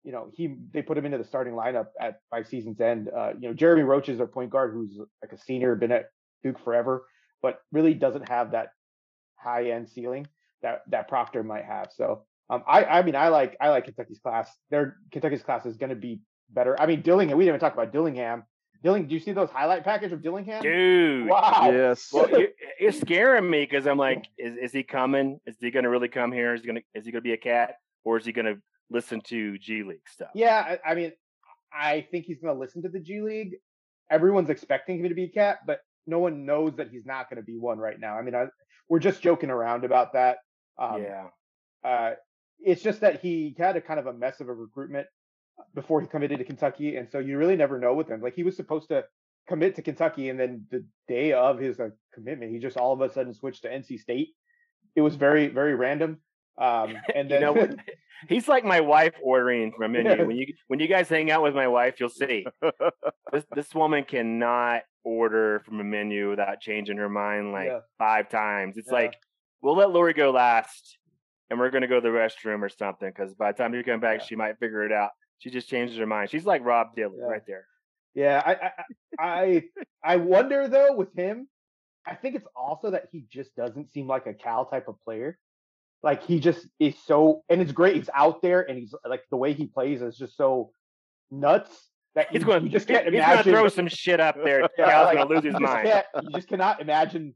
you 0.04 0.12
know, 0.12 0.30
he 0.32 0.56
they 0.72 0.82
put 0.82 0.98
him 0.98 1.06
into 1.06 1.18
the 1.18 1.24
starting 1.24 1.54
lineup 1.54 1.86
at 2.00 2.20
by 2.30 2.42
season's 2.42 2.80
end. 2.80 3.08
Uh, 3.08 3.32
you 3.38 3.48
know, 3.48 3.54
Jeremy 3.54 3.82
Roach 3.82 4.08
is 4.08 4.20
a 4.20 4.26
point 4.26 4.50
guard 4.50 4.72
who's 4.74 4.98
like 5.22 5.32
a 5.32 5.38
senior, 5.38 5.74
been 5.76 5.92
at 5.92 6.10
Duke 6.42 6.58
forever, 6.62 7.06
but 7.40 7.60
really 7.70 7.94
doesn't 7.94 8.28
have 8.28 8.50
that 8.50 8.72
high 9.36 9.70
end 9.70 9.88
ceiling 9.88 10.26
that 10.60 10.82
that 10.88 11.08
Proctor 11.08 11.42
might 11.42 11.64
have. 11.64 11.90
So 11.96 12.24
um, 12.50 12.62
I, 12.66 12.84
I 12.84 13.02
mean, 13.02 13.16
I 13.16 13.28
like 13.28 13.56
I 13.60 13.70
like 13.70 13.84
Kentucky's 13.84 14.18
class. 14.18 14.50
Their 14.70 14.96
Kentucky's 15.10 15.42
class 15.42 15.66
is 15.66 15.76
going 15.76 15.90
to 15.90 15.96
be 15.96 16.20
better. 16.50 16.80
I 16.80 16.86
mean, 16.86 17.02
Dillingham. 17.02 17.38
We 17.38 17.44
didn't 17.44 17.56
even 17.56 17.60
talk 17.60 17.74
about 17.74 17.92
Dillingham. 17.92 18.44
Dilling, 18.82 19.06
do 19.06 19.14
you 19.14 19.20
see 19.20 19.30
those 19.30 19.48
highlight 19.48 19.84
package 19.84 20.10
of 20.10 20.22
Dillingham? 20.22 20.60
Dude, 20.60 21.28
wow. 21.28 21.70
Yes. 21.70 22.08
Well, 22.12 22.28
you're, 22.28 22.48
you're 22.80 22.92
scaring 22.92 23.48
me 23.48 23.60
because 23.60 23.86
I'm 23.86 23.96
like, 23.96 24.26
is 24.36 24.56
is 24.56 24.72
he 24.72 24.82
coming? 24.82 25.38
Is 25.46 25.56
he 25.60 25.70
going 25.70 25.84
to 25.84 25.88
really 25.88 26.08
come 26.08 26.32
here? 26.32 26.52
Is 26.52 26.62
he 26.62 26.66
going 26.66 26.78
to 26.78 26.98
is 26.98 27.06
he 27.06 27.12
going 27.12 27.22
to 27.22 27.28
be 27.28 27.32
a 27.32 27.36
cat, 27.36 27.76
or 28.04 28.18
is 28.18 28.26
he 28.26 28.32
going 28.32 28.46
to 28.46 28.56
listen 28.90 29.20
to 29.28 29.56
G 29.58 29.84
League 29.84 30.08
stuff? 30.08 30.30
Yeah, 30.34 30.76
I, 30.84 30.90
I 30.90 30.94
mean, 30.96 31.12
I 31.72 32.06
think 32.10 32.24
he's 32.24 32.40
going 32.40 32.54
to 32.54 32.60
listen 32.60 32.82
to 32.82 32.88
the 32.88 32.98
G 32.98 33.22
League. 33.22 33.54
everyone's 34.12 34.50
expecting 34.50 35.00
him 35.00 35.08
to 35.08 35.14
be 35.14 35.24
a 35.24 35.28
cat, 35.28 35.60
but 35.66 35.80
no 36.06 36.18
one 36.18 36.44
knows 36.44 36.76
that 36.76 36.90
he's 36.90 37.06
not 37.06 37.30
going 37.30 37.38
to 37.38 37.42
be 37.42 37.58
one 37.58 37.78
right 37.78 37.98
now. 37.98 38.18
I 38.18 38.22
mean, 38.22 38.34
I, 38.34 38.46
we're 38.88 38.98
just 38.98 39.22
joking 39.22 39.50
around 39.50 39.84
about 39.84 40.12
that. 40.12 40.38
Um, 40.78 41.02
yeah. 41.02 41.26
Uh, 41.82 42.10
it's 42.60 42.82
just 42.82 43.00
that 43.00 43.20
he 43.20 43.54
had 43.58 43.76
a 43.76 43.80
kind 43.80 43.98
of 44.00 44.06
a 44.06 44.12
mess 44.12 44.40
of 44.40 44.48
a 44.48 44.52
recruitment 44.54 45.06
before 45.74 46.00
he 46.00 46.06
committed 46.06 46.38
to 46.38 46.44
Kentucky, 46.44 46.96
and 46.96 47.10
so 47.10 47.18
you 47.18 47.38
really 47.38 47.56
never 47.56 47.78
know 47.78 47.94
with 47.94 48.08
him. 48.08 48.20
Like 48.20 48.34
he 48.34 48.42
was 48.42 48.56
supposed 48.56 48.88
to 48.88 49.04
commit 49.48 49.74
to 49.76 49.82
Kentucky, 49.82 50.28
and 50.28 50.38
then 50.38 50.66
the 50.70 50.84
day 51.08 51.32
of 51.32 51.58
his 51.58 51.78
uh, 51.80 51.88
commitment, 52.14 52.52
he 52.52 52.58
just 52.58 52.76
all 52.76 52.92
of 52.92 53.00
a 53.00 53.12
sudden 53.12 53.34
switched 53.34 53.62
to 53.62 53.68
NC 53.68 53.98
State. 54.00 54.28
It 54.96 55.00
was 55.00 55.16
very 55.16 55.48
very 55.48 55.74
random. 55.74 56.20
Um, 56.58 56.96
and 57.14 57.30
then 57.30 57.40
you 57.40 57.46
know 57.46 57.52
what? 57.52 57.74
He's 58.28 58.46
like 58.46 58.64
my 58.64 58.80
wife 58.80 59.14
ordering 59.22 59.72
from 59.72 59.84
a 59.86 59.88
menu. 59.88 60.10
Yeah. 60.10 60.22
When 60.22 60.36
you 60.36 60.46
when 60.68 60.78
you 60.80 60.86
guys 60.86 61.08
hang 61.08 61.30
out 61.30 61.42
with 61.42 61.54
my 61.54 61.66
wife, 61.68 61.98
you'll 61.98 62.08
see 62.08 62.46
this 63.32 63.44
this 63.54 63.74
woman 63.74 64.04
cannot 64.04 64.82
order 65.04 65.60
from 65.66 65.80
a 65.80 65.84
menu 65.84 66.30
without 66.30 66.60
changing 66.60 66.96
her 66.98 67.08
mind 67.08 67.50
like 67.52 67.66
Yeah. 67.68 67.80
five 67.98 68.28
times. 68.28 68.76
It's 68.76 68.88
Yeah. 68.88 68.94
like 68.94 69.16
we'll 69.60 69.76
let 69.76 69.90
Lori 69.90 70.12
go 70.12 70.30
last, 70.30 70.98
and 71.50 71.58
we're 71.58 71.70
gonna 71.70 71.86
go 71.88 71.96
to 71.96 72.00
the 72.00 72.08
restroom 72.08 72.62
or 72.62 72.68
something. 72.68 73.08
Because 73.08 73.34
by 73.34 73.52
the 73.52 73.58
time 73.58 73.74
you 73.74 73.82
come 73.84 74.00
back, 74.00 74.20
Yeah. 74.20 74.24
she 74.26 74.36
might 74.36 74.58
figure 74.58 74.84
it 74.84 74.92
out. 74.92 75.10
She 75.38 75.50
just 75.50 75.68
changes 75.68 75.96
her 75.98 76.06
mind. 76.06 76.30
She's 76.30 76.46
like 76.46 76.64
Rob 76.64 76.94
Dilly 76.96 77.16
Yeah. 77.18 77.26
right 77.26 77.42
there. 77.46 77.66
Yeah, 78.14 78.42
I, 78.44 78.52
I 78.54 78.72
I 79.18 79.62
I 80.04 80.16
wonder 80.16 80.68
though 80.68 80.94
with 80.94 81.12
him, 81.14 81.48
I 82.06 82.14
think 82.14 82.34
it's 82.36 82.46
also 82.54 82.90
that 82.90 83.06
he 83.10 83.24
just 83.30 83.54
doesn't 83.56 83.90
seem 83.92 84.06
like 84.06 84.26
a 84.26 84.34
Cal 84.34 84.66
type 84.66 84.86
of 84.88 85.00
player. 85.02 85.38
Like 86.02 86.22
he 86.24 86.38
just 86.40 86.66
is 86.80 86.94
so, 87.06 87.42
and 87.48 87.62
it's 87.62 87.72
great. 87.72 87.96
He's 87.96 88.10
out 88.14 88.42
there, 88.42 88.60
and 88.68 88.76
he's 88.78 88.94
like 89.08 89.22
the 89.30 89.36
way 89.36 89.52
he 89.54 89.66
plays 89.66 90.02
is 90.02 90.16
just 90.18 90.36
so 90.36 90.72
nuts 91.30 91.88
that 92.14 92.30
He's 92.30 92.44
going. 92.44 92.64
you 92.64 92.68
just 92.70 92.86
can't 92.86 93.04
he's 93.06 93.14
imagine. 93.14 93.44
gonna 93.52 93.56
throw 93.62 93.68
some 93.68 93.88
shit 93.88 94.20
up 94.20 94.36
there. 94.44 94.68
Yeah, 94.78 94.84
Cal's 94.90 95.06
like, 95.06 95.16
gonna 95.16 95.30
lose 95.30 95.44
his 95.52 95.58
mind. 95.58 96.04
you 96.22 96.30
just 96.34 96.48
cannot 96.48 96.80
imagine 96.80 97.34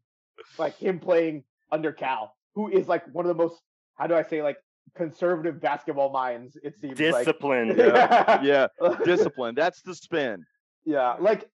like 0.58 0.76
him 0.76 0.98
playing 1.00 1.44
under 1.72 1.92
Cal, 1.92 2.34
who 2.54 2.68
is 2.68 2.86
like 2.88 3.04
one 3.14 3.24
of 3.24 3.28
the 3.34 3.42
most 3.42 3.60
how 3.96 4.06
do 4.06 4.14
I 4.14 4.22
say 4.22 4.42
like 4.42 4.58
conservative 4.96 5.60
basketball 5.60 6.10
minds. 6.10 6.56
It 6.62 6.78
seems 6.78 6.98
like. 6.98 7.24
Disciplined. 7.24 7.76
Yeah. 7.86 8.42
yeah, 8.42 8.66
discipline. 9.04 9.54
That's 9.54 9.82
the 9.82 9.94
spin. 9.94 10.44
Yeah, 10.84 11.16
like 11.20 11.48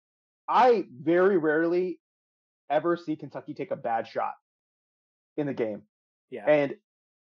I 0.48 0.86
very 1.02 1.38
rarely 1.38 2.00
ever 2.70 2.98
see 2.98 3.16
Kentucky 3.16 3.54
take 3.54 3.72
a 3.72 3.76
bad 3.76 4.08
shot 4.08 4.34
in 5.38 5.48
the 5.48 5.54
game, 5.54 5.84
yeah. 6.30 6.46
and 6.48 6.76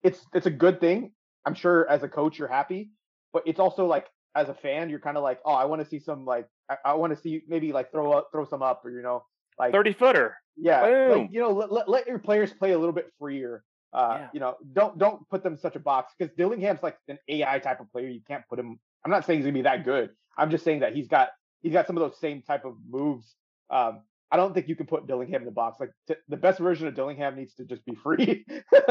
it's 0.04 0.26
it's 0.34 0.46
a 0.46 0.52
good 0.52 0.80
thing. 0.80 1.12
I'm 1.46 1.54
sure 1.54 1.90
as 1.90 2.04
a 2.04 2.08
coach 2.08 2.40
you're 2.40 2.48
happy, 2.48 2.92
but 3.34 3.44
it's 3.46 3.60
also 3.60 3.86
like 3.86 4.08
as 4.36 4.50
a 4.50 4.54
fan 4.54 4.90
you're 4.90 5.00
kind 5.00 5.18
of 5.18 5.24
like, 5.24 5.40
oh, 5.46 5.54
I 5.54 5.66
want 5.66 5.82
to 5.82 5.88
see 5.88 6.00
some 6.00 6.26
like 6.26 6.48
I, 6.70 6.78
I 6.86 6.94
want 6.94 7.16
to 7.16 7.22
see 7.22 7.44
maybe 7.48 7.72
like 7.72 7.92
throw 7.92 8.12
up 8.14 8.30
throw 8.32 8.46
some 8.46 8.62
up 8.62 8.84
or 8.86 8.92
you 8.92 9.02
know 9.02 9.24
like 9.58 9.72
Thirty 9.72 9.94
footer. 9.94 10.36
yeah 10.58 10.82
boom. 10.86 11.20
like 11.20 11.30
you 11.32 11.42
know 11.42 11.52
let, 11.52 11.72
let, 11.72 11.90
let 11.90 12.08
your 12.08 12.20
players 12.20 12.54
play 12.54 12.72
a 12.72 12.80
little 12.80 12.94
bit 12.94 13.12
freer. 13.20 13.64
Uh, 13.92 14.18
Yeah. 14.20 14.30
you 14.34 14.40
know, 14.40 14.56
don't 14.74 14.98
don't 14.98 15.28
put 15.30 15.44
them 15.44 15.54
in 15.54 15.60
such 15.60 15.76
a 15.76 15.80
box 15.80 16.14
because 16.18 16.34
Dillingham's 16.36 16.84
like 16.84 16.98
an 17.08 17.18
AI 17.28 17.60
type 17.60 17.80
of 17.80 17.92
player. 17.92 18.08
You 18.08 18.22
can't 18.28 18.44
put 18.48 18.60
him. 18.60 18.80
I'm 19.04 19.12
not 19.12 19.26
saying 19.26 19.40
he's 19.40 19.46
gonna 19.46 19.54
be 19.54 19.62
that 19.64 19.84
good. 19.84 20.12
I'm 20.38 20.52
just 20.52 20.64
saying 20.64 20.82
that 20.82 20.94
he's 20.96 21.08
got 21.08 21.30
he's 21.62 21.74
got 21.74 21.88
some 21.88 21.98
of 21.98 22.02
those 22.02 22.20
same 22.20 22.42
type 22.44 22.66
of 22.66 22.76
moves. 22.88 23.36
Um, 23.70 24.02
I 24.32 24.38
don't 24.38 24.54
think 24.54 24.68
you 24.68 24.76
can 24.76 24.86
put 24.86 25.08
Dillingham 25.08 25.42
in 25.42 25.46
the 25.46 25.52
box. 25.52 25.80
Like 25.80 25.92
t- 26.08 26.16
the 26.28 26.38
best 26.38 26.60
version 26.60 26.88
of 26.88 26.94
Dillingham 26.96 27.36
needs 27.36 27.56
to 27.56 27.66
just 27.66 27.84
be 27.86 27.96
free. 27.96 28.46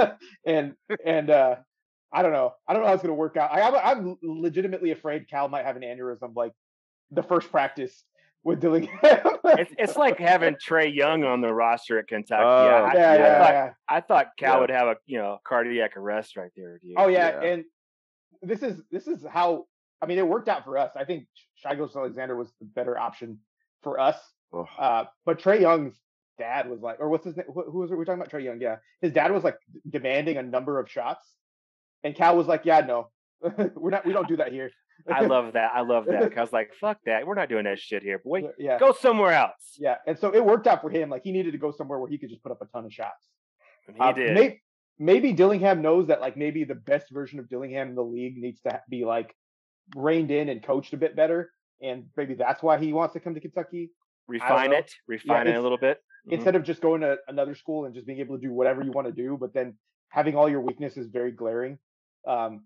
and 0.45 0.75
and 1.05 1.31
uh, 1.31 1.57
I 2.13 2.23
don't 2.23 2.33
know. 2.33 2.55
I 2.67 2.73
don't 2.73 2.83
know 2.83 2.89
how 2.89 2.95
it's 2.95 3.03
gonna 3.03 3.15
work 3.15 3.37
out. 3.37 3.53
I, 3.53 3.61
I'm 3.63 3.75
I'm 3.99 4.17
legitimately 4.23 4.91
afraid 4.91 5.29
Cal 5.31 5.49
might 5.49 5.65
have 5.65 5.77
an 5.77 5.83
aneurysm 5.83 6.35
like 6.35 6.53
the 7.13 7.23
first 7.23 7.51
practice 7.51 8.05
with 8.49 8.61
Dillingham. 8.61 8.99
It's 9.45 9.73
it's 9.79 9.97
like 9.97 10.19
having 10.19 10.57
Trae 10.57 10.95
Young 10.95 11.25
on 11.25 11.41
the 11.41 11.53
roster 11.53 11.99
at 11.99 12.07
Kentucky. 12.07 12.43
Oh, 12.45 12.49
I, 12.49 12.95
yeah, 12.95 13.11
I 13.11 13.15
yeah, 13.17 13.39
thought, 13.39 13.53
yeah. 13.53 13.71
I 13.89 14.01
thought 14.01 14.27
Cal 14.39 14.55
Yeah. 14.55 14.61
would 14.61 14.71
have 14.71 14.89
a 14.89 14.97
you 15.07 15.19
know 15.19 15.39
cardiac 15.43 15.97
arrest 15.97 16.37
right 16.37 16.51
there, 16.57 16.79
dude. 16.79 16.95
Oh 16.97 17.09
yeah, 17.09 17.41
Yeah. 17.41 17.49
and 17.49 17.65
this 18.43 18.63
is 18.63 18.83
this 18.91 19.07
is 19.07 19.25
how 19.29 19.65
I 20.03 20.07
mean 20.07 20.19
it 20.19 20.27
worked 20.29 20.49
out 20.49 20.65
for 20.65 20.77
us. 20.77 20.91
I 20.97 21.05
think 21.05 21.27
Shai 21.57 21.75
Gilgeous-Alexander 21.77 22.37
was 22.37 22.49
the 22.61 22.67
better 22.67 22.99
option 22.99 23.39
for 23.83 23.99
us. 23.99 24.17
Ugh. 24.53 24.67
Uh, 24.79 25.05
but 25.25 25.41
Trae 25.41 25.61
Young's 25.61 25.95
dad 26.39 26.69
was 26.69 26.81
like, 26.81 27.01
or 27.01 27.09
what's 27.09 27.25
his 27.25 27.37
name? 27.37 27.47
Who, 27.53 27.63
who 27.71 27.79
was 27.79 27.91
it? 27.91 27.97
We're 27.97 28.05
talking 28.05 28.21
about 28.21 28.31
Trae 28.31 28.45
Young. 28.45 28.61
Yeah, 28.61 28.77
his 29.01 29.13
dad 29.13 29.33
was 29.33 29.45
like 29.45 29.57
demanding 29.89 30.37
a 30.37 30.43
number 30.43 30.79
of 30.79 30.91
shots, 30.91 31.27
and 32.05 32.15
Cal 32.15 32.37
was 32.37 32.47
like, 32.47 32.65
"Yeah, 32.65 32.81
no, 32.81 33.09
we're 33.75 33.91
not. 33.91 34.05
We 34.05 34.13
don't 34.13 34.29
do 34.29 34.37
that 34.37 34.53
here." 34.53 34.71
I 35.13 35.21
love 35.27 35.53
that. 35.53 35.71
I 35.75 35.81
love 35.83 36.07
that. 36.07 36.37
I 36.37 36.41
was 36.41 36.53
like, 36.53 36.71
fuck 36.81 36.99
that. 37.07 37.27
We're 37.27 37.35
not 37.35 37.49
doing 37.49 37.65
that 37.65 37.79
shit 37.79 38.03
here, 38.03 38.19
boy. 38.19 38.43
yeah, 38.59 38.79
Go 38.79 38.93
somewhere 38.93 39.33
else. 39.33 39.77
yeah, 39.79 39.97
and 40.07 40.19
so 40.19 40.35
it 40.35 40.45
worked 40.45 40.67
out 40.67 40.81
for 40.81 40.91
him. 40.91 41.11
Like 41.11 41.23
he 41.25 41.33
needed 41.33 41.53
to 41.53 41.59
go 41.59 41.71
somewhere 41.71 41.99
where 41.99 42.09
he 42.11 42.19
could 42.19 42.31
just 42.31 42.43
put 42.43 42.53
up 42.53 42.61
a 42.63 42.67
ton 42.67 42.85
of 42.85 42.93
shots. 42.93 43.27
And 43.87 43.97
he 43.97 44.03
Uh, 44.03 44.13
did. 44.13 44.35
Maybe, 44.35 44.63
maybe 44.99 45.33
Dillingham 45.33 45.83
knows 45.83 46.09
that 46.09 46.21
like 46.21 46.37
maybe 46.37 46.65
the 46.65 46.75
best 46.75 47.11
version 47.11 47.39
of 47.39 47.49
Dillingham 47.49 47.91
in 47.91 47.95
the 47.95 48.03
league 48.05 48.37
needs 48.37 48.61
to 48.63 48.81
be 48.89 49.05
like 49.05 49.35
reined 49.97 50.31
in 50.31 50.49
and 50.49 50.63
coached 50.63 50.93
a 50.93 50.97
bit 50.97 51.17
better, 51.17 51.51
and 51.81 52.07
maybe 52.17 52.35
that's 52.35 52.63
why 52.63 52.79
he 52.79 52.93
wants 52.93 53.15
to 53.15 53.21
come 53.21 53.35
to 53.35 53.41
Kentucky 53.41 53.91
refine 54.27 54.73
it. 54.75 54.93
Refine 55.07 55.47
it 55.47 55.57
a 55.57 55.63
little 55.63 55.79
bit. 55.79 55.99
Mhm. 56.27 56.33
instead 56.33 56.57
of 56.57 56.63
just 56.65 56.83
going 56.83 57.01
to 57.01 57.17
another 57.29 57.55
school 57.55 57.87
and 57.87 57.95
just 57.95 58.07
being 58.07 58.19
able 58.19 58.37
to 58.37 58.43
do 58.43 58.53
whatever 58.53 58.83
you 58.83 58.91
want 58.91 59.07
to 59.07 59.13
do, 59.13 59.39
but 59.41 59.55
then 59.55 59.79
having 60.11 60.35
all 60.37 60.49
your 60.51 60.61
weaknesses 60.61 61.07
very 61.07 61.31
glaring. 61.31 61.79
Um, 62.27 62.65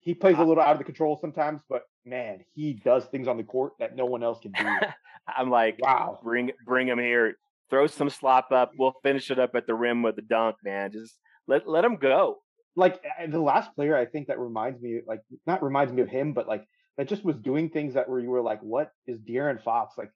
he 0.00 0.14
plays 0.14 0.38
a 0.38 0.44
little 0.44 0.62
out 0.62 0.72
of 0.72 0.78
the 0.78 0.84
control 0.84 1.18
sometimes, 1.20 1.60
but 1.68 1.82
man, 2.04 2.40
he 2.54 2.72
does 2.72 3.04
things 3.06 3.28
on 3.28 3.36
the 3.36 3.42
court 3.42 3.74
that 3.78 3.96
no 3.96 4.06
one 4.06 4.22
else 4.22 4.40
can 4.40 4.52
do. 4.52 4.64
I'm 5.36 5.50
like, 5.50 5.78
wow. 5.80 6.18
bring 6.22 6.52
bring 6.64 6.88
him 6.88 6.98
here. 6.98 7.34
Throw 7.68 7.86
some 7.86 8.10
slop 8.10 8.50
up. 8.50 8.72
We'll 8.78 8.94
finish 9.02 9.30
it 9.30 9.38
up 9.38 9.54
at 9.54 9.66
the 9.66 9.74
rim 9.74 10.02
with 10.02 10.16
the 10.16 10.22
dunk, 10.22 10.56
man. 10.64 10.90
Just 10.92 11.16
let 11.46 11.68
let 11.68 11.84
him 11.84 11.96
go. 11.96 12.38
like 12.76 13.02
the 13.28 13.40
last 13.40 13.74
player 13.74 13.96
I 13.96 14.06
think 14.06 14.28
that 14.28 14.38
reminds 14.38 14.80
me, 14.80 15.00
like 15.06 15.20
not 15.46 15.62
reminds 15.62 15.92
me 15.92 16.02
of 16.02 16.08
him, 16.08 16.32
but 16.32 16.48
like 16.48 16.64
that 16.96 17.08
just 17.08 17.24
was 17.24 17.36
doing 17.36 17.70
things 17.70 17.94
that 17.94 18.08
where 18.08 18.20
you 18.20 18.30
were 18.30 18.42
like, 18.42 18.60
what 18.60 18.90
is 19.06 19.18
De'Aaron 19.20 19.62
Fox? 19.62 19.96
Like 19.96 20.10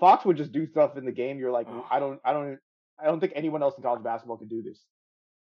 Fox 0.00 0.24
would 0.24 0.36
just 0.36 0.52
do 0.52 0.66
stuff 0.66 0.96
in 0.96 1.04
the 1.04 1.12
game. 1.12 1.38
You're 1.38 1.50
like, 1.52 1.66
I 1.90 1.98
don't, 1.98 2.20
I 2.24 2.32
don't, 2.32 2.58
I 3.00 3.06
don't 3.06 3.20
think 3.20 3.32
anyone 3.34 3.62
else 3.62 3.74
in 3.76 3.82
college 3.82 4.02
basketball 4.02 4.36
could 4.36 4.48
do 4.48 4.62
this. 4.62 4.80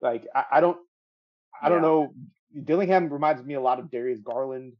Like 0.00 0.26
I, 0.34 0.44
I 0.52 0.60
don't, 0.60 0.78
I 1.60 1.68
don't 1.68 1.82
know. 1.82 2.12
Dillingham 2.64 3.12
reminds 3.12 3.42
me 3.42 3.54
a 3.54 3.60
lot 3.60 3.78
of 3.78 3.90
Darius 3.90 4.20
Garland, 4.20 4.74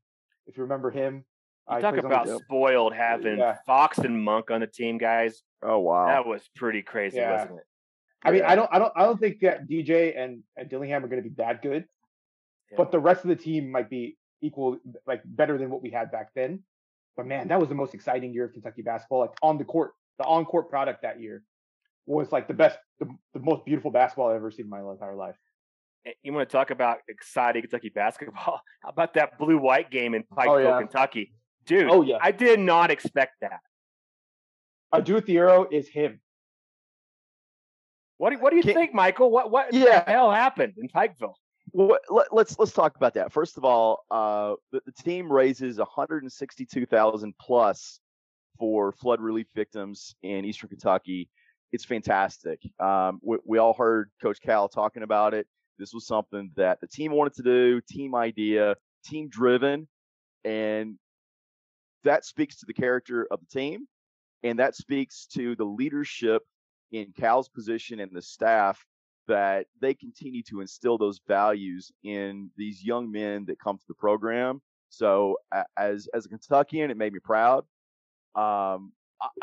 if 0.46 0.57
you 0.57 0.62
remember 0.62 0.90
him. 0.90 1.24
You 1.70 1.76
he 1.76 1.83
talk 1.83 1.94
plays 1.94 2.04
on 2.04 2.11
the- 2.11 2.16
about 2.33 2.40
spoiled 2.42 2.94
having 2.94 3.38
Yeah. 3.38 3.59
Fox 3.66 3.98
and 3.98 4.22
Monk 4.22 4.50
on 4.50 4.61
the 4.61 4.66
team, 4.66 4.96
guys. 4.98 5.42
Oh 5.62 5.78
wow. 5.81 6.07
That 6.07 6.26
was 6.26 6.48
pretty 6.57 6.83
crazy, 6.83 7.18
Yeah. 7.18 7.33
wasn't 7.33 7.59
it? 7.61 7.64
I 8.24 8.31
mean, 8.31 8.40
Yeah. 8.40 8.50
I 8.50 8.54
don't, 8.57 8.68
I 8.72 8.78
don't, 8.78 8.92
I 8.96 9.02
don't 9.04 9.20
think 9.20 9.40
that 9.40 9.68
DJ 9.68 10.18
and, 10.18 10.42
and 10.57 10.68
Dillingham 10.68 11.04
are 11.04 11.09
going 11.09 11.22
to 11.22 11.28
be 11.28 11.35
that 11.37 11.62
good. 11.62 11.85
Yeah. 12.70 12.76
but 12.76 12.90
the 12.90 12.98
rest 12.98 13.24
of 13.24 13.28
the 13.28 13.37
team 13.37 13.70
might 13.70 13.88
be 13.88 14.18
equal, 14.42 14.78
like 15.07 15.22
better 15.24 15.57
than 15.57 15.70
what 15.70 15.81
we 15.83 15.90
had 15.90 16.11
back 16.12 16.35
then. 16.35 16.62
But 17.16 17.26
man, 17.26 17.48
that 17.48 17.59
was 17.59 17.68
the 17.70 17.74
most 17.74 17.94
exciting 17.94 18.33
year 18.35 18.44
of 18.44 18.52
Kentucky 18.52 18.83
basketball. 18.83 19.20
Like 19.20 19.31
on 19.42 19.57
the 19.59 19.64
court, 19.64 19.92
the 20.18 20.24
on 20.24 20.44
court 20.44 20.68
product 20.68 21.00
that 21.02 21.18
year 21.20 21.42
was 22.07 22.31
like 22.31 22.46
the 22.46 22.52
best, 22.54 22.78
the, 23.00 23.07
the 23.35 23.40
most 23.40 23.64
beautiful 23.64 23.90
basketball 23.90 24.28
I've 24.28 24.37
ever 24.37 24.50
seen 24.50 24.66
in 24.66 24.70
my 24.70 24.81
entire 24.81 25.16
life. 25.16 25.37
You 26.23 26.33
want 26.33 26.49
to 26.49 26.53
talk 26.53 26.71
about 26.71 26.99
exciting 27.09 27.62
Kentucky 27.62 27.88
basketball? 27.90 28.61
How 28.83 28.88
about 28.88 29.14
that 29.14 29.38
blue 29.38 29.59
white 29.59 29.90
game 29.90 30.14
in 30.14 30.23
Pikeville, 30.25 30.49
Oh, 30.49 30.59
yeah. 30.59 30.79
Kentucky? 30.79 31.33
Dude, 31.66 31.90
Oh 31.90 32.03
yeah, 32.03 32.16
I 32.21 32.31
did 32.33 32.61
not 32.61 32.90
expect 32.90 33.33
that. 33.42 33.61
Adou 34.92 35.21
Thiero 35.21 35.66
is 35.71 35.87
him. 35.88 36.21
What 38.16 38.31
do, 38.31 38.38
what 38.38 38.51
do 38.51 38.57
you 38.57 38.62
Can- 38.62 38.75
think, 38.75 38.94
Michael? 38.94 39.31
What 39.31 39.51
what 39.51 39.73
Yeah. 39.73 40.03
the 40.05 40.11
hell 40.11 40.33
happened 40.33 40.75
in 40.79 40.88
Pikeville? 40.88 41.35
Well, 41.73 41.99
let, 42.09 42.33
let's 42.33 42.59
let's 42.59 42.73
talk 42.73 42.97
about 42.97 43.14
that. 43.14 43.33
First 43.33 43.59
of 43.59 43.64
all, 43.64 44.05
uh, 44.11 44.54
the, 44.73 44.81
the 44.87 44.92
team 44.92 45.31
raises 45.31 45.77
162,000 45.79 47.35
plus 47.38 48.00
for 48.59 48.90
flood 48.92 49.21
relief 49.21 49.46
victims 49.54 50.15
in 50.23 50.44
Eastern 50.46 50.71
Kentucky. 50.71 51.29
It's 51.71 51.85
fantastic. 51.85 52.61
Um, 52.81 53.21
we, 53.23 53.37
we 53.44 53.59
all 53.59 53.75
heard 53.75 54.11
Coach 54.23 54.40
Cal 54.40 54.69
talking 54.69 55.02
about 55.02 55.35
it. 55.35 55.46
This 55.79 55.94
was 55.94 56.06
something 56.06 56.50
that 56.56 56.81
the 56.81 56.87
team 56.87 57.12
wanted 57.12 57.35
to 57.35 57.42
do, 57.42 57.81
team 57.88 58.14
idea, 58.14 58.76
team 59.04 59.29
driven, 59.29 59.88
and 60.44 60.98
that 62.04 62.24
speaks 62.24 62.58
to 62.58 62.66
the 62.66 62.74
character 62.74 63.26
of 63.31 63.40
the 63.40 63.46
team, 63.46 63.87
and 64.42 64.58
that 64.58 64.74
speaks 64.76 65.26
to 65.35 65.54
the 65.56 65.64
leadership 65.64 66.42
in 66.92 67.12
Cal's 67.16 67.48
position 67.48 68.00
and 68.00 68.10
the 68.12 68.22
staff 68.22 68.85
that 69.26 69.66
they 69.81 69.92
continue 69.94 70.42
to 70.44 70.60
instill 70.60 70.96
those 70.96 71.20
values 71.29 71.92
in 72.02 72.50
these 72.56 72.83
young 72.83 73.10
men 73.10 73.44
that 73.44 73.58
come 73.60 73.76
to 73.76 73.85
the 73.87 73.94
program. 73.94 74.60
So 74.88 75.37
as 75.76 76.08
as 76.14 76.24
a 76.24 76.29
Kentuckian, 76.29 76.90
it 76.90 76.96
made 76.96 77.12
me 77.12 77.18
proud. 77.18 77.64
Um, 78.35 78.92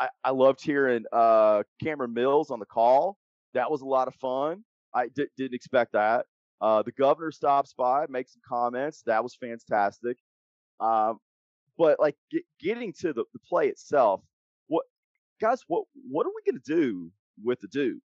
I, 0.00 0.08
I- 0.24 0.30
loved 0.30 0.60
hearing 0.62 1.04
uh, 1.12 1.62
Cameron 1.82 2.14
Mills 2.14 2.50
on 2.50 2.58
the 2.58 2.66
call. 2.66 3.16
That 3.54 3.70
was 3.70 3.82
a 3.82 3.86
lot 3.86 4.08
of 4.08 4.14
fun. 4.16 4.64
I 4.96 5.08
didn't 5.08 5.54
expect 5.54 5.92
that. 5.92 6.26
Uh, 6.60 6.82
the 6.82 6.92
governor 6.92 7.30
stops 7.30 7.74
by, 7.76 8.06
makes 8.08 8.32
some 8.32 8.40
comments. 8.48 9.02
That 9.06 9.22
was 9.22 9.36
fantastic. 9.36 10.16
Um, 10.80 11.18
but 11.76 12.00
like 12.00 12.16
get, 12.30 12.42
getting 12.60 12.92
to 13.00 13.12
the, 13.12 13.24
the 13.34 13.38
play 13.46 13.68
itself, 13.68 14.22
what 14.68 14.86
guys, 15.40 15.60
what 15.68 15.84
what 16.10 16.26
are 16.26 16.30
we 16.30 16.50
going 16.50 16.60
to 16.62 16.74
do 16.74 17.10
with 17.44 17.60
the 17.60 17.68
dude? 17.68 18.00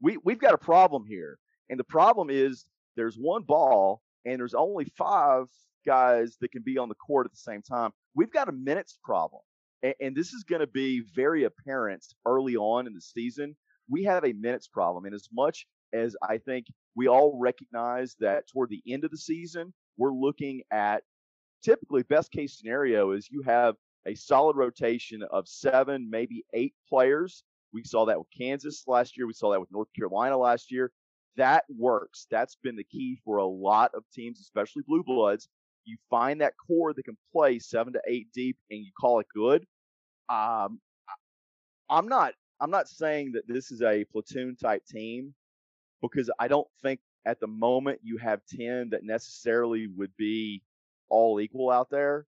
We 0.00 0.18
we've 0.24 0.40
got 0.40 0.54
a 0.54 0.58
problem 0.58 1.04
here, 1.06 1.38
and 1.70 1.78
the 1.78 1.84
problem 1.84 2.28
is 2.28 2.64
there's 2.96 3.16
one 3.16 3.42
ball 3.42 4.02
and 4.24 4.38
there's 4.40 4.54
only 4.54 4.86
five 4.96 5.46
guys 5.86 6.36
that 6.40 6.50
can 6.52 6.62
be 6.62 6.78
on 6.78 6.88
the 6.88 6.94
court 6.96 7.26
at 7.26 7.32
the 7.32 7.38
same 7.38 7.62
time. 7.62 7.90
We've 8.14 8.32
got 8.32 8.48
a 8.48 8.52
minutes 8.52 8.98
problem, 9.04 9.42
and, 9.84 9.94
and 10.00 10.16
this 10.16 10.32
is 10.32 10.42
going 10.42 10.60
to 10.60 10.66
be 10.66 11.04
very 11.14 11.44
apparent 11.44 12.04
early 12.26 12.56
on 12.56 12.88
in 12.88 12.94
the 12.94 13.00
season. 13.00 13.56
We 13.88 14.02
have 14.04 14.24
a 14.24 14.32
minutes 14.32 14.66
problem, 14.66 15.04
and 15.04 15.14
as 15.14 15.28
much 15.32 15.66
as 15.92 16.16
I 16.28 16.38
think 16.38 16.66
we 16.94 17.08
all 17.08 17.38
recognize 17.38 18.16
that 18.20 18.48
toward 18.48 18.70
the 18.70 18.82
end 18.86 19.04
of 19.04 19.10
the 19.10 19.16
season, 19.16 19.72
we're 19.96 20.12
looking 20.12 20.62
at 20.70 21.02
typically 21.62 22.02
best 22.02 22.32
case 22.32 22.58
scenario 22.58 23.12
is 23.12 23.30
you 23.30 23.42
have 23.42 23.76
a 24.06 24.14
solid 24.14 24.56
rotation 24.56 25.22
of 25.30 25.46
seven, 25.46 26.08
maybe 26.10 26.44
eight 26.54 26.74
players. 26.88 27.44
We 27.72 27.84
saw 27.84 28.04
that 28.06 28.18
with 28.18 28.28
Kansas 28.36 28.84
last 28.86 29.16
year. 29.16 29.26
We 29.26 29.32
saw 29.32 29.52
that 29.52 29.60
with 29.60 29.70
North 29.70 29.88
Carolina 29.96 30.36
last 30.36 30.70
year. 30.70 30.90
That 31.36 31.64
works. 31.78 32.26
That's 32.30 32.56
been 32.62 32.76
the 32.76 32.84
key 32.84 33.18
for 33.24 33.38
a 33.38 33.46
lot 33.46 33.92
of 33.94 34.04
teams, 34.12 34.40
especially 34.40 34.82
blue 34.86 35.02
bloods. 35.02 35.48
You 35.84 35.96
find 36.10 36.40
that 36.40 36.54
core 36.66 36.92
that 36.92 37.04
can 37.04 37.16
play 37.32 37.58
seven 37.58 37.92
to 37.94 38.02
eight 38.06 38.28
deep 38.34 38.56
and 38.70 38.80
you 38.80 38.90
call 39.00 39.20
it 39.20 39.26
good. 39.34 39.64
Um, 40.28 40.80
I'm 41.88 42.06
not, 42.08 42.34
I'm 42.60 42.70
not 42.70 42.88
saying 42.88 43.32
that 43.32 43.48
this 43.48 43.70
is 43.70 43.82
a 43.82 44.04
platoon 44.12 44.56
type 44.56 44.84
team 44.86 45.34
because 46.02 46.30
I 46.38 46.48
don't 46.48 46.68
think 46.82 47.00
at 47.24 47.40
the 47.40 47.46
moment 47.46 48.00
you 48.02 48.18
have 48.18 48.40
10 48.48 48.90
that 48.90 49.04
necessarily 49.04 49.86
would 49.96 50.14
be 50.16 50.62
all 51.08 51.40
equal 51.40 51.70
out 51.70 51.88
there. 51.90 52.26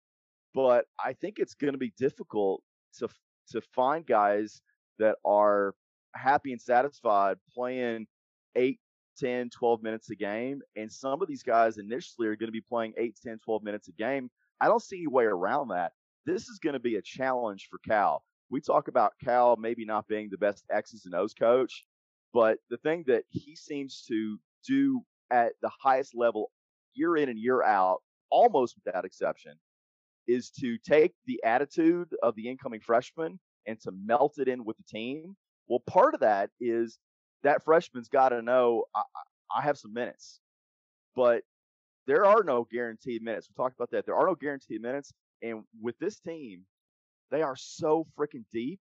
But 0.54 0.86
I 1.04 1.14
think 1.14 1.38
it's 1.38 1.54
going 1.54 1.74
to 1.74 1.78
be 1.78 1.94
difficult 1.98 2.64
to 3.00 3.10
to 3.52 3.62
find 3.62 4.06
guys 4.06 4.62
that 5.00 5.18
are 5.26 5.74
happy 6.16 6.52
and 6.52 6.62
satisfied 6.62 7.38
playing 7.54 8.08
8, 8.56 8.80
10, 9.20 9.50
12 9.50 9.84
minutes 9.84 10.10
a 10.10 10.16
game. 10.16 10.62
And 10.76 10.92
some 10.92 11.22
of 11.22 11.28
these 11.28 11.44
guys 11.44 11.78
initially 11.78 12.28
are 12.28 12.36
going 12.36 12.48
to 12.48 12.52
be 12.52 12.62
playing 12.62 12.94
8, 12.98 13.16
10, 13.24 13.40
12 13.40 13.64
minutes 13.64 13.88
a 13.88 13.92
game. 13.94 14.30
I 14.60 14.68
don't 14.68 14.82
see 14.82 14.98
any 14.98 15.08
way 15.08 15.26
around 15.26 15.70
that. 15.70 15.94
This 16.26 16.50
is 16.50 16.60
going 16.60 16.74
to 16.74 16.80
be 16.80 16.96
a 16.96 17.02
challenge 17.02 17.68
for 17.70 17.80
Cal. 17.88 18.24
We 18.50 18.60
talk 18.62 18.88
about 18.88 19.14
Cal 19.24 19.56
maybe 19.56 19.86
not 19.86 20.08
being 20.08 20.30
the 20.30 20.38
best 20.38 20.66
X's 20.72 21.06
and 21.06 21.16
O's 21.16 21.34
coach, 21.34 21.86
but 22.34 22.58
the 22.70 22.78
thing 22.78 23.04
that 23.08 23.24
he 23.30 23.56
seems 23.56 24.04
to 24.08 24.40
do 24.68 25.02
at 25.32 25.54
the 25.62 25.72
highest 25.82 26.16
level 26.16 26.52
year 26.94 27.18
in 27.18 27.30
and 27.30 27.40
year 27.40 27.64
out, 27.64 28.00
almost 28.30 28.76
without 28.84 29.06
exception, 29.06 29.54
is 30.28 30.50
to 30.52 30.78
take 30.80 31.14
the 31.26 31.42
attitude 31.44 32.10
of 32.22 32.36
the 32.36 32.50
incoming 32.50 32.82
freshman 32.82 33.40
and 33.66 33.80
to 33.82 33.92
melt 33.92 34.36
it 34.38 34.48
in 34.48 34.66
with 34.66 34.78
the 34.78 34.84
team. 34.84 35.36
Well, 35.68 35.82
part 35.88 36.14
of 36.14 36.22
that 36.22 36.50
is 36.60 37.00
that 37.44 37.64
freshman's 37.64 38.10
got 38.10 38.30
to 38.30 38.42
know 38.42 38.86
I, 38.96 39.02
I 39.56 39.62
have 39.62 39.78
some 39.78 39.94
minutes, 39.94 40.40
but 41.16 41.44
there 42.08 42.26
are 42.26 42.44
no 42.44 42.68
guaranteed 42.72 43.22
minutes. 43.22 43.50
We 43.50 43.62
talked 43.62 43.76
about 43.76 43.92
that. 43.92 44.06
There 44.06 44.16
are 44.16 44.28
no 44.28 44.36
guaranteed 44.36 44.82
minutes. 44.82 45.14
And 45.42 45.64
with 45.82 45.98
this 46.00 46.20
team, 46.20 46.62
they 47.32 47.42
are 47.42 47.56
so 47.56 48.08
freaking 48.18 48.46
deep. 48.52 48.80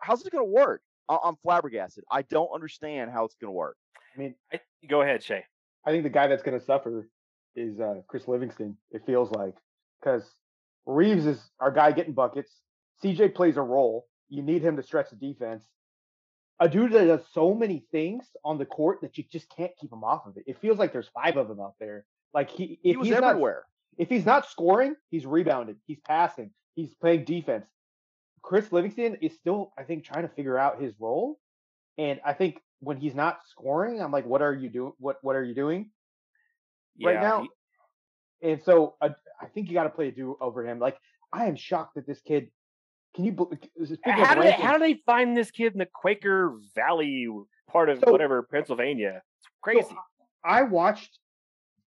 How's 0.00 0.24
it 0.24 0.32
going 0.32 0.44
to 0.44 0.50
work? 0.50 0.82
I'm 1.08 1.36
flabbergasted. 1.42 2.04
I 2.10 2.22
don't 2.22 2.50
understand 2.54 3.10
how 3.10 3.24
it's 3.24 3.34
going 3.40 3.48
to 3.48 3.56
work. 3.56 3.76
I 4.14 4.20
mean, 4.20 4.34
I, 4.52 4.60
go 4.88 5.02
ahead, 5.02 5.22
Shay. 5.22 5.44
I 5.84 5.90
think 5.90 6.04
the 6.04 6.10
guy 6.10 6.28
that's 6.28 6.42
going 6.42 6.58
to 6.58 6.64
suffer 6.64 7.08
is 7.56 7.80
uh, 7.80 8.02
Chris 8.06 8.28
Livingston. 8.28 8.76
It 8.92 9.02
feels 9.06 9.30
like 9.32 9.54
because 10.00 10.24
Reeves 10.86 11.26
is 11.26 11.50
our 11.58 11.70
guy 11.70 11.92
getting 11.92 12.14
buckets. 12.14 12.50
CJ 13.02 13.34
plays 13.34 13.56
a 13.56 13.62
role. 13.62 14.06
You 14.28 14.42
need 14.42 14.62
him 14.62 14.76
to 14.76 14.82
stretch 14.82 15.10
the 15.10 15.16
defense. 15.16 15.64
A 16.60 16.68
dude 16.68 16.92
that 16.92 17.06
does 17.06 17.22
so 17.32 17.54
many 17.54 17.84
things 17.90 18.26
on 18.44 18.58
the 18.58 18.66
court 18.66 18.98
that 19.00 19.16
you 19.16 19.24
just 19.32 19.48
can't 19.56 19.72
keep 19.80 19.90
him 19.90 20.04
off 20.04 20.26
of 20.26 20.36
it. 20.36 20.44
It 20.46 20.58
feels 20.60 20.78
like 20.78 20.92
there's 20.92 21.08
five 21.08 21.36
of 21.36 21.48
them 21.48 21.58
out 21.58 21.74
there. 21.80 22.04
Like 22.34 22.50
he, 22.50 22.78
if 22.84 22.92
he 22.92 22.96
was 22.96 23.08
he's 23.08 23.16
everywhere. 23.16 23.64
Not, 23.98 24.02
if 24.02 24.08
he's 24.08 24.26
not 24.26 24.46
scoring, 24.48 24.94
he's 25.10 25.24
rebounding. 25.24 25.76
He's 25.86 26.00
passing. 26.06 26.50
He's 26.74 26.94
playing 26.94 27.24
defense. 27.24 27.66
Chris 28.42 28.72
Livingston 28.72 29.16
is 29.20 29.34
still, 29.34 29.72
I 29.78 29.82
think, 29.82 30.04
trying 30.04 30.22
to 30.22 30.34
figure 30.34 30.58
out 30.58 30.80
his 30.80 30.94
role. 30.98 31.38
And 31.98 32.20
I 32.24 32.32
think 32.32 32.60
when 32.80 32.96
he's 32.96 33.14
not 33.14 33.40
scoring, 33.50 34.00
I'm 34.00 34.10
like, 34.10 34.26
what 34.26 34.42
are 34.42 34.54
you 34.54 34.68
doing? 34.68 34.92
What 34.98 35.18
What 35.22 35.36
are 35.36 35.44
you 35.44 35.54
doing 35.54 35.90
yeah, 36.96 37.10
right 37.10 37.20
now? 37.20 37.42
He... 37.42 38.50
And 38.50 38.62
so 38.62 38.94
uh, 39.00 39.10
I 39.40 39.46
think 39.46 39.68
you 39.68 39.74
got 39.74 39.84
to 39.84 39.90
play 39.90 40.08
Adou 40.08 40.36
over 40.40 40.66
him. 40.66 40.78
Like 40.78 40.96
I 41.32 41.46
am 41.46 41.56
shocked 41.56 41.96
that 41.96 42.06
this 42.06 42.20
kid. 42.20 42.50
Can 43.14 43.24
you? 43.24 43.36
How 44.04 44.34
do, 44.34 44.42
they, 44.42 44.52
how 44.52 44.74
do 44.74 44.78
they 44.78 45.00
find 45.04 45.36
this 45.36 45.50
kid 45.50 45.72
in 45.72 45.80
the 45.80 45.88
Quaker 45.92 46.56
Valley 46.76 47.28
part 47.68 47.90
of 47.90 47.98
so, 47.98 48.12
whatever 48.12 48.42
Pennsylvania? 48.44 49.20
It's 49.40 49.48
crazy. 49.60 49.82
So 49.82 49.96
I 50.44 50.62
watched 50.62 51.18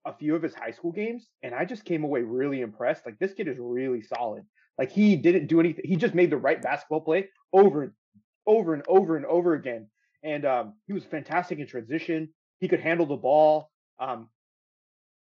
a 0.06 0.14
few 0.14 0.36
of 0.36 0.44
his 0.44 0.54
high 0.54 0.72
school 0.72 0.92
games, 0.92 1.30
and 1.42 1.56
I 1.56 1.64
just 1.64 1.86
came 1.86 2.04
away 2.04 2.22
really 2.22 2.60
impressed. 2.60 3.06
Like 3.06 3.18
this 3.20 3.34
kid 3.34 3.48
is 3.48 3.58
really 3.58 4.02
solid. 4.02 4.44
Like 4.78 4.92
he 4.92 5.16
didn't 5.16 5.48
do 5.48 5.60
anything. 5.60 5.86
He 5.86 5.96
just 5.96 6.16
made 6.16 6.30
the 6.30 6.38
right 6.38 6.62
basketball 6.62 7.02
play 7.02 7.30
over 7.52 7.84
and 7.84 7.92
over 8.48 8.74
and 8.74 8.84
over 8.88 9.16
and 9.16 9.26
over 9.26 9.54
again. 9.54 9.88
And 10.24 10.46
um, 10.46 10.74
he 10.88 10.94
was 10.94 11.04
fantastic 11.04 11.60
in 11.60 11.68
transition. 11.68 12.30
He 12.60 12.68
could 12.68 12.80
handle 12.80 13.06
the 13.06 13.16
ball. 13.16 13.70
Um, 14.00 14.30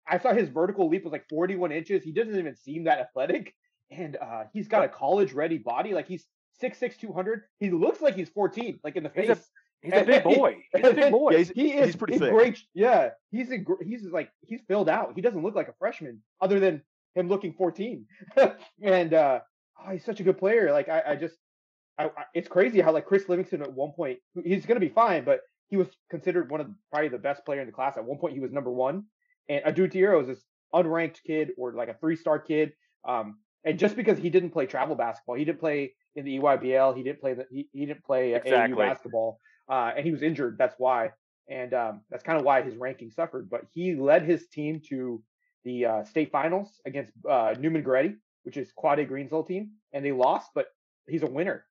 I 0.08 0.20
saw 0.20 0.34
his 0.34 0.50
vertical 0.50 0.90
leap 0.90 1.04
was 1.04 1.12
like 1.12 1.28
41 1.30 1.72
inches. 1.72 2.04
He 2.04 2.12
doesn't 2.12 2.38
even 2.38 2.56
seem 2.56 2.86
that 2.86 3.00
athletic. 3.00 3.54
And 3.92 4.18
uh, 4.18 4.44
he's 4.54 4.68
got 4.68 4.84
a 4.84 4.88
college 4.88 5.34
ready 5.34 5.58
body. 5.58 5.94
Like 5.94 6.08
he's 6.08 6.26
6'6, 6.62 7.00
200. 7.00 7.42
He 7.60 7.70
looks 7.70 8.02
like 8.02 8.16
he's 8.16 8.30
14, 8.30 8.80
like 8.84 8.96
in 8.96 9.04
the 9.04 9.10
face. 9.10 9.28
He's 9.82 9.94
a, 9.94 10.00
he's 10.00 10.02
a 10.02 10.06
big 10.06 10.24
boy. 10.24 10.58
He's 10.74 10.86
a 10.86 10.94
big 10.94 11.12
boy. 11.12 11.32
Yeah, 11.32 11.38
he's, 11.38 11.50
he 11.50 11.74
is 11.74 11.86
he's 11.88 11.96
pretty 11.96 12.18
thick. 12.18 12.32
great. 12.32 12.60
Yeah, 12.74 13.10
he's 13.32 13.52
a, 13.52 13.58
he's 13.84 14.04
like 14.06 14.30
he's 14.48 14.62
filled 14.68 14.90
out. 14.90 15.14
He 15.16 15.22
doesn't 15.22 15.44
look 15.44 15.56
like 15.56 15.68
a 15.68 15.74
freshman, 15.78 16.22
other 16.42 16.60
than 16.60 16.82
him 17.16 17.28
looking 17.28 17.54
14. 17.54 18.06
and 18.84 19.14
uh, 19.14 19.40
oh, 19.80 19.92
he's 19.92 20.06
such 20.06 20.20
a 20.20 20.24
good 20.24 20.38
player. 20.38 20.72
Like 20.72 20.90
I, 20.90 21.04
I 21.08 21.16
just, 21.16 21.36
I, 21.98 22.06
I, 22.06 22.24
it's 22.34 22.48
crazy 22.48 22.82
how 22.82 22.92
like 22.92 23.06
Chris 23.06 23.28
Livingston 23.28 23.62
at 23.62 23.74
one 23.74 23.94
point 23.94 24.20
he's 24.44 24.66
going 24.66 24.80
to 24.80 24.86
be 24.86 24.94
fine, 24.94 25.24
but 25.24 25.42
he 25.68 25.78
was 25.78 25.88
considered 26.10 26.52
one 26.52 26.62
of 26.62 26.68
the, 26.68 26.76
probably 26.92 27.10
the 27.10 27.18
best 27.18 27.46
player 27.46 27.62
in 27.62 27.68
the 27.68 27.74
class. 27.74 27.98
At 27.98 28.06
one 28.06 28.18
point, 28.18 28.34
he 28.34 28.40
was 28.40 28.52
number 28.52 28.72
one, 28.72 29.06
and 29.50 29.62
Adou 29.66 29.88
Thiero 29.88 30.22
is 30.22 30.28
this 30.28 30.44
unranked 30.74 31.24
kid 31.26 31.52
or 31.58 31.74
like 31.74 31.90
a 31.90 31.96
three 31.96 32.16
star 32.16 32.40
kid. 32.40 32.74
Um, 33.08 33.38
and 33.64 33.80
just 33.80 33.96
because 33.96 34.18
he 34.18 34.30
didn't 34.30 34.52
play 34.52 34.68
travel 34.68 34.96
basketball, 34.96 35.36
he 35.36 35.46
didn't 35.46 35.60
play 35.60 35.94
in 36.16 36.26
the 36.26 36.38
EYBL, 36.40 36.96
he 36.96 37.04
didn't 37.04 37.20
play 37.20 37.34
the 37.34 37.46
he, 37.50 37.68
he 37.74 37.86
didn't 37.86 38.04
play 38.04 38.36
exactly. 38.36 38.76
AAU 38.76 38.78
basketball, 38.78 39.40
uh, 39.70 39.92
and 39.96 40.06
he 40.06 40.12
was 40.12 40.22
injured. 40.22 40.58
That's 40.58 40.76
why, 40.78 41.12
and 41.50 41.74
um, 41.74 42.02
that's 42.10 42.24
kind 42.24 42.38
of 42.38 42.46
why 42.46 42.62
his 42.62 42.76
ranking 42.76 43.10
suffered. 43.12 43.50
But 43.50 43.62
he 43.74 43.96
led 43.96 44.24
his 44.24 44.48
team 44.48 44.82
to 44.90 45.22
the 45.66 45.86
uh, 45.86 46.04
state 46.06 46.32
finals 46.32 46.80
against 46.86 47.12
uh, 47.30 47.56
Neumann 47.60 47.84
Goretti, 47.84 48.16
which 48.44 48.56
is 48.56 48.72
Quade 48.76 49.08
Green's 49.08 49.34
old 49.34 49.48
team, 49.48 49.72
and 49.92 50.06
they 50.06 50.12
lost. 50.12 50.52
But 50.56 50.68
he's 51.08 51.24
a 51.24 51.28
winner. 51.28 51.66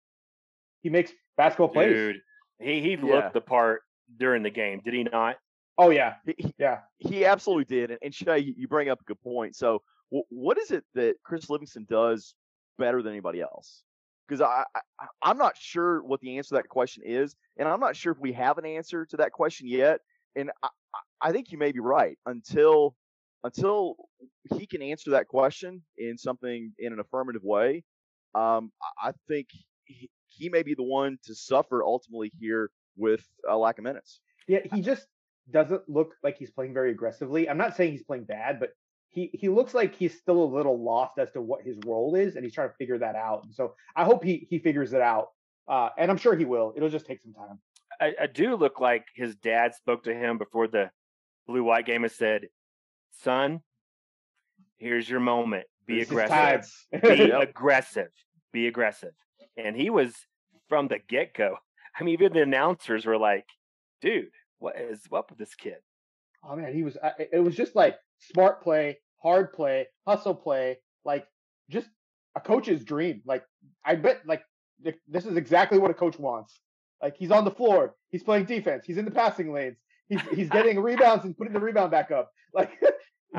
He 0.82 0.90
makes 0.90 1.12
basketball 1.36 1.68
plays. 1.68 1.94
Dude, 1.94 2.16
he 2.58 2.80
he 2.80 2.96
looked 2.96 3.12
yeah. 3.12 3.30
the 3.30 3.40
part 3.40 3.82
during 4.18 4.42
the 4.42 4.50
game, 4.50 4.82
did 4.84 4.92
he 4.92 5.04
not? 5.04 5.36
Oh 5.78 5.90
yeah, 5.90 6.14
he, 6.26 6.54
yeah, 6.58 6.80
he 6.98 7.24
absolutely 7.24 7.64
did. 7.64 7.90
And, 7.90 7.98
and 8.02 8.14
Shay, 8.14 8.38
you 8.38 8.68
bring 8.68 8.90
up 8.90 9.00
a 9.00 9.04
good 9.04 9.20
point. 9.22 9.56
So, 9.56 9.82
w- 10.10 10.26
what 10.28 10.58
is 10.58 10.70
it 10.70 10.84
that 10.94 11.14
Chris 11.24 11.48
Livingston 11.48 11.86
does 11.88 12.34
better 12.78 13.02
than 13.02 13.12
anybody 13.12 13.40
else? 13.40 13.82
Because 14.28 14.40
I, 14.40 14.64
I 14.74 15.06
I'm 15.22 15.38
not 15.38 15.56
sure 15.56 16.02
what 16.02 16.20
the 16.20 16.36
answer 16.36 16.50
to 16.50 16.54
that 16.56 16.68
question 16.68 17.02
is, 17.06 17.34
and 17.56 17.68
I'm 17.68 17.80
not 17.80 17.96
sure 17.96 18.12
if 18.12 18.18
we 18.18 18.32
have 18.32 18.58
an 18.58 18.66
answer 18.66 19.06
to 19.06 19.16
that 19.18 19.32
question 19.32 19.66
yet. 19.66 20.00
And 20.36 20.50
I, 20.62 20.68
I 21.20 21.32
think 21.32 21.52
you 21.52 21.58
may 21.58 21.72
be 21.72 21.80
right 21.80 22.18
until 22.26 22.94
until 23.44 23.96
he 24.56 24.66
can 24.66 24.82
answer 24.82 25.10
that 25.10 25.28
question 25.28 25.82
in 25.96 26.18
something 26.18 26.72
in 26.78 26.92
an 26.92 26.98
affirmative 26.98 27.42
way. 27.44 27.84
Um, 28.34 28.72
I 29.00 29.12
think 29.28 29.48
he, 29.84 30.10
he 30.28 30.48
may 30.48 30.62
be 30.62 30.74
the 30.74 30.82
one 30.82 31.18
to 31.26 31.34
suffer 31.34 31.84
ultimately 31.84 32.32
here 32.40 32.70
with 32.96 33.24
a 33.48 33.56
lack 33.56 33.78
of 33.78 33.84
minutes. 33.84 34.20
Yeah, 34.48 34.60
he 34.72 34.80
just 34.80 35.06
doesn't 35.50 35.82
look 35.88 36.14
like 36.22 36.38
he's 36.38 36.50
playing 36.50 36.74
very 36.74 36.90
aggressively. 36.90 37.48
I'm 37.48 37.58
not 37.58 37.76
saying 37.76 37.92
he's 37.92 38.02
playing 38.02 38.24
bad, 38.24 38.58
but 38.58 38.70
he 39.10 39.30
he 39.32 39.48
looks 39.48 39.74
like 39.74 39.94
he's 39.94 40.18
still 40.18 40.42
a 40.42 40.50
little 40.56 40.82
lost 40.82 41.18
as 41.18 41.30
to 41.32 41.40
what 41.40 41.62
his 41.62 41.76
role 41.86 42.14
is, 42.16 42.34
and 42.34 42.44
he's 42.44 42.54
trying 42.54 42.70
to 42.70 42.74
figure 42.76 42.98
that 42.98 43.14
out. 43.14 43.44
And 43.44 43.54
so 43.54 43.74
I 43.94 44.04
hope 44.04 44.24
he 44.24 44.46
he 44.50 44.58
figures 44.58 44.92
it 44.92 45.00
out, 45.00 45.28
uh, 45.68 45.90
and 45.96 46.10
I'm 46.10 46.16
sure 46.16 46.34
he 46.34 46.44
will. 46.44 46.72
It'll 46.76 46.88
just 46.88 47.06
take 47.06 47.20
some 47.22 47.32
time. 47.32 47.58
I, 48.00 48.12
I 48.22 48.26
do 48.26 48.56
look 48.56 48.80
like 48.80 49.04
his 49.14 49.36
dad 49.36 49.74
spoke 49.74 50.04
to 50.04 50.14
him 50.14 50.38
before 50.38 50.66
the 50.66 50.90
blue 51.46 51.62
white 51.62 51.86
game 51.86 52.02
and 52.02 52.12
said, 52.12 52.48
"Son, 53.22 53.60
here's 54.76 55.08
your 55.08 55.20
moment. 55.20 55.66
Be 55.86 55.98
This 55.98 56.08
aggressive. 56.08 56.70
Be 57.02 57.30
aggressive. 57.30 58.10
Be 58.52 58.66
aggressive." 58.66 59.12
And 59.56 59.76
he 59.76 59.90
was 59.90 60.14
from 60.68 60.88
the 60.88 60.98
get 60.98 61.34
go. 61.34 61.56
I 61.98 62.02
mean, 62.02 62.14
even 62.14 62.32
the 62.32 62.42
announcers 62.42 63.06
were 63.06 63.18
like, 63.18 63.46
"Dude, 64.00 64.30
what 64.58 64.76
is 64.78 65.02
up 65.12 65.30
with 65.30 65.38
this 65.38 65.54
kid?" 65.54 65.78
oh 66.48 66.56
man, 66.56 66.72
he 66.72 66.82
was. 66.82 66.96
It 67.18 67.42
was 67.42 67.54
just 67.54 67.74
like 67.74 67.96
smart 68.18 68.62
play, 68.62 68.98
hard 69.22 69.52
play, 69.52 69.86
hustle 70.06 70.34
play, 70.34 70.78
like 71.04 71.26
just 71.70 71.88
a 72.36 72.40
coach's 72.40 72.84
dream. 72.84 73.22
Like 73.24 73.44
I 73.84 73.96
bet 73.96 74.22
like 74.26 74.42
this 75.08 75.26
is 75.26 75.36
exactly 75.36 75.78
what 75.78 75.90
a 75.90 75.94
coach 75.94 76.18
wants. 76.18 76.60
Like 77.02 77.16
he's 77.16 77.30
on 77.30 77.44
the 77.44 77.50
floor, 77.50 77.94
he's 78.10 78.22
playing 78.22 78.46
defense, 78.46 78.84
he's 78.86 78.98
in 78.98 79.04
the 79.04 79.10
passing 79.10 79.52
lanes, 79.52 79.76
he's 80.08 80.20
he's 80.34 80.48
getting 80.48 80.80
rebounds 80.82 81.24
and 81.24 81.36
putting 81.36 81.52
the 81.52 81.60
rebound 81.60 81.90
back 81.90 82.10
up. 82.10 82.30
Like 82.52 82.70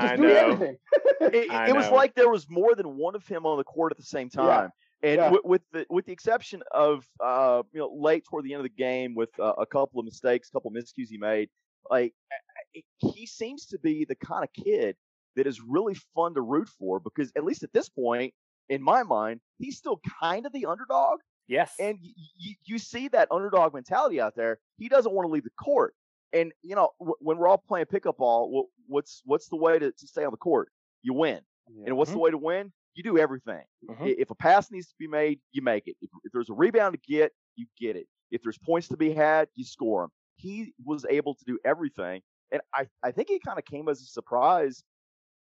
just 0.01 0.15
doing 0.17 0.29
know. 0.29 0.35
everything. 0.51 0.77
It, 1.21 1.49
I 1.49 1.69
it 1.69 1.75
was 1.75 1.89
like 1.89 2.13
there 2.13 2.29
was 2.29 2.49
more 2.49 2.75
than 2.75 2.97
one 2.97 3.15
of 3.15 3.25
him 3.25 3.45
on 3.45 3.57
the 3.57 3.63
court 3.63 3.91
at 3.91 3.97
the 3.97 4.03
same 4.03 4.29
time. 4.29 4.69
And 5.01 5.15
Yeah. 5.17 5.31
with, 5.31 5.41
with 5.45 5.61
the 5.71 5.85
with 5.89 6.05
the 6.05 6.11
exception 6.11 6.61
of 6.71 7.05
uh, 7.23 7.63
you 7.71 7.79
know 7.79 7.89
late 7.97 8.25
toward 8.25 8.43
the 8.43 8.53
end 8.53 8.59
of 8.59 8.63
the 8.65 8.83
game 8.83 9.15
with 9.15 9.29
uh, 9.39 9.53
a 9.57 9.65
couple 9.65 9.99
of 9.99 10.05
mistakes, 10.05 10.49
a 10.49 10.51
couple 10.51 10.69
of 10.69 10.75
miscues 10.75 11.07
he 11.09 11.17
made, 11.17 11.49
like 11.89 12.13
I- 12.31 12.79
I- 12.79 12.83
he 13.13 13.25
seems 13.25 13.65
to 13.67 13.79
be 13.79 14.05
the 14.05 14.15
kind 14.15 14.43
of 14.43 14.51
kid 14.63 14.97
that 15.37 15.47
is 15.47 15.61
really 15.61 15.95
fun 16.13 16.33
to 16.35 16.41
root 16.41 16.67
for 16.77 16.99
because 16.99 17.31
at 17.37 17.43
least 17.45 17.63
at 17.63 17.71
this 17.73 17.87
point, 17.89 18.33
in 18.69 18.81
my 18.81 19.03
mind, 19.03 19.39
he's 19.57 19.77
still 19.77 20.01
kind 20.21 20.45
of 20.45 20.51
the 20.51 20.65
underdog, 20.65 21.19
Yes. 21.47 21.73
and 21.79 21.97
y- 22.01 22.09
y- 22.45 22.55
you 22.65 22.77
see 22.77 23.07
that 23.09 23.29
underdog 23.31 23.73
mentality 23.73 24.19
out 24.19 24.35
there. 24.35 24.59
He 24.77 24.89
doesn't 24.89 25.13
want 25.13 25.27
to 25.27 25.31
leave 25.31 25.43
the 25.43 25.49
court, 25.51 25.93
and 26.35 26.51
you 26.61 26.75
know 26.75 26.89
w- 26.99 27.15
when 27.19 27.37
we're 27.37 27.47
all 27.47 27.57
playing 27.57 27.87
pickup 27.87 28.17
ball, 28.17 28.69
wh- 28.87 28.91
what's 28.91 29.21
what's 29.25 29.47
the 29.49 29.55
way 29.55 29.79
to, 29.79 29.91
to 29.91 30.07
stay 30.07 30.23
on 30.23 30.31
the 30.31 30.37
court? 30.37 30.69
You 31.01 31.13
win. 31.13 31.41
And 31.87 31.97
what's 31.97 32.11
the 32.11 32.19
way 32.19 32.31
to 32.31 32.37
win? 32.37 32.71
You 32.93 33.03
do 33.03 33.17
everything. 33.17 33.63
Mhm. 33.89 34.15
If 34.19 34.29
a 34.31 34.35
pass 34.35 34.71
needs 34.71 34.87
to 34.89 34.95
be 34.99 35.07
made, 35.07 35.39
you 35.51 35.61
make 35.63 35.87
it. 35.87 35.95
If, 36.01 36.09
if 36.23 36.31
there's 36.31 36.49
a 36.49 36.53
rebound 36.53 36.93
to 36.93 36.99
get, 37.11 37.31
you 37.55 37.65
get 37.79 37.95
it. 37.95 38.07
If 38.31 38.41
there's 38.43 38.57
points 38.59 38.87
to 38.89 38.97
be 38.97 39.11
had, 39.11 39.49
you 39.55 39.63
score 39.65 40.03
them. 40.03 40.11
He 40.35 40.73
was 40.83 41.05
able 41.09 41.33
to 41.35 41.45
do 41.45 41.57
everything. 41.65 42.21
And 42.51 42.61
I, 42.73 42.87
I 43.03 43.11
think 43.11 43.29
it 43.31 43.41
kind 43.43 43.57
of 43.59 43.65
came 43.65 43.89
as 43.89 44.01
a 44.01 44.05
surprise, 44.05 44.83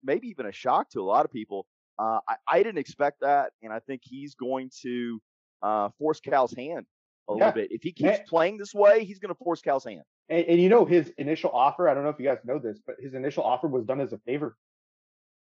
maybe 0.04 0.28
even 0.30 0.46
a 0.46 0.52
shock 0.52 0.90
to 0.92 1.02
a 1.02 1.04
lot 1.04 1.26
of 1.26 1.32
people. 1.32 1.66
Uh, 2.00 2.20
I, 2.28 2.36
I 2.48 2.64
didn't 2.64 2.80
expect 2.80 3.22
that. 3.22 3.52
And 3.62 3.72
I 3.74 3.80
think 3.80 4.02
he's 4.04 4.36
going 4.36 4.70
to 4.82 5.22
uh, 5.62 5.90
force 5.98 6.20
Cal's 6.20 6.54
hand 6.54 6.86
a 7.30 7.34
Yeah. 7.34 7.38
little 7.48 7.52
bit. 7.62 7.72
If 7.72 7.84
he 7.84 7.92
keeps 7.92 8.18
Yeah. 8.20 8.24
playing 8.28 8.58
this 8.58 8.74
way, 8.74 9.04
he's 9.06 9.20
going 9.20 9.34
to 9.34 9.44
force 9.44 9.62
Cal's 9.62 9.84
hand. 9.86 10.02
And, 10.30 10.46
and 10.46 10.62
you 10.62 10.70
know 10.70 10.86
his 10.86 11.10
initial 11.18 11.52
offer. 11.52 11.88
I 11.90 11.94
don't 11.94 12.04
know 12.04 12.10
if 12.10 12.20
you 12.20 12.26
guys 12.26 12.40
know 12.44 12.60
this, 12.60 12.80
but 12.86 12.96
his 13.00 13.14
initial 13.14 13.44
offer 13.44 13.68
was 13.68 13.86
done 13.86 14.02
as 14.02 14.14
a 14.14 14.18
favor. 14.20 14.58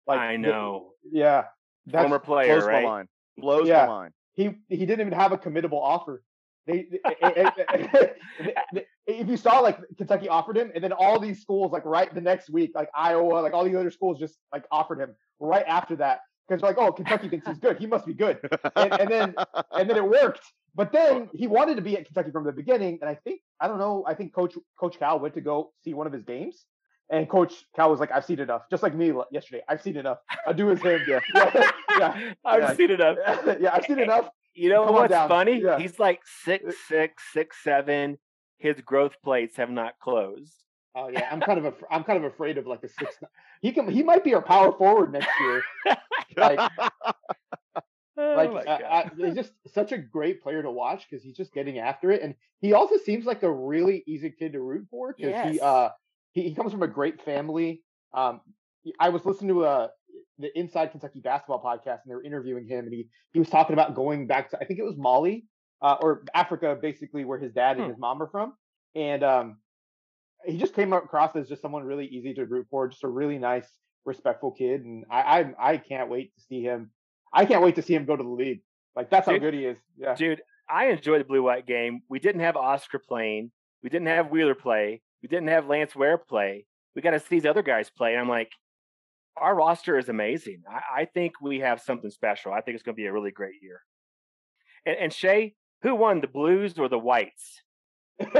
Like, 0.07 0.19
I 0.21 0.33
the- 0.33 0.39
know. 0.39 0.91
yeah, 1.11 1.45
that's 1.87 2.03
Former 2.03 2.19
player, 2.19 2.57
Blows 2.57 2.67
right? 2.69 2.83
my 2.85 2.89
mind. 2.91 3.09
Blows 3.39 3.69
Yeah. 3.69 3.87
my 3.87 3.93
mind. 3.93 4.15
he 4.33 4.51
he 4.69 4.85
didn't 4.85 5.01
even 5.01 5.13
have 5.13 5.33
a 5.33 5.39
committable 5.39 5.81
offer. 5.83 6.23
They, 6.67 6.87
if 9.07 9.29
you 9.29 9.37
saw 9.37 9.59
like 9.61 9.79
Kentucky 9.99 10.29
offered 10.29 10.57
him, 10.57 10.73
and 10.75 10.83
then 10.83 10.93
all 10.93 11.19
these 11.21 11.41
schools 11.43 11.73
like 11.73 11.85
right 11.85 12.13
the 12.15 12.21
next 12.21 12.49
week, 12.51 12.73
like 12.75 12.89
Iowa, 12.95 13.41
like 13.41 13.53
all 13.53 13.65
the 13.65 13.77
other 13.79 13.91
schools 13.91 14.19
just 14.19 14.39
like 14.53 14.65
offered 14.71 14.99
him 14.99 15.15
right 15.41 15.65
after 15.67 15.95
that 15.97 16.21
because 16.49 16.63
like 16.63 16.79
oh 16.79 16.91
Kentucky 16.93 17.29
thinks 17.29 17.47
he's 17.47 17.59
good, 17.59 17.79
he 17.79 17.87
must 17.87 18.07
be 18.07 18.15
good, 18.15 18.39
and, 18.77 18.93
and 19.01 19.11
then 19.11 19.35
and 19.73 19.89
then 19.91 19.97
it 19.97 20.09
worked. 20.09 20.41
But 20.75 20.93
then 20.93 21.31
he 21.33 21.47
wanted 21.47 21.77
to 21.77 21.83
be 21.83 21.97
at 21.97 22.05
Kentucky 22.05 22.31
from 22.33 22.45
the 22.45 22.53
beginning, 22.53 22.99
and 23.01 23.09
I 23.09 23.15
think 23.15 23.41
I 23.61 23.69
don't 23.69 23.79
know. 23.79 24.05
I 24.07 24.15
think 24.15 24.35
Coach 24.35 24.57
Coach 24.79 24.99
Cal 24.99 25.21
went 25.21 25.35
to 25.35 25.41
go 25.41 25.73
see 25.85 25.95
one 25.95 26.07
of 26.07 26.13
his 26.13 26.25
games, 26.25 26.65
and 27.11 27.29
Coach 27.29 27.55
Cal 27.77 27.91
was 27.91 28.01
like, 28.01 28.11
"I've 28.11 28.25
seen 28.25 28.41
enough." 28.41 28.63
Just 28.71 28.83
like 28.83 28.95
me 28.95 29.13
yesterday, 29.31 29.63
I've 29.69 29.83
seen 29.83 29.97
enough. 29.97 30.19
I'll 30.47 30.55
do 30.55 30.69
his 30.69 30.83
him. 30.83 31.01
Yeah, 31.09 31.21
yeah, 31.35 31.71
yeah, 31.99 32.33
I've 32.45 32.63
yeah. 32.63 32.75
seen 32.75 32.91
enough. 32.91 33.17
yeah. 33.61 33.71
I've 33.73 33.85
seen 33.85 34.01
enough. 34.01 34.29
You 34.55 34.71
know 34.71 34.85
Come 34.87 34.95
what's 34.95 35.15
funny? 35.15 35.61
Yeah. 35.63 35.79
He's 35.79 35.99
like 35.99 36.21
six 36.45 36.65
uh, 36.65 36.73
six, 36.89 37.23
six 37.33 37.57
seven. 37.63 38.19
His 38.59 38.81
growth 38.81 39.15
plates 39.23 39.57
have 39.57 39.71
not 39.71 39.95
closed. 40.01 40.55
Oh 40.97 41.09
yeah, 41.09 41.29
I'm 41.31 41.41
kind 41.41 41.59
of 41.59 41.65
af- 41.67 41.85
I'm 41.91 42.05
kind 42.05 42.19
of 42.19 42.25
afraid 42.25 42.59
of 42.59 42.67
like 42.67 42.83
a 42.83 42.89
six. 42.89 43.17
He 43.63 43.73
can 43.73 43.89
he 43.89 44.03
might 44.03 44.25
be 44.25 44.35
our 44.35 44.43
power 44.43 44.73
forward 44.73 45.13
next 45.13 45.29
year. 45.41 45.63
Like 46.37 46.59
Oh 48.17 48.35
like 48.37 48.67
I, 48.67 48.83
I, 48.91 49.11
he's 49.17 49.35
just 49.35 49.53
such 49.73 49.93
a 49.93 49.99
great 49.99 50.43
player 50.43 50.63
to 50.63 50.71
watch 50.71 51.07
because 51.09 51.25
he's 51.25 51.37
just 51.37 51.53
getting 51.53 51.79
after 51.79 52.11
it, 52.11 52.23
and 52.23 52.35
he 52.61 52.73
also 52.73 52.97
seems 52.97 53.27
like 53.27 53.43
a 53.43 53.53
really 53.53 54.05
easy 54.07 54.31
kid 54.31 54.53
to 54.53 54.61
root 54.61 54.87
for 54.91 55.15
because 55.21 55.31
Yes. 55.31 55.55
he 55.55 55.61
uh 55.61 55.91
he, 56.33 56.43
he 56.49 56.55
comes 56.55 56.73
from 56.73 56.83
a 56.83 56.89
great 56.89 57.23
family. 57.23 57.83
Um, 58.13 58.41
I 59.01 59.09
was 59.09 59.25
listening 59.25 59.55
to 59.55 59.65
uh 59.65 59.89
the 60.39 60.57
Inside 60.59 60.91
Kentucky 60.93 61.21
Basketball 61.21 61.63
podcast, 61.63 62.01
and 62.03 62.11
they 62.11 62.15
were 62.15 62.25
interviewing 62.25 62.67
him, 62.67 62.85
and 62.85 62.93
he 62.95 63.09
he 63.33 63.39
was 63.39 63.49
talking 63.51 63.75
about 63.75 63.95
going 63.95 64.27
back 64.27 64.51
to 64.51 64.59
I 64.61 64.65
think 64.65 64.79
it 64.79 64.85
was 64.85 64.97
Mali 64.97 65.47
uh, 65.83 65.97
or 66.01 66.25
Africa, 66.35 66.77
basically 66.81 67.25
where 67.25 67.39
his 67.39 67.53
dad 67.53 67.79
and 67.79 67.87
Hmm. 67.87 67.89
his 67.89 67.99
mom 67.99 68.23
are 68.23 68.29
from, 68.29 68.55
and 68.95 69.23
um 69.25 69.59
he 70.45 70.59
just 70.59 70.75
came 70.75 70.93
across 70.93 71.35
as 71.37 71.49
just 71.49 71.63
someone 71.63 71.85
really 71.85 72.07
easy 72.07 72.35
to 72.35 72.45
root 72.47 72.67
for, 72.71 72.89
just 72.89 73.05
a 73.05 73.09
really 73.09 73.39
nice, 73.39 73.69
respectful 74.05 74.53
kid, 74.53 74.85
and 74.85 75.05
I 75.11 75.41
I, 75.41 75.73
I 75.73 75.77
can't 75.79 76.11
wait 76.11 76.35
to 76.37 76.43
see 76.43 76.63
him. 76.63 76.91
I 77.35 77.45
can't 77.45 77.63
wait 77.63 77.75
to 77.77 77.83
see 77.83 77.95
him 77.95 78.05
go 78.05 78.17
to 78.17 78.23
the 78.23 78.29
league. 78.29 78.61
Like 78.97 79.11
that's 79.11 79.27
how 79.27 79.37
good 79.37 79.55
he 79.55 79.65
is. 79.65 79.77
Yeah. 79.99 80.15
Dude, 80.15 80.41
I 80.69 80.87
enjoyed 80.87 81.21
the 81.21 81.25
blue 81.25 81.43
white 81.43 81.67
game. 81.67 82.03
We 82.09 82.19
didn't 82.19 82.41
have 82.43 82.57
Oscar 82.57 82.99
playing. 82.99 83.51
We 83.83 83.91
didn't 83.91 84.07
have 84.07 84.31
Wheeler 84.31 84.55
play. 84.55 85.03
We 85.23 85.29
didn't 85.29 85.49
have 85.49 85.67
Lance 85.67 85.95
Ware 85.97 86.17
play. 86.17 86.67
We 86.95 87.03
got 87.03 87.11
to 87.11 87.21
see 87.21 87.27
these 87.31 87.47
other 87.47 87.63
guys 87.63 87.91
play. 87.91 88.13
And 88.13 88.21
I'm 88.21 88.29
like, 88.29 88.53
our 89.37 89.55
roster 89.55 89.99
is 89.99 90.09
amazing. 90.09 90.63
I, 90.71 91.03
I 91.03 91.05
think 91.07 91.35
we 91.43 91.61
have 91.61 91.83
something 91.83 92.11
special. 92.11 92.53
I 92.53 92.61
think 92.61 92.77
it's 92.77 92.85
going 92.85 92.95
to 92.95 93.03
be 93.03 93.07
a 93.07 93.13
really 93.13 93.33
great 93.33 93.57
year. 93.61 93.81
And, 94.87 94.97
and 94.97 95.13
Shay, 95.13 95.57
who 95.83 95.95
won, 95.95 96.21
the 96.21 96.29
Blues 96.29 96.79
or 96.79 96.89
the 96.89 96.99
Whites? 96.99 97.63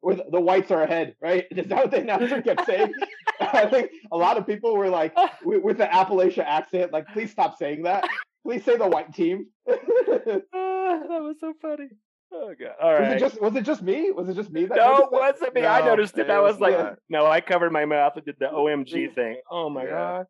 Where 0.00 0.14
the, 0.14 0.24
the 0.30 0.40
whites 0.40 0.70
are 0.70 0.82
ahead, 0.82 1.14
right? 1.20 1.44
Is 1.50 1.66
that 1.68 1.76
what 1.76 1.90
the 1.90 2.00
announcer 2.00 2.40
kept 2.42 2.64
saying? 2.66 2.92
I 3.40 3.66
think 3.66 3.90
a 4.12 4.16
lot 4.16 4.36
of 4.36 4.46
people 4.46 4.76
were 4.76 4.88
like, 4.88 5.14
with, 5.44 5.62
with 5.62 5.78
the 5.78 5.86
Appalachia 5.86 6.44
accent, 6.44 6.92
like, 6.92 7.06
please 7.08 7.30
stop 7.30 7.58
saying 7.58 7.82
that. 7.84 8.04
Please 8.44 8.64
say 8.64 8.76
the 8.76 8.86
white 8.86 9.12
team. 9.12 9.46
was 9.66 10.42
Ah, 10.54 11.00
that 11.08 11.22
was 11.22 11.36
so 11.40 11.52
funny. 11.60 11.88
Oh 12.32 12.52
god! 12.60 12.72
All 12.80 12.92
right. 12.92 13.12
it 13.16 13.20
just 13.20 13.40
was 13.40 13.56
it 13.56 13.64
just 13.64 13.80
me? 13.82 14.10
Was 14.10 14.28
it 14.28 14.34
just 14.34 14.50
me 14.50 14.66
that 14.66 14.76
no, 14.76 14.96
it 14.98 15.10
that? 15.10 15.12
wasn't 15.12 15.54
me. 15.54 15.64
I 15.64 15.80
noticed 15.84 16.16
it. 16.18 16.26
it 16.28 16.30
I 16.30 16.40
was 16.40 16.54
was 16.54 16.60
like, 16.60 16.78
not. 16.78 16.98
no, 17.08 17.26
I 17.26 17.40
covered 17.40 17.72
my 17.72 17.86
mouth 17.86 18.12
and 18.16 18.24
did 18.24 18.36
the 18.38 18.46
OMG 18.46 19.14
thing. 19.14 19.40
Oh 19.50 19.70
my 19.70 19.84
Yeah. 19.84 19.90
god! 19.90 20.26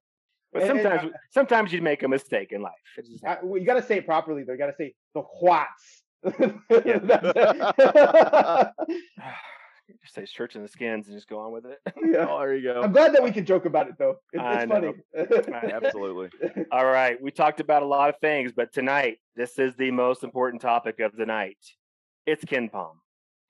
But 0.53 0.63
And- 0.63 0.71
and, 0.71 0.83
sometimes, 0.83 1.13
sometimes 1.31 1.73
you 1.73 1.83
make 1.83 2.05
a 2.05 2.09
mistake 2.09 2.53
in 2.53 2.63
life. 2.63 2.73
It 2.97 3.07
just 3.07 3.25
I- 3.25 3.39
well, 3.43 3.59
you 3.61 3.67
got 3.67 3.75
to 3.75 3.83
say 3.83 3.99
it 3.99 4.07
properly 4.07 4.45
though. 4.45 4.53
You 4.53 4.59
got 4.59 4.67
to 4.69 4.77
say 4.79 4.95
the 5.15 5.23
whites. 5.23 6.03
Yeah. 6.25 6.99
That's 7.03 7.79
it. 7.79 8.75
just 10.03 10.15
say 10.15 10.25
shirts 10.27 10.55
and 10.55 10.65
the 10.65 10.69
skins 10.69 11.07
and 11.09 11.17
just 11.17 11.29
go 11.29 11.39
on 11.39 11.53
with 11.53 11.65
it. 11.67 11.79
Yeah. 12.05 12.27
oh, 12.29 12.39
there 12.41 12.55
you 12.55 12.73
go. 12.73 12.81
I'm 12.83 12.93
glad 12.93 13.15
that 13.15 13.23
we 13.23 13.31
can 13.33 13.45
joke 13.45 13.65
about 13.67 13.89
it 13.89 13.95
though. 13.99 14.17
It's, 14.33 14.43
I 14.43 14.63
it's 14.63 14.69
know. 14.71 14.95
funny. 15.53 15.73
Absolutely. 15.73 16.31
All 16.73 16.87
right, 16.87 17.21
we 17.21 17.31
talked 17.31 17.61
about 17.61 17.83
a 17.83 17.87
lot 17.87 18.09
of 18.09 18.17
things, 18.21 18.53
but 18.53 18.73
tonight 18.73 19.19
this 19.37 19.59
is 19.59 19.75
the 19.77 19.91
most 19.91 20.25
important 20.25 20.63
topic 20.63 21.01
of 21.01 21.15
the 21.17 21.27
night. 21.27 21.59
It's 22.27 22.45
KenPom, 22.45 22.93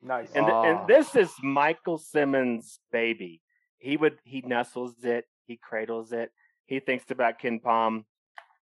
nice. 0.02 0.28
and 0.34 0.46
th- 0.46 0.54
Ah. 0.54 0.62
and 0.64 0.88
this 0.88 1.14
is 1.16 1.32
Michael 1.42 1.98
Simmons' 1.98 2.78
baby. 2.92 3.42
He 3.78 3.96
would 3.96 4.18
he 4.24 4.40
nestles 4.42 4.94
it, 5.04 5.24
he 5.46 5.56
cradles 5.56 6.12
it, 6.12 6.30
he 6.66 6.80
thinks 6.80 7.10
about 7.10 7.40
KenPom 7.40 8.04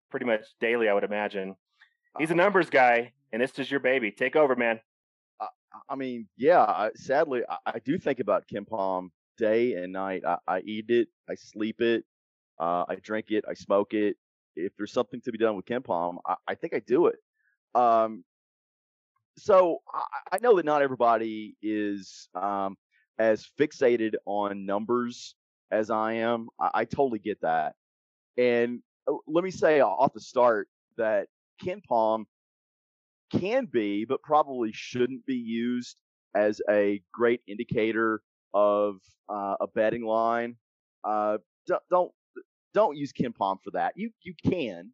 pretty 0.09 0.25
much 0.25 0.41
daily, 0.59 0.89
I 0.89 0.93
would 0.93 1.03
imagine. 1.03 1.55
He's 2.19 2.31
a 2.31 2.35
numbers 2.35 2.69
guy, 2.69 3.13
and 3.31 3.41
this 3.41 3.57
is 3.59 3.69
your 3.69 3.79
baby. 3.79 4.11
Take 4.11 4.35
over, 4.35 4.55
man. 4.55 4.79
I 5.89 5.95
mean, 5.95 6.27
yeah. 6.37 6.61
I, 6.61 6.91
sadly, 6.95 7.41
I, 7.49 7.57
I 7.65 7.79
do 7.79 7.97
think 7.97 8.19
about 8.19 8.47
KenPom 8.47 9.09
day 9.37 9.73
and 9.73 9.93
night. 9.93 10.23
I, 10.25 10.37
I 10.47 10.59
eat 10.61 10.85
it, 10.89 11.07
I 11.29 11.35
sleep 11.35 11.81
it, 11.81 12.03
uh, 12.59 12.85
I 12.87 12.95
drink 12.95 13.27
it, 13.29 13.45
I 13.49 13.53
smoke 13.53 13.93
it. 13.93 14.17
If 14.55 14.73
there's 14.77 14.91
something 14.91 15.21
to 15.21 15.31
be 15.31 15.37
done 15.37 15.55
with 15.55 15.65
KenPom, 15.65 16.17
I, 16.25 16.35
I 16.47 16.55
think 16.55 16.73
I 16.73 16.79
do 16.79 17.07
it. 17.07 17.15
Um, 17.73 18.23
so 19.37 19.79
I, 19.93 20.03
I 20.33 20.37
know 20.41 20.57
that 20.57 20.65
not 20.65 20.81
everybody 20.81 21.55
is 21.61 22.27
um, 22.35 22.77
as 23.17 23.47
fixated 23.59 24.15
on 24.25 24.65
numbers 24.65 25.35
as 25.71 25.89
I 25.89 26.13
am. 26.13 26.49
I, 26.59 26.69
I 26.73 26.85
totally 26.85 27.19
get 27.19 27.39
that. 27.41 27.75
And 28.37 28.81
uh, 29.07 29.13
let 29.27 29.43
me 29.43 29.51
say 29.51 29.81
off 29.81 30.13
the 30.13 30.19
start 30.19 30.67
that 30.97 31.27
KenPom 31.63 32.25
can 33.31 33.65
be, 33.71 34.05
but 34.05 34.21
probably 34.21 34.71
shouldn't 34.73 35.25
be 35.25 35.35
used 35.35 35.97
as 36.35 36.61
a 36.69 37.01
great 37.13 37.41
indicator 37.47 38.21
of 38.53 38.97
uh, 39.29 39.55
a 39.61 39.67
betting 39.67 40.05
line. 40.05 40.55
Uh, 41.03 41.37
don't, 41.67 41.81
don't 41.89 42.11
don't 42.73 42.97
use 42.97 43.11
KenPom 43.11 43.57
for 43.63 43.71
that. 43.73 43.93
You 43.95 44.11
you 44.23 44.33
can. 44.45 44.91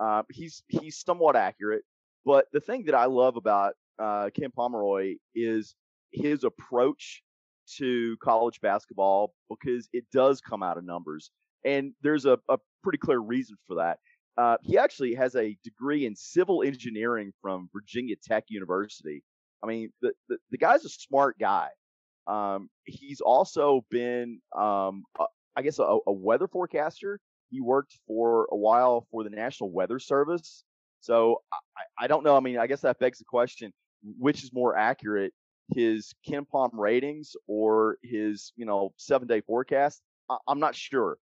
Uh, 0.00 0.22
he's 0.30 0.62
he's 0.68 0.98
somewhat 0.98 1.36
accurate, 1.36 1.84
but 2.24 2.46
the 2.52 2.60
thing 2.60 2.84
that 2.86 2.94
I 2.94 3.06
love 3.06 3.36
about 3.36 3.74
uh, 3.98 4.30
Ken 4.34 4.50
Pomeroy 4.50 5.14
is 5.34 5.76
his 6.12 6.44
approach 6.44 7.22
to 7.78 8.16
college 8.22 8.60
basketball 8.60 9.34
because 9.48 9.88
it 9.92 10.04
does 10.12 10.40
come 10.40 10.62
out 10.62 10.76
of 10.76 10.84
numbers, 10.84 11.30
and 11.64 11.92
there's 12.02 12.26
a, 12.26 12.38
a 12.48 12.58
pretty 12.82 12.98
clear 12.98 13.18
reason 13.18 13.56
for 13.66 13.76
that. 13.76 13.98
Uh, 14.36 14.56
he 14.62 14.78
actually 14.78 15.14
has 15.14 15.36
a 15.36 15.56
degree 15.62 16.06
in 16.06 16.16
civil 16.16 16.62
engineering 16.62 17.32
from 17.40 17.68
Virginia 17.72 18.16
Tech 18.22 18.44
University. 18.48 19.22
I 19.62 19.66
mean, 19.66 19.90
the, 20.02 20.12
the, 20.28 20.38
the 20.50 20.58
guy's 20.58 20.84
a 20.84 20.88
smart 20.88 21.38
guy. 21.38 21.68
Um, 22.26 22.68
he's 22.84 23.20
also 23.20 23.84
been, 23.90 24.40
um, 24.56 25.04
uh, 25.18 25.26
I 25.56 25.62
guess, 25.62 25.78
a, 25.78 25.98
a 26.06 26.12
weather 26.12 26.48
forecaster. 26.48 27.20
he 27.50 27.60
worked 27.60 27.98
for 28.06 28.48
a 28.50 28.56
while 28.56 29.06
for 29.10 29.22
the 29.24 29.30
National 29.30 29.70
Weather 29.70 29.98
Service. 29.98 30.64
So 31.00 31.42
I, 31.52 32.04
I 32.04 32.06
don't 32.06 32.24
know. 32.24 32.36
I 32.36 32.40
mean, 32.40 32.58
I 32.58 32.66
guess 32.66 32.80
that 32.80 32.98
begs 32.98 33.18
the 33.18 33.24
question: 33.24 33.72
which 34.18 34.42
is 34.42 34.52
more 34.52 34.76
accurate, 34.76 35.32
his 35.74 36.12
KenPom 36.28 36.70
ratings 36.72 37.36
or 37.46 37.98
his 38.02 38.52
you 38.56 38.66
know 38.66 38.92
seven 38.96 39.28
day 39.28 39.42
forecast? 39.42 40.00
I, 40.30 40.38
I'm 40.48 40.60
not 40.60 40.74
sure, 40.74 41.18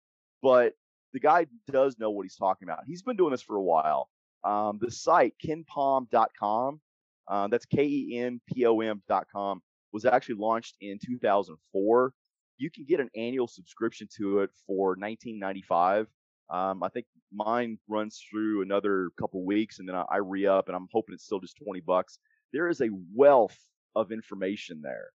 but 0.42 0.74
the 1.14 1.20
guy 1.20 1.48
does 1.72 1.98
know 2.00 2.12
what 2.12 2.24
he's 2.24 2.36
talking 2.36 2.68
about. 2.68 2.84
He's 2.86 3.02
been 3.02 3.18
doing 3.18 3.32
this 3.32 3.42
for 3.42 3.56
a 3.56 3.62
while. 3.62 4.10
Um, 4.44 4.78
the 4.82 4.92
site 4.92 5.34
kenpom.com, 5.44 6.82
uh, 7.28 7.48
that's 7.48 7.66
K 7.66 7.84
E 7.84 8.20
N 8.20 8.40
P 8.48 8.66
O 8.66 8.80
M.com, 8.80 9.62
was 9.92 10.06
actually 10.06 10.36
launched 10.36 10.76
in 10.82 11.00
2004. 11.04 12.14
You 12.58 12.72
can 12.72 12.86
get 12.86 13.00
an 13.00 13.10
annual 13.16 13.48
subscription 13.48 14.08
to 14.18 14.40
it 14.40 14.50
for 14.66 14.96
19.95. 14.96 16.08
Um, 16.50 16.82
I 16.82 16.90
think 16.90 17.06
mine 17.34 17.78
runs 17.88 18.24
through 18.30 18.62
another 18.62 19.10
couple 19.20 19.44
weeks, 19.44 19.80
and 19.80 19.88
then 19.88 19.96
I, 19.96 20.06
I 20.10 20.18
re 20.18 20.46
up, 20.48 20.68
and 20.68 20.76
I'm 20.76 20.88
hoping 20.92 21.14
it's 21.14 21.26
still 21.26 21.40
just 21.40 21.58
20 21.64 21.82
bucks. 21.82 22.20
There 22.54 22.70
is 22.70 22.82
a 22.82 22.90
wealth 23.14 23.58
of 23.96 24.12
information 24.12 24.82
there, 24.82 25.10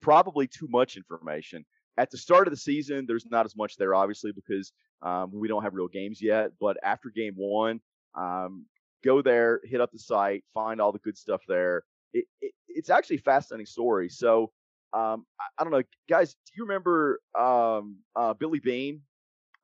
probably 0.00 0.46
too 0.46 0.68
much 0.70 0.96
information. 0.96 1.64
At 1.98 2.10
the 2.10 2.16
start 2.16 2.46
of 2.46 2.52
the 2.52 2.56
season, 2.56 3.04
there's 3.06 3.26
not 3.30 3.44
as 3.44 3.56
much 3.56 3.76
there, 3.76 3.94
obviously, 3.94 4.32
because 4.32 4.72
um, 5.02 5.30
we 5.34 5.48
don't 5.48 5.62
have 5.62 5.74
real 5.74 5.88
games 5.88 6.22
yet. 6.22 6.52
But 6.60 6.76
after 6.82 7.10
game 7.10 7.34
one, 7.36 7.80
um, 8.14 8.66
go 9.04 9.20
there, 9.20 9.60
hit 9.64 9.80
up 9.80 9.90
the 9.92 9.98
site, 9.98 10.44
find 10.54 10.80
all 10.80 10.92
the 10.92 11.00
good 11.00 11.18
stuff 11.18 11.42
there. 11.48 11.82
It, 12.12 12.24
it, 12.40 12.52
it's 12.68 12.88
actually 12.88 13.16
a 13.16 13.20
fascinating 13.20 13.66
story. 13.66 14.08
So 14.08 14.52
um, 14.92 15.26
I, 15.40 15.44
I, 15.58 15.64
don't 15.64 15.72
know, 15.72 15.82
guys. 16.08 16.34
Do 16.46 16.52
you 16.56 16.64
remember 16.64 17.20
um, 17.38 17.96
uh, 18.16 18.34
Billy 18.34 18.60
Beane 18.60 19.02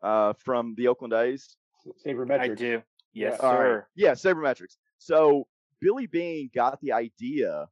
uh, 0.03 0.35
from 0.35 0.75
the 0.77 0.89
Oakland 0.89 1.15
A's? 1.15 1.57
Sabermetrics. 2.05 2.41
I 2.41 2.49
do. 2.49 2.83
Yes, 3.13 3.39
yeah. 3.41 3.51
sir. 3.51 3.75
Right. 3.75 3.85
Yeah, 3.95 4.13
Sabermetrics. 4.13 4.77
So 4.99 5.47
Billy 5.81 6.07
Beane 6.07 6.51
got 6.55 6.81
the 6.81 6.93
idea 6.93 7.69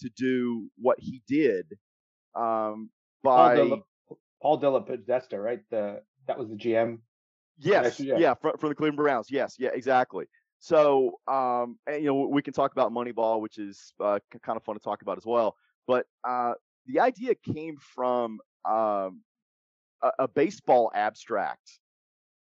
to 0.00 0.08
do 0.10 0.70
what 0.78 0.98
he 1.00 1.22
did 1.28 1.66
um, 2.34 2.90
by 3.22 3.56
Paul 3.56 3.68
Della, 3.68 3.82
Paul 4.42 4.58
Della 4.58 4.82
Podesta, 4.82 5.38
right? 5.38 5.60
The 5.70 6.02
that 6.26 6.38
was 6.38 6.48
the 6.48 6.56
GM. 6.56 6.98
Yes, 7.58 7.98
yeah, 7.98 8.18
yeah 8.18 8.34
from, 8.34 8.56
from 8.58 8.68
the 8.68 8.74
Cleveland 8.74 8.96
Browns. 8.96 9.28
Yes, 9.30 9.56
yeah, 9.58 9.70
exactly. 9.72 10.26
So, 10.58 11.18
um, 11.28 11.78
and, 11.86 12.02
you 12.02 12.08
know, 12.08 12.28
we 12.30 12.42
can 12.42 12.52
talk 12.52 12.72
about 12.72 12.92
Moneyball, 12.92 13.40
which 13.40 13.58
is 13.58 13.92
uh, 14.00 14.18
kind 14.42 14.56
of 14.56 14.64
fun 14.64 14.74
to 14.74 14.80
talk 14.80 15.02
about 15.02 15.16
as 15.16 15.26
well. 15.26 15.54
But 15.86 16.06
uh, 16.24 16.54
the 16.86 17.00
idea 17.00 17.34
came 17.34 17.76
from 17.94 18.40
um, 18.64 19.22
a, 20.02 20.10
a, 20.20 20.28
baseball 20.28 20.90
abstract. 20.94 21.78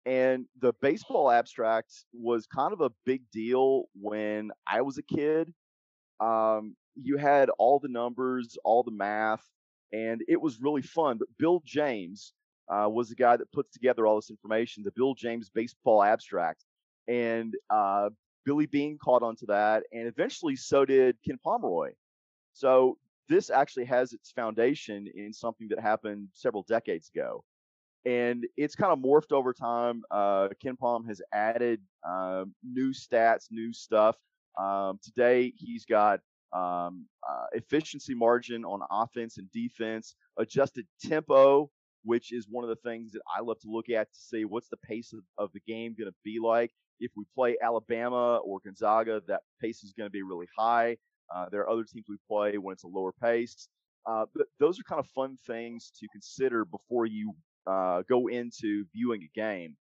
And 0.07 0.47
the 0.61 0.73
baseball 0.81 1.31
abstract 1.31 1.93
was 2.15 2.47
kind 2.47 2.73
of 2.73 2.81
a 2.81 2.91
big 3.05 3.23
deal 3.31 3.85
when 4.01 4.51
I 4.67 4.81
was 4.81 4.97
a 4.97 5.03
kid. 5.03 5.53
Um, 6.19 6.77
you 6.97 7.19
had 7.19 7.51
all 7.59 7.79
the 7.79 7.89
numbers, 7.89 8.57
all 8.65 8.83
the 8.83 8.91
math, 8.91 9.45
and 9.93 10.23
it 10.29 10.41
was 10.41 10.61
really 10.61 10.83
fun. 10.83 11.19
But 11.19 11.29
Bill 11.39 11.63
James 11.65 12.33
uh, 12.69 12.89
was 12.89 13.09
the 13.09 13.15
guy 13.15 13.37
that 13.37 13.51
puts 13.53 13.73
together 13.73 14.07
all 14.07 14.17
this 14.17 14.31
information, 14.31 14.83
the 14.83 14.93
Bill 14.93 15.15
James 15.15 15.51
Baseball 15.51 16.03
Abstract. 16.03 16.65
And 17.07 17.55
uh, 17.71 18.11
Billy 18.45 18.67
Beane 18.67 18.99
caught 19.03 19.23
onto 19.23 19.47
that, 19.47 19.85
and 19.93 20.07
eventually 20.07 20.57
so 20.57 20.85
did 20.85 21.17
Ken 21.25 21.39
Pomeroy. 21.45 21.93
So 22.53 22.99
this 23.29 23.51
actually 23.51 23.85
has 23.87 24.13
its 24.13 24.31
foundation 24.31 25.07
in 25.15 25.33
something 25.33 25.69
that 25.69 25.81
happened 25.81 26.29
several 26.35 26.65
decades 26.69 27.11
ago. 27.15 27.45
And 28.05 28.47
it's 28.57 28.75
kind 28.75 28.93
of 28.93 28.99
morphed 29.01 29.33
over 29.33 29.53
time. 29.53 30.03
Uh, 30.11 30.49
KenPom 30.65 31.07
has 31.09 31.21
added 31.33 31.81
uh, 32.09 32.45
new 32.63 32.93
stats, 32.93 33.47
new 33.51 33.73
stuff. 33.73 34.17
Um, 34.59 34.99
today, 35.03 35.53
he's 35.57 35.85
got 35.85 36.21
um, 36.53 37.07
uh, 37.29 37.47
efficiency 37.53 38.15
margin 38.15 38.65
on 38.65 38.81
offense 38.91 39.39
and 39.39 39.51
defense, 39.53 40.15
adjusted 40.39 40.87
tempo, 41.03 41.71
which 42.05 42.33
is 42.33 42.47
one 42.49 42.65
of 42.65 42.71
the 42.71 42.89
things 42.89 43.13
that 43.13 43.23
I 43.37 43.43
love 43.43 43.59
to 43.61 43.71
look 43.71 43.91
at 43.91 44.13
to 44.13 44.19
see 44.19 44.45
what's 44.45 44.69
the 44.69 44.77
pace 44.79 45.13
of, 45.13 45.21
of 45.37 45.51
the 45.53 45.61
game 45.67 45.95
going 45.99 46.11
to 46.11 46.17
be 46.25 46.39
like. 46.43 46.73
If 47.01 47.13
we 47.17 47.25
play 47.35 47.57
Alabama 47.63 48.39
or 48.39 48.61
Gonzaga, 48.65 49.23
that 49.29 49.43
pace 49.61 49.83
is 49.85 49.93
going 49.93 50.07
to 50.07 50.13
be 50.13 50.23
really 50.23 50.49
high. 50.59 50.97
Uh, 51.35 51.47
there 51.51 51.61
are 51.61 51.71
other 51.71 51.85
teams 51.85 52.07
we 52.09 52.17
play 52.29 52.57
when 52.59 52.73
it's 52.73 52.85
a 52.85 52.89
lower 52.89 53.13
pace. 53.13 53.69
Uh, 54.07 54.25
but 54.35 54.47
those 54.59 54.81
are 54.81 54.85
kind 54.85 54.99
of 54.99 55.07
fun 55.09 55.37
things 55.47 55.93
to 56.01 56.09
consider 56.13 56.65
before 56.65 57.05
you 57.05 57.35
uh, 57.67 58.03
go 58.09 58.29
into 58.29 58.85
viewing 58.95 59.23
a 59.23 59.39
game. 59.39 59.77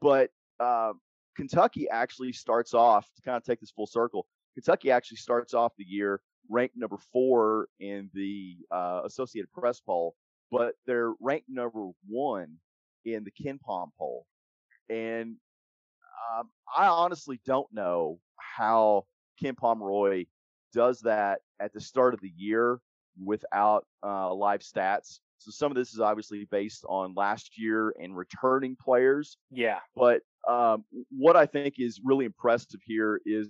But 0.00 0.30
uh, 0.58 0.92
Kentucky 1.36 1.88
actually 1.90 2.32
starts 2.32 2.72
off 2.72 3.06
to 3.16 3.22
kind 3.22 3.36
of 3.36 3.44
take 3.44 3.60
this 3.60 3.70
full 3.70 3.86
circle. 3.86 4.26
Kentucky 4.56 4.90
actually 4.90 5.18
starts 5.18 5.52
off 5.52 5.72
the 5.76 5.84
year 5.86 6.20
ranked 6.48 6.76
number 6.76 6.96
four 7.12 7.68
in 7.78 8.08
the 8.14 8.56
uh, 8.70 9.02
Associated 9.04 9.52
Press 9.52 9.80
poll, 9.80 10.14
but 10.50 10.74
they're 10.86 11.12
ranked 11.20 11.48
number 11.48 11.88
one 12.08 12.56
in 13.04 13.24
the 13.24 13.30
KenPom 13.30 13.90
poll. 13.98 14.26
And 14.88 15.36
um, 16.38 16.48
I 16.74 16.86
honestly 16.86 17.40
don't 17.44 17.66
know 17.72 18.18
how 18.38 19.04
Ken 19.42 19.54
Pomeroy 19.54 20.24
does 20.72 21.00
that 21.00 21.40
at 21.60 21.72
the 21.72 21.80
start 21.80 22.14
of 22.14 22.20
the 22.20 22.32
year 22.34 22.80
without 23.22 23.86
uh, 24.02 24.32
live 24.32 24.60
stats. 24.60 25.20
So 25.38 25.50
some 25.50 25.70
of 25.70 25.76
this 25.76 25.92
is 25.92 26.00
obviously 26.00 26.46
based 26.50 26.84
on 26.88 27.14
last 27.14 27.58
year 27.58 27.94
and 28.00 28.16
returning 28.16 28.76
players. 28.80 29.36
Yeah. 29.50 29.80
But 29.94 30.22
um, 30.48 30.84
what 31.10 31.36
I 31.36 31.44
think 31.44 31.74
is 31.78 32.00
really 32.02 32.24
impressive 32.24 32.80
here 32.84 33.20
is 33.26 33.48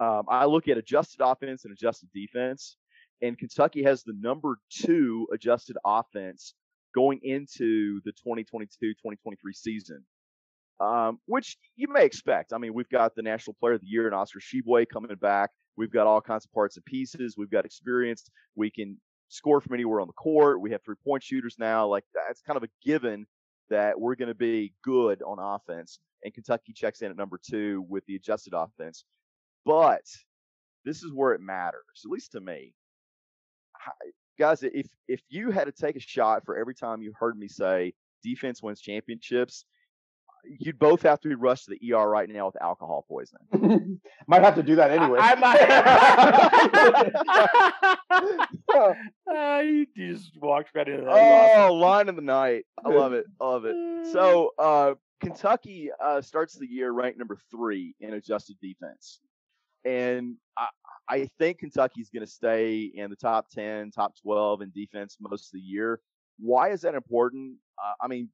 um, 0.00 0.24
I 0.28 0.44
look 0.44 0.68
at 0.68 0.78
adjusted 0.78 1.20
offense 1.22 1.64
and 1.64 1.72
adjusted 1.72 2.08
defense, 2.14 2.76
and 3.22 3.36
Kentucky 3.36 3.82
has 3.82 4.02
the 4.02 4.14
number 4.20 4.58
two 4.70 5.26
adjusted 5.32 5.76
offense 5.84 6.54
going 6.94 7.20
into 7.22 8.00
the 8.04 8.12
2022-2023 8.26 9.36
season, 9.54 10.04
um, 10.80 11.18
which 11.26 11.56
you 11.76 11.88
may 11.88 12.04
expect. 12.04 12.52
I 12.52 12.58
mean, 12.58 12.74
we've 12.74 12.88
got 12.88 13.14
the 13.14 13.22
National 13.22 13.56
Player 13.60 13.74
of 13.74 13.80
the 13.80 13.88
Year 13.88 14.06
and 14.06 14.14
Oscar 14.14 14.40
Tshiebwe 14.40 14.88
coming 14.88 15.14
back. 15.16 15.50
We've 15.76 15.92
got 15.92 16.06
all 16.06 16.20
kinds 16.20 16.44
of 16.44 16.52
parts 16.52 16.76
and 16.76 16.84
pieces. 16.84 17.36
We've 17.36 17.50
got 17.50 17.64
experience. 17.64 18.30
We 18.56 18.70
can 18.70 18.98
score 19.28 19.60
from 19.60 19.74
anywhere 19.74 20.00
on 20.00 20.06
the 20.06 20.12
court. 20.14 20.60
We 20.60 20.70
have 20.72 20.82
three 20.84 20.96
point 21.04 21.22
shooters 21.22 21.56
now. 21.58 21.86
Like 21.86 22.04
that's 22.14 22.40
kind 22.40 22.56
of 22.56 22.62
a 22.62 22.68
given 22.84 23.26
that 23.70 23.98
we're 24.00 24.14
going 24.14 24.28
to 24.28 24.34
be 24.34 24.72
good 24.82 25.22
on 25.22 25.38
offense. 25.38 25.98
And 26.24 26.34
Kentucky 26.34 26.72
checks 26.72 27.02
in 27.02 27.10
at 27.10 27.16
number 27.16 27.38
two 27.38 27.84
with 27.88 28.04
the 28.06 28.16
adjusted 28.16 28.54
offense. 28.54 29.04
But 29.64 30.02
this 30.84 31.02
is 31.02 31.12
where 31.12 31.32
it 31.32 31.40
matters, 31.40 32.02
at 32.04 32.10
least 32.10 32.32
to 32.32 32.40
me. 32.40 32.72
Guys, 34.38 34.62
if 34.62 34.86
if 35.08 35.20
you 35.28 35.50
had 35.50 35.64
to 35.64 35.72
take 35.72 35.96
a 35.96 36.00
shot 36.00 36.44
for 36.44 36.56
every 36.56 36.74
time 36.74 37.02
you 37.02 37.12
heard 37.18 37.38
me 37.38 37.48
say 37.48 37.92
defense 38.22 38.62
wins 38.62 38.80
championships, 38.80 39.64
you'd 40.44 40.78
both 40.78 41.02
have 41.02 41.20
to 41.20 41.28
be 41.28 41.34
rushed 41.34 41.66
to 41.66 41.76
the 41.78 41.92
ER 41.92 42.08
right 42.08 42.28
now 42.28 42.46
with 42.46 42.60
alcohol 42.62 43.04
poisoning. 43.08 44.00
might 44.26 44.42
have 44.42 44.54
to 44.54 44.62
do 44.62 44.76
that 44.76 44.90
anyway. 44.90 45.18
I, 45.20 45.32
I 45.32 45.34
might. 45.34 45.60
uh, 49.36 49.60
you 49.60 49.86
just 49.96 50.36
walked 50.40 50.70
right 50.74 50.88
into 50.88 51.04
that. 51.04 51.10
Oh, 51.10 51.66
awesome. 51.66 51.80
line 51.80 52.08
of 52.08 52.16
the 52.16 52.22
night. 52.22 52.64
I 52.84 52.88
love 52.90 53.12
it. 53.12 53.26
I 53.40 53.44
love 53.44 53.64
it. 53.64 53.74
So, 54.12 54.52
uh, 54.58 54.94
Kentucky 55.20 55.90
uh, 56.02 56.20
starts 56.20 56.54
the 56.54 56.66
year 56.66 56.92
ranked 56.92 57.18
number 57.18 57.36
three 57.50 57.94
in 58.00 58.14
adjusted 58.14 58.56
defense 58.60 59.20
and 59.88 60.36
I, 60.56 60.66
I 61.08 61.28
think 61.38 61.60
Kentucky's 61.60 62.10
going 62.10 62.24
to 62.24 62.30
stay 62.30 62.90
in 62.94 63.08
the 63.08 63.16
top 63.16 63.48
10, 63.50 63.90
top 63.90 64.12
12 64.22 64.62
in 64.62 64.72
defense 64.74 65.16
most 65.18 65.46
of 65.46 65.52
the 65.52 65.60
year. 65.60 66.00
Why 66.38 66.70
is 66.70 66.82
that 66.82 66.94
important? 66.94 67.56
Uh, 67.82 67.94
I 68.02 68.08
mean, 68.08 68.28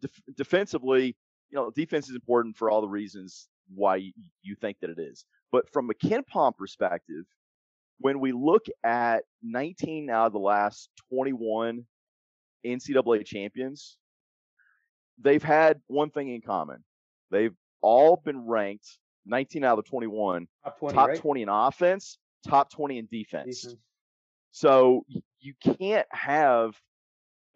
def- 0.00 0.22
defensively, 0.34 1.14
you 1.50 1.56
know, 1.56 1.70
defense 1.70 2.08
is 2.08 2.14
important 2.14 2.56
for 2.56 2.70
all 2.70 2.80
the 2.80 2.88
reasons 2.88 3.48
why 3.74 3.96
you, 4.42 4.56
think 4.62 4.78
that 4.80 4.88
it 4.88 4.98
is. 4.98 5.26
But 5.52 5.70
from 5.70 5.90
a 5.90 5.94
KenPom 5.94 6.56
perspective, 6.56 7.24
when 7.98 8.18
we 8.18 8.32
look 8.32 8.64
at 8.82 9.24
19 9.42 10.08
out 10.08 10.28
of 10.28 10.32
the 10.32 10.38
last 10.38 10.88
21 11.12 11.84
NCAA 12.64 13.26
champions, 13.26 13.98
they've 15.20 15.42
had 15.42 15.80
one 15.86 16.08
thing 16.08 16.30
in 16.30 16.40
common. 16.40 16.82
They've 17.30 17.54
all 17.82 18.22
been 18.24 18.46
ranked 18.46 18.88
19 19.28 19.64
out 19.64 19.78
of 19.78 19.84
the 19.84 19.90
21, 19.90 20.48
top 20.64 20.78
20, 20.78 20.94
top 20.94 21.08
right? 21.08 21.18
20 21.18 21.42
in 21.42 21.48
offense, 21.48 22.18
top 22.46 22.70
20 22.70 22.98
in 22.98 23.08
defense. 23.10 23.62
defense. 23.62 23.80
So 24.50 25.04
you 25.40 25.54
can't 25.62 26.06
have 26.10 26.74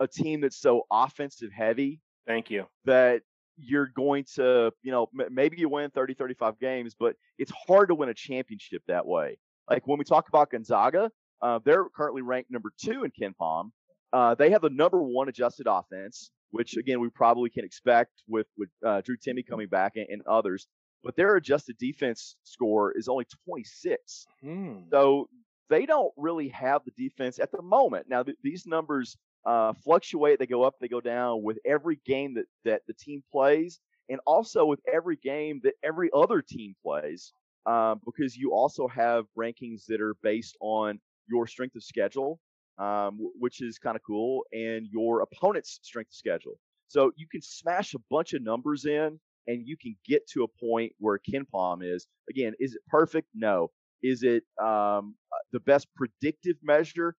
a 0.00 0.06
team 0.06 0.40
that's 0.40 0.60
so 0.60 0.82
offensive 0.90 1.50
heavy. 1.52 2.00
Thank 2.26 2.50
you. 2.50 2.66
That 2.84 3.22
you're 3.56 3.88
going 3.94 4.24
to, 4.34 4.72
you 4.82 4.92
know, 4.92 5.08
maybe 5.30 5.56
you 5.58 5.68
win 5.68 5.90
30, 5.90 6.14
35 6.14 6.58
games, 6.58 6.94
but 6.98 7.16
it's 7.38 7.52
hard 7.66 7.88
to 7.88 7.94
win 7.94 8.08
a 8.08 8.14
championship 8.14 8.82
that 8.88 9.06
way. 9.06 9.38
Like 9.70 9.86
when 9.86 9.98
we 9.98 10.04
talk 10.04 10.28
about 10.28 10.50
Gonzaga, 10.50 11.10
uh, 11.40 11.58
they're 11.64 11.84
currently 11.94 12.22
ranked 12.22 12.50
number 12.50 12.72
two 12.80 13.04
in 13.04 13.10
KenPom. 13.10 13.70
Uh, 14.12 14.34
they 14.34 14.50
have 14.50 14.62
the 14.62 14.70
number 14.70 15.02
one 15.02 15.28
adjusted 15.28 15.66
offense, 15.68 16.30
which 16.50 16.76
again 16.76 17.00
we 17.00 17.08
probably 17.10 17.50
can 17.50 17.64
expect 17.64 18.10
with 18.28 18.46
with 18.56 18.68
uh, 18.86 19.00
Drew 19.00 19.16
Timme 19.16 19.46
coming 19.46 19.68
back 19.68 19.92
and, 19.96 20.06
and, 20.10 20.22
others. 20.26 20.66
But 21.02 21.16
their 21.16 21.36
adjusted 21.36 21.76
defense 21.78 22.36
score 22.44 22.92
is 22.92 23.08
only 23.08 23.26
26. 23.46 24.26
Hmm. 24.42 24.74
So 24.90 25.28
they 25.68 25.86
don't 25.86 26.12
really 26.16 26.48
have 26.48 26.82
the 26.84 26.92
defense 26.96 27.38
at 27.38 27.50
the 27.50 27.62
moment. 27.62 28.06
Now 28.08 28.22
th- 28.22 28.36
these 28.42 28.66
numbers 28.66 29.16
uh, 29.44 29.72
fluctuate; 29.72 30.38
they 30.38 30.46
go 30.46 30.62
up, 30.62 30.74
they 30.80 30.88
go 30.88 31.00
down 31.00 31.42
with 31.42 31.58
every 31.64 31.98
game 32.04 32.34
that 32.34 32.46
that 32.64 32.82
the 32.86 32.94
team 32.94 33.22
plays, 33.32 33.80
and 34.08 34.20
also 34.26 34.64
with 34.64 34.80
every 34.92 35.16
game 35.16 35.60
that 35.64 35.74
every 35.82 36.10
other 36.14 36.42
team 36.42 36.74
plays. 36.82 37.32
Um, 37.64 38.00
because 38.04 38.36
you 38.36 38.52
also 38.52 38.88
have 38.88 39.26
rankings 39.38 39.86
that 39.86 40.00
are 40.00 40.16
based 40.22 40.56
on 40.60 40.98
your 41.28 41.46
strength 41.46 41.76
of 41.76 41.84
schedule, 41.84 42.40
um, 42.78 43.18
which 43.38 43.62
is 43.62 43.78
kind 43.78 43.96
of 43.96 44.02
cool, 44.04 44.44
and 44.52 44.86
your 44.90 45.22
opponent's 45.22 45.78
strength 45.82 46.10
of 46.10 46.14
schedule. 46.14 46.58
So 46.88 47.12
you 47.16 47.26
can 47.30 47.40
smash 47.40 47.94
a 47.94 47.98
bunch 48.10 48.32
of 48.34 48.42
numbers 48.42 48.84
in, 48.84 49.20
and 49.46 49.66
you 49.66 49.76
can 49.76 49.96
get 50.06 50.26
to 50.28 50.44
a 50.44 50.64
point 50.64 50.92
where 50.98 51.18
KenPom 51.18 51.82
is. 51.82 52.06
Again, 52.30 52.54
is 52.58 52.74
it 52.74 52.82
perfect? 52.88 53.28
No. 53.34 53.70
Is 54.02 54.22
it 54.22 54.44
um, 54.62 55.14
the 55.52 55.60
best 55.60 55.88
predictive 55.96 56.56
measure? 56.62 57.14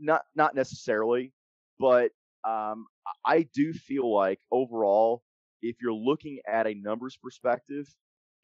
Not 0.00 0.22
not 0.34 0.54
necessarily, 0.54 1.32
but 1.78 2.10
um, 2.44 2.86
I 3.24 3.46
do 3.54 3.72
feel 3.72 4.12
like 4.12 4.40
overall, 4.50 5.22
if 5.62 5.76
you're 5.80 5.92
looking 5.92 6.40
at 6.50 6.66
a 6.66 6.74
numbers 6.74 7.16
perspective, 7.22 7.86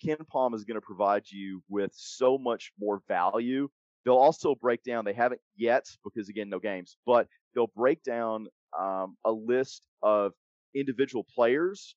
KenPom 0.04 0.54
is 0.54 0.64
going 0.64 0.76
to 0.76 0.80
provide 0.80 1.24
you 1.30 1.62
with 1.68 1.90
so 1.94 2.38
much 2.38 2.72
more 2.78 3.02
value. 3.08 3.68
They'll 4.04 4.16
also 4.16 4.54
break 4.54 4.82
down, 4.82 5.04
they 5.04 5.12
haven't 5.12 5.40
yet 5.56 5.86
because 6.04 6.28
again, 6.28 6.48
no 6.48 6.58
games, 6.58 6.96
but 7.06 7.28
they'll 7.54 7.70
break 7.76 8.02
down 8.02 8.48
um, 8.78 9.16
a 9.24 9.30
list 9.30 9.86
of 10.02 10.32
individual 10.74 11.24
players 11.34 11.94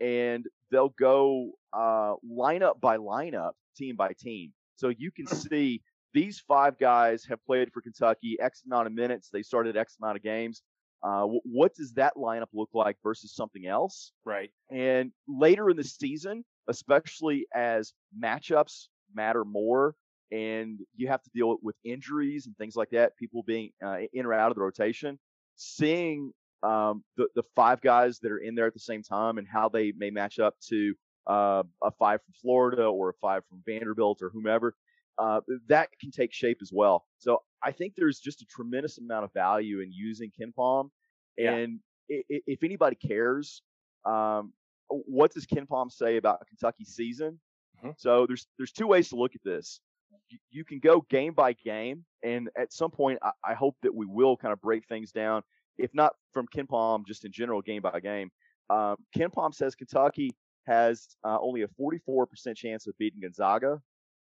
and 0.00 0.46
they'll 0.72 0.94
go 0.98 1.52
uh, 1.72 2.14
lineup 2.28 2.80
by 2.80 2.96
lineup, 2.96 3.52
team 3.76 3.94
by 3.94 4.12
team. 4.18 4.52
So 4.76 4.88
you 4.88 5.12
can 5.12 5.26
see 5.28 5.82
these 6.14 6.40
five 6.40 6.78
guys 6.78 7.24
have 7.28 7.44
played 7.46 7.72
for 7.72 7.80
Kentucky 7.80 8.36
X 8.40 8.62
amount 8.66 8.88
of 8.88 8.92
minutes. 8.92 9.28
They 9.32 9.42
started 9.42 9.76
X 9.76 9.96
amount 10.00 10.16
of 10.16 10.22
games. 10.24 10.62
Uh, 11.02 11.24
what 11.44 11.74
does 11.74 11.92
that 11.94 12.14
lineup 12.16 12.46
look 12.52 12.70
like 12.74 12.96
versus 13.02 13.34
something 13.34 13.66
else? 13.66 14.12
Right. 14.24 14.50
And 14.70 15.12
later 15.28 15.70
in 15.70 15.76
the 15.76 15.84
season, 15.84 16.44
especially 16.68 17.46
as 17.54 17.92
matchups 18.20 18.86
matter 19.14 19.44
more 19.44 19.94
and 20.30 20.78
you 20.96 21.08
have 21.08 21.22
to 21.22 21.30
deal 21.34 21.56
with 21.60 21.76
injuries 21.84 22.46
and 22.46 22.56
things 22.56 22.76
like 22.76 22.90
that, 22.90 23.16
people 23.16 23.42
being 23.42 23.70
uh, 23.84 23.98
in 24.12 24.24
or 24.24 24.32
out 24.32 24.50
of 24.50 24.54
the 24.54 24.62
rotation, 24.62 25.18
seeing 25.56 26.32
um, 26.62 27.02
the, 27.16 27.26
the 27.34 27.42
five 27.56 27.80
guys 27.80 28.18
that 28.20 28.30
are 28.30 28.38
in 28.38 28.54
there 28.54 28.66
at 28.66 28.74
the 28.74 28.80
same 28.80 29.02
time 29.02 29.38
and 29.38 29.46
how 29.46 29.68
they 29.68 29.92
may 29.96 30.10
match 30.10 30.38
up 30.38 30.54
to 30.68 30.94
uh, 31.26 31.62
a 31.82 31.90
five 31.98 32.20
from 32.22 32.34
Florida 32.40 32.84
or 32.84 33.10
a 33.10 33.14
five 33.20 33.42
from 33.48 33.62
Vanderbilt 33.66 34.22
or 34.22 34.30
whomever, 34.30 34.74
uh, 35.18 35.40
that 35.68 35.88
can 36.00 36.10
take 36.10 36.32
shape 36.32 36.58
as 36.62 36.70
well. 36.72 37.04
So 37.18 37.42
I 37.62 37.72
think 37.72 37.94
there's 37.96 38.18
just 38.18 38.42
a 38.42 38.46
tremendous 38.46 38.98
amount 38.98 39.24
of 39.24 39.32
value 39.32 39.80
in 39.80 39.92
using 39.92 40.30
KenPom. 40.40 40.90
And 41.38 41.80
yeah. 42.08 42.20
if 42.28 42.62
anybody 42.62 42.96
cares, 42.96 43.62
um, 44.04 44.52
what 44.88 45.32
does 45.32 45.46
KenPom 45.46 45.90
say 45.90 46.16
about 46.16 46.46
Kentucky's 46.48 46.94
season? 46.94 47.38
Mm-hmm. 47.78 47.90
So 47.96 48.26
there's 48.26 48.46
there's 48.58 48.72
two 48.72 48.86
ways 48.86 49.08
to 49.10 49.16
look 49.16 49.34
at 49.34 49.42
this. 49.44 49.80
You, 50.28 50.38
you, 50.50 50.64
can 50.64 50.78
go 50.78 51.04
game 51.08 51.34
by 51.34 51.52
game, 51.52 52.04
and 52.22 52.48
at 52.56 52.72
some 52.72 52.90
point, 52.90 53.18
I, 53.22 53.30
I, 53.44 53.54
hope 53.54 53.76
that 53.82 53.94
we 53.94 54.06
will 54.06 54.36
kind 54.36 54.52
of 54.52 54.60
break 54.60 54.86
things 54.86 55.10
down. 55.12 55.42
If 55.78 55.90
not 55.94 56.12
from 56.32 56.46
KenPom, 56.54 57.06
just 57.06 57.24
in 57.24 57.32
general, 57.32 57.62
game 57.62 57.82
by 57.82 58.00
game. 58.00 58.30
Um, 58.70 58.96
Pom 59.32 59.52
says 59.52 59.74
Kentucky 59.74 60.34
has 60.66 61.08
uh, 61.24 61.38
only 61.40 61.62
a 61.62 61.68
44% 61.68 62.56
chance 62.56 62.86
of 62.86 62.96
beating 62.98 63.20
Gonzaga, 63.20 63.80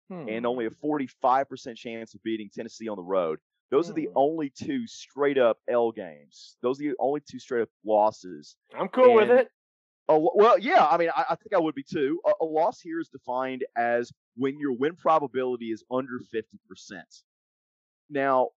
hmm. 0.10 0.28
and 0.28 0.46
only 0.46 0.66
a 0.66 0.70
45% 0.70 1.76
chance 1.76 2.14
of 2.14 2.24
beating 2.24 2.50
Tennessee 2.54 2.88
on 2.88 2.98
the 2.98 3.04
road. 3.04 3.40
Those 3.70 3.88
hmm. 3.88 3.92
are 3.92 3.96
the 3.96 4.06
hmm. 4.06 4.18
only 4.18 4.50
two 4.50 4.88
straight 4.88 5.38
up 5.38 5.58
L 5.70 5.92
games. 5.92 6.58
Those 6.62 6.80
are 6.80 6.84
the 6.84 6.96
only 7.00 7.22
two 7.30 7.40
straight 7.40 7.64
up 7.64 7.70
losses. 7.86 8.56
I'm 8.78 8.88
cool 8.88 9.20
and, 9.20 9.30
with 9.30 9.40
it. 9.40 9.50
Oh, 10.10 10.32
well, 10.36 10.58
yeah. 10.58 10.86
I 10.86 10.98
mean, 10.98 11.10
I, 11.16 11.26
I 11.30 11.36
think 11.36 11.54
I 11.56 11.60
would 11.60 11.76
be 11.76 11.84
too. 11.84 12.20
A, 12.26 12.44
a, 12.44 12.46
loss 12.46 12.82
here 12.82 13.00
is 13.00 13.08
defined 13.08 13.64
as 13.78 14.12
when 14.36 14.60
your 14.60 14.74
win 14.74 14.96
probability 14.96 15.72
is 15.72 15.84
under 15.90 16.20
50%. 16.34 16.44
Now, 18.10 18.50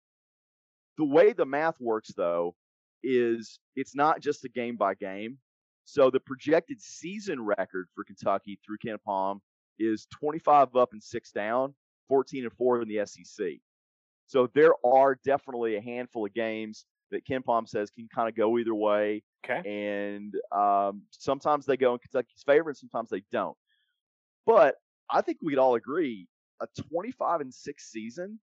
the 0.97 1.05
way 1.05 1.31
the 1.31 1.45
math 1.45 1.79
works, 1.79 2.11
though, 2.15 2.55
is 3.05 3.59
it's 3.75 3.95
not 3.95 4.19
just 4.19 4.43
a 4.43 4.49
game 4.49 4.75
by 4.75 4.95
game. 4.95 5.37
So 5.85 6.09
the 6.09 6.19
projected 6.19 6.81
season 6.81 7.41
record 7.41 7.87
for 7.93 8.03
Kentucky 8.03 8.59
through 8.65 8.77
KenPom 8.85 9.39
is 9.77 10.07
25 10.19 10.75
up 10.75 10.93
and 10.93 11.03
six 11.03 11.31
down, 11.31 11.75
14 12.09 12.43
and 12.43 12.53
four 12.53 12.81
in 12.81 12.87
the 12.87 13.05
SEC. 13.05 13.47
So 14.27 14.49
there 14.55 14.73
are 14.83 15.19
definitely 15.23 15.75
a 15.75 15.81
handful 15.81 16.25
of 16.25 16.33
games 16.33 16.85
that 17.11 17.25
KenPom 17.25 17.69
says 17.69 17.91
can 17.91 18.07
kind 18.13 18.27
of 18.27 18.35
go 18.35 18.57
either 18.57 18.73
way. 18.73 19.21
Okay. 19.47 19.61
And 19.69 20.33
um, 20.51 21.03
sometimes 21.11 21.65
they 21.65 21.77
go 21.77 21.93
in 21.93 21.99
Kentucky's 21.99 22.43
favor, 22.43 22.69
and 22.69 22.77
sometimes 22.77 23.09
they 23.09 23.23
don't. 23.31 23.55
But 24.47 24.75
I 25.09 25.21
think 25.21 25.37
we'd 25.41 25.59
all 25.59 25.75
agree 25.75 26.27
a 26.61 26.67
25 26.89 27.41
and 27.41 27.53
six 27.53 27.91
season 27.91 28.39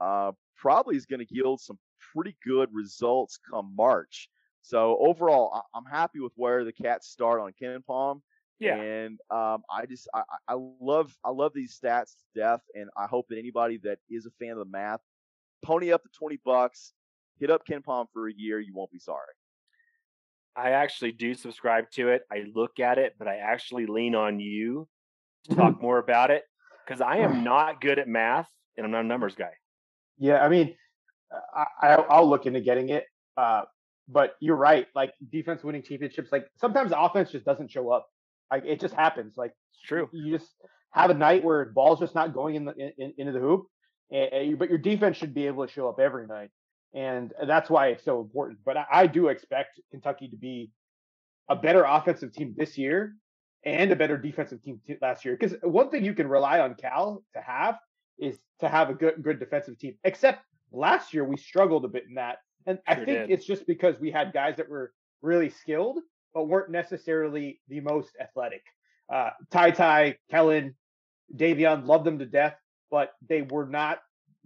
uh, 0.00 0.32
probably 0.56 0.96
is 0.96 1.06
going 1.06 1.24
to 1.24 1.34
yield 1.34 1.60
some 1.60 1.78
pretty 2.12 2.36
good 2.44 2.68
results 2.72 3.38
come 3.50 3.74
March. 3.76 4.28
So 4.62 4.98
overall, 4.98 5.62
I- 5.74 5.78
am 5.78 5.84
happy 5.84 6.20
with 6.20 6.32
where 6.36 6.64
the 6.64 6.72
Cats 6.72 7.08
start 7.08 7.40
on 7.40 7.52
KenPom. 7.60 8.20
Yeah. 8.58 8.76
And 8.76 9.18
um, 9.30 9.62
I 9.70 9.84
just 9.86 10.08
I, 10.14 10.22
I 10.48 10.54
love 10.80 11.14
I 11.24 11.30
love 11.30 11.52
these 11.54 11.78
stats 11.78 12.16
to 12.16 12.40
death, 12.40 12.62
and 12.74 12.88
I 12.96 13.06
hope 13.06 13.26
that 13.28 13.38
anybody 13.38 13.78
that 13.84 13.98
is 14.10 14.24
a 14.24 14.30
fan 14.38 14.52
of 14.52 14.58
the 14.58 14.64
math, 14.64 15.00
pony 15.62 15.92
up 15.92 16.02
the 16.02 16.08
twenty 16.18 16.40
bucks, 16.42 16.94
hit 17.38 17.50
up 17.50 17.66
KenPom 17.66 18.06
for 18.14 18.28
a 18.28 18.32
year. 18.34 18.58
You 18.58 18.74
won't 18.74 18.90
be 18.90 18.98
sorry. 18.98 19.34
I 20.56 20.70
actually 20.70 21.12
do 21.12 21.34
subscribe 21.34 21.90
to 21.92 22.08
it. 22.08 22.22
I 22.32 22.44
look 22.54 22.80
at 22.80 22.96
it, 22.96 23.14
but 23.18 23.28
I 23.28 23.36
actually 23.36 23.84
lean 23.84 24.14
on 24.14 24.40
you 24.40 24.88
to 25.44 25.54
talk 25.54 25.80
more 25.82 25.98
about 25.98 26.30
it 26.30 26.44
because 26.84 27.02
I 27.02 27.18
am 27.18 27.44
not 27.44 27.80
good 27.80 27.98
at 27.98 28.08
math 28.08 28.50
and 28.76 28.86
I'm 28.86 28.92
not 28.92 29.04
a 29.04 29.08
numbers 29.08 29.34
guy. 29.34 29.52
Yeah, 30.18 30.42
I 30.42 30.48
mean, 30.48 30.74
I, 31.82 31.94
I'll 32.08 32.28
look 32.28 32.46
into 32.46 32.60
getting 32.60 32.90
it, 32.90 33.04
uh, 33.36 33.62
but 34.08 34.36
you're 34.40 34.56
right. 34.56 34.86
Like 34.94 35.12
defense 35.30 35.64
winning 35.64 35.82
championships, 35.82 36.30
like 36.32 36.46
sometimes 36.60 36.92
offense 36.96 37.30
just 37.30 37.44
doesn't 37.44 37.70
show 37.70 37.90
up. 37.90 38.08
Like 38.50 38.64
it 38.64 38.80
just 38.80 38.94
happens. 38.94 39.36
Like 39.36 39.52
it's 39.72 39.82
true. 39.82 40.08
You 40.12 40.38
just 40.38 40.50
have 40.92 41.10
a 41.10 41.14
night 41.14 41.44
where 41.44 41.66
ball's 41.66 42.00
just 42.00 42.14
not 42.14 42.32
going 42.32 42.54
in 42.54 42.64
the 42.64 42.92
in, 42.98 43.12
into 43.18 43.32
the 43.32 43.40
hoop, 43.40 43.66
and, 44.10 44.32
and 44.32 44.50
you, 44.50 44.56
but 44.56 44.68
your 44.68 44.78
defense 44.78 45.16
should 45.16 45.34
be 45.34 45.46
able 45.46 45.66
to 45.66 45.72
show 45.72 45.88
up 45.88 45.98
every 45.98 46.26
night 46.26 46.50
and 46.96 47.34
that's 47.46 47.68
why 47.68 47.88
it's 47.88 48.04
so 48.04 48.20
important. 48.20 48.58
But 48.64 48.78
I, 48.78 48.86
I 48.90 49.06
do 49.06 49.28
expect 49.28 49.80
Kentucky 49.90 50.28
to 50.28 50.36
be 50.36 50.70
a 51.48 51.54
better 51.54 51.84
offensive 51.84 52.32
team 52.32 52.54
this 52.56 52.78
year 52.78 53.14
and 53.64 53.92
a 53.92 53.96
better 53.96 54.16
defensive 54.16 54.62
team 54.62 54.80
t- 54.86 54.96
last 55.02 55.24
year. 55.24 55.36
Because 55.38 55.56
one 55.62 55.90
thing 55.90 56.04
you 56.04 56.14
can 56.14 56.26
rely 56.26 56.60
on 56.60 56.74
Cal 56.74 57.22
to 57.34 57.40
have 57.42 57.76
is 58.18 58.38
to 58.60 58.68
have 58.68 58.88
a 58.88 58.94
good 58.94 59.22
good 59.22 59.38
defensive 59.38 59.78
team. 59.78 59.96
Except 60.04 60.42
last 60.72 61.14
year 61.14 61.24
we 61.24 61.36
struggled 61.36 61.84
a 61.84 61.88
bit 61.88 62.04
in 62.08 62.14
that, 62.14 62.38
and 62.66 62.78
sure 62.88 62.96
I 62.96 63.04
think 63.04 63.06
did. 63.06 63.30
it's 63.30 63.46
just 63.46 63.66
because 63.66 63.98
we 64.00 64.10
had 64.10 64.32
guys 64.32 64.56
that 64.56 64.68
were 64.68 64.92
really 65.22 65.50
skilled 65.50 65.98
but 66.36 66.48
weren't 66.48 66.70
necessarily 66.70 67.58
the 67.68 67.80
most 67.80 68.10
athletic. 68.20 68.62
Uh, 69.10 69.30
TyTy, 69.50 70.16
Kellen, 70.30 70.74
Davion, 71.34 71.86
loved 71.86 72.04
them 72.04 72.18
to 72.18 72.26
death, 72.26 72.56
but 72.90 73.14
they 73.26 73.40
were 73.40 73.64
not 73.64 74.00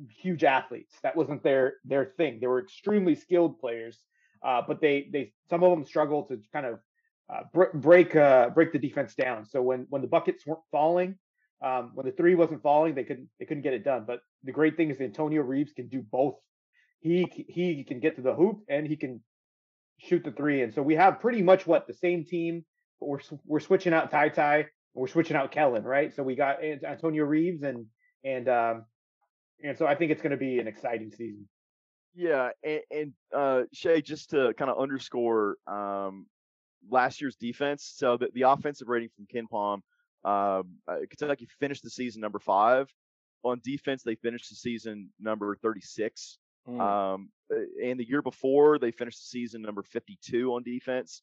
huge 0.09 0.45
athletes. 0.45 0.95
That 1.03 1.17
wasn't 1.17 1.43
their 1.43 1.75
their 1.85 2.13
thing. 2.17 2.39
They 2.41 2.47
were 2.47 2.61
extremely 2.61 3.17
skilled 3.17 3.59
players, 3.59 3.99
uh, 4.41 4.63
but 4.69 4.81
they 4.81 5.09
they 5.13 5.33
some 5.51 5.65
of 5.65 5.71
them 5.73 5.85
struggled 5.85 6.29
to 6.29 6.41
kind 6.53 6.67
of 6.67 6.79
uh, 7.29 7.67
break 7.75 8.15
uh, 8.15 8.51
break 8.51 8.73
the 8.73 8.79
defense 8.79 9.17
down. 9.17 9.45
So 9.45 9.61
when 9.61 9.87
when 9.91 10.01
the 10.01 10.09
buckets 10.09 10.47
weren't 10.47 10.61
falling, 10.71 11.19
um, 11.63 11.93
when 11.95 12.07
the 12.07 12.13
three 12.13 12.35
wasn't 12.35 12.63
falling, 12.63 12.95
they 12.95 13.05
couldn't 13.05 13.29
they 13.39 13.47
couldn't 13.47 13.63
get 13.63 13.75
it 13.75 13.85
done. 13.85 14.05
But 14.07 14.21
the 14.45 14.53
great 14.53 14.77
thing 14.77 14.91
is 14.91 15.01
Antonio 15.01 15.43
Reeves 15.43 15.73
can 15.73 15.89
do 15.89 16.03
both. 16.03 16.37
He 17.01 17.27
he 17.49 17.85
can 17.85 18.01
get 18.01 18.17
to 18.17 18.23
the 18.23 18.35
hoop 18.35 18.61
and 18.69 18.87
he 18.87 18.97
can 18.97 19.23
shoot 19.99 20.25
the 20.25 20.33
three. 20.33 20.63
And 20.63 20.73
so 20.75 20.83
we 20.83 20.95
have 20.95 21.21
pretty 21.21 21.43
much 21.43 21.67
what 21.67 21.87
the 21.87 21.95
same 21.95 22.25
team, 22.25 22.65
but 22.99 23.09
we're 23.09 23.21
we're 23.45 23.61
switching 23.61 23.93
out 23.93 24.11
TyTy, 24.11 24.67
we're 24.95 25.09
switching 25.09 25.37
out 25.37 25.53
Kellen, 25.53 25.85
right? 25.85 26.15
So 26.15 26.23
we 26.23 26.35
got 26.35 26.63
Antonio 26.63 27.25
Reeves 27.25 27.63
and 27.63 27.87
and 28.25 28.49
um, 28.49 28.85
and 29.63 29.77
so 29.77 29.87
I 29.87 29.95
think 29.95 30.11
it's 30.11 30.23
going 30.23 30.33
to 30.33 30.39
be 30.39 30.59
an 30.59 30.67
exciting 30.67 31.11
season. 31.11 31.49
Yeah, 32.15 32.51
and, 32.65 32.81
and 32.91 33.13
uh, 33.35 33.63
Shay, 33.73 34.03
just 34.03 34.31
to 34.31 34.53
kind 34.55 34.71
of 34.71 34.81
underscore 34.81 35.57
um, 35.67 36.27
last 36.91 37.21
year's 37.21 37.37
defense. 37.37 37.93
So 37.97 38.17
the, 38.17 38.29
the 38.35 38.43
offensive 38.43 38.89
rating 38.89 39.11
from 39.15 39.27
KenPom, 39.33 39.81
um, 40.25 40.77
uh, 40.87 40.97
Kentucky 41.09 41.49
finished 41.59 41.83
the 41.83 41.91
season 41.91 42.21
number 42.21 42.39
five. 42.39 42.93
On 43.43 43.61
defense, 43.65 44.03
they 44.03 44.17
finished 44.17 44.51
the 44.51 44.57
season 44.57 45.09
number 45.19 45.57
36. 45.57 46.39
Mm. 46.69 46.81
Um, 46.81 47.31
uh, 47.53 47.61
and 47.83 47.99
the 47.99 48.07
year 48.07 48.21
before, 48.21 48.79
they 48.79 48.91
finished 48.91 49.19
the 49.19 49.29
season 49.29 49.63
number 49.63 49.83
52 49.83 50.53
on 50.53 50.63
defense. 50.63 51.23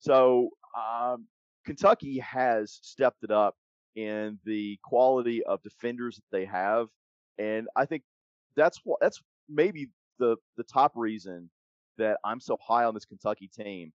So 0.00 0.50
um, 0.76 1.26
Kentucky 1.64 2.18
has 2.18 2.78
stepped 2.82 3.24
it 3.24 3.30
up 3.30 3.54
in 3.96 4.38
the 4.44 4.78
quality 4.84 5.42
of 5.44 5.62
defenders 5.62 6.16
that 6.16 6.36
they 6.36 6.44
have, 6.44 6.88
and 7.38 7.68
I 7.76 7.86
think 7.86 8.02
that's 8.56 8.80
what 8.84 8.98
that's 9.00 9.22
maybe 9.48 9.88
the 10.18 10.36
the 10.56 10.64
top 10.64 10.92
reason 10.94 11.48
that 11.96 12.18
I'm 12.24 12.40
so 12.40 12.58
high 12.60 12.84
on 12.84 12.94
this 12.94 13.04
Kentucky 13.04 13.48
team. 13.48 13.92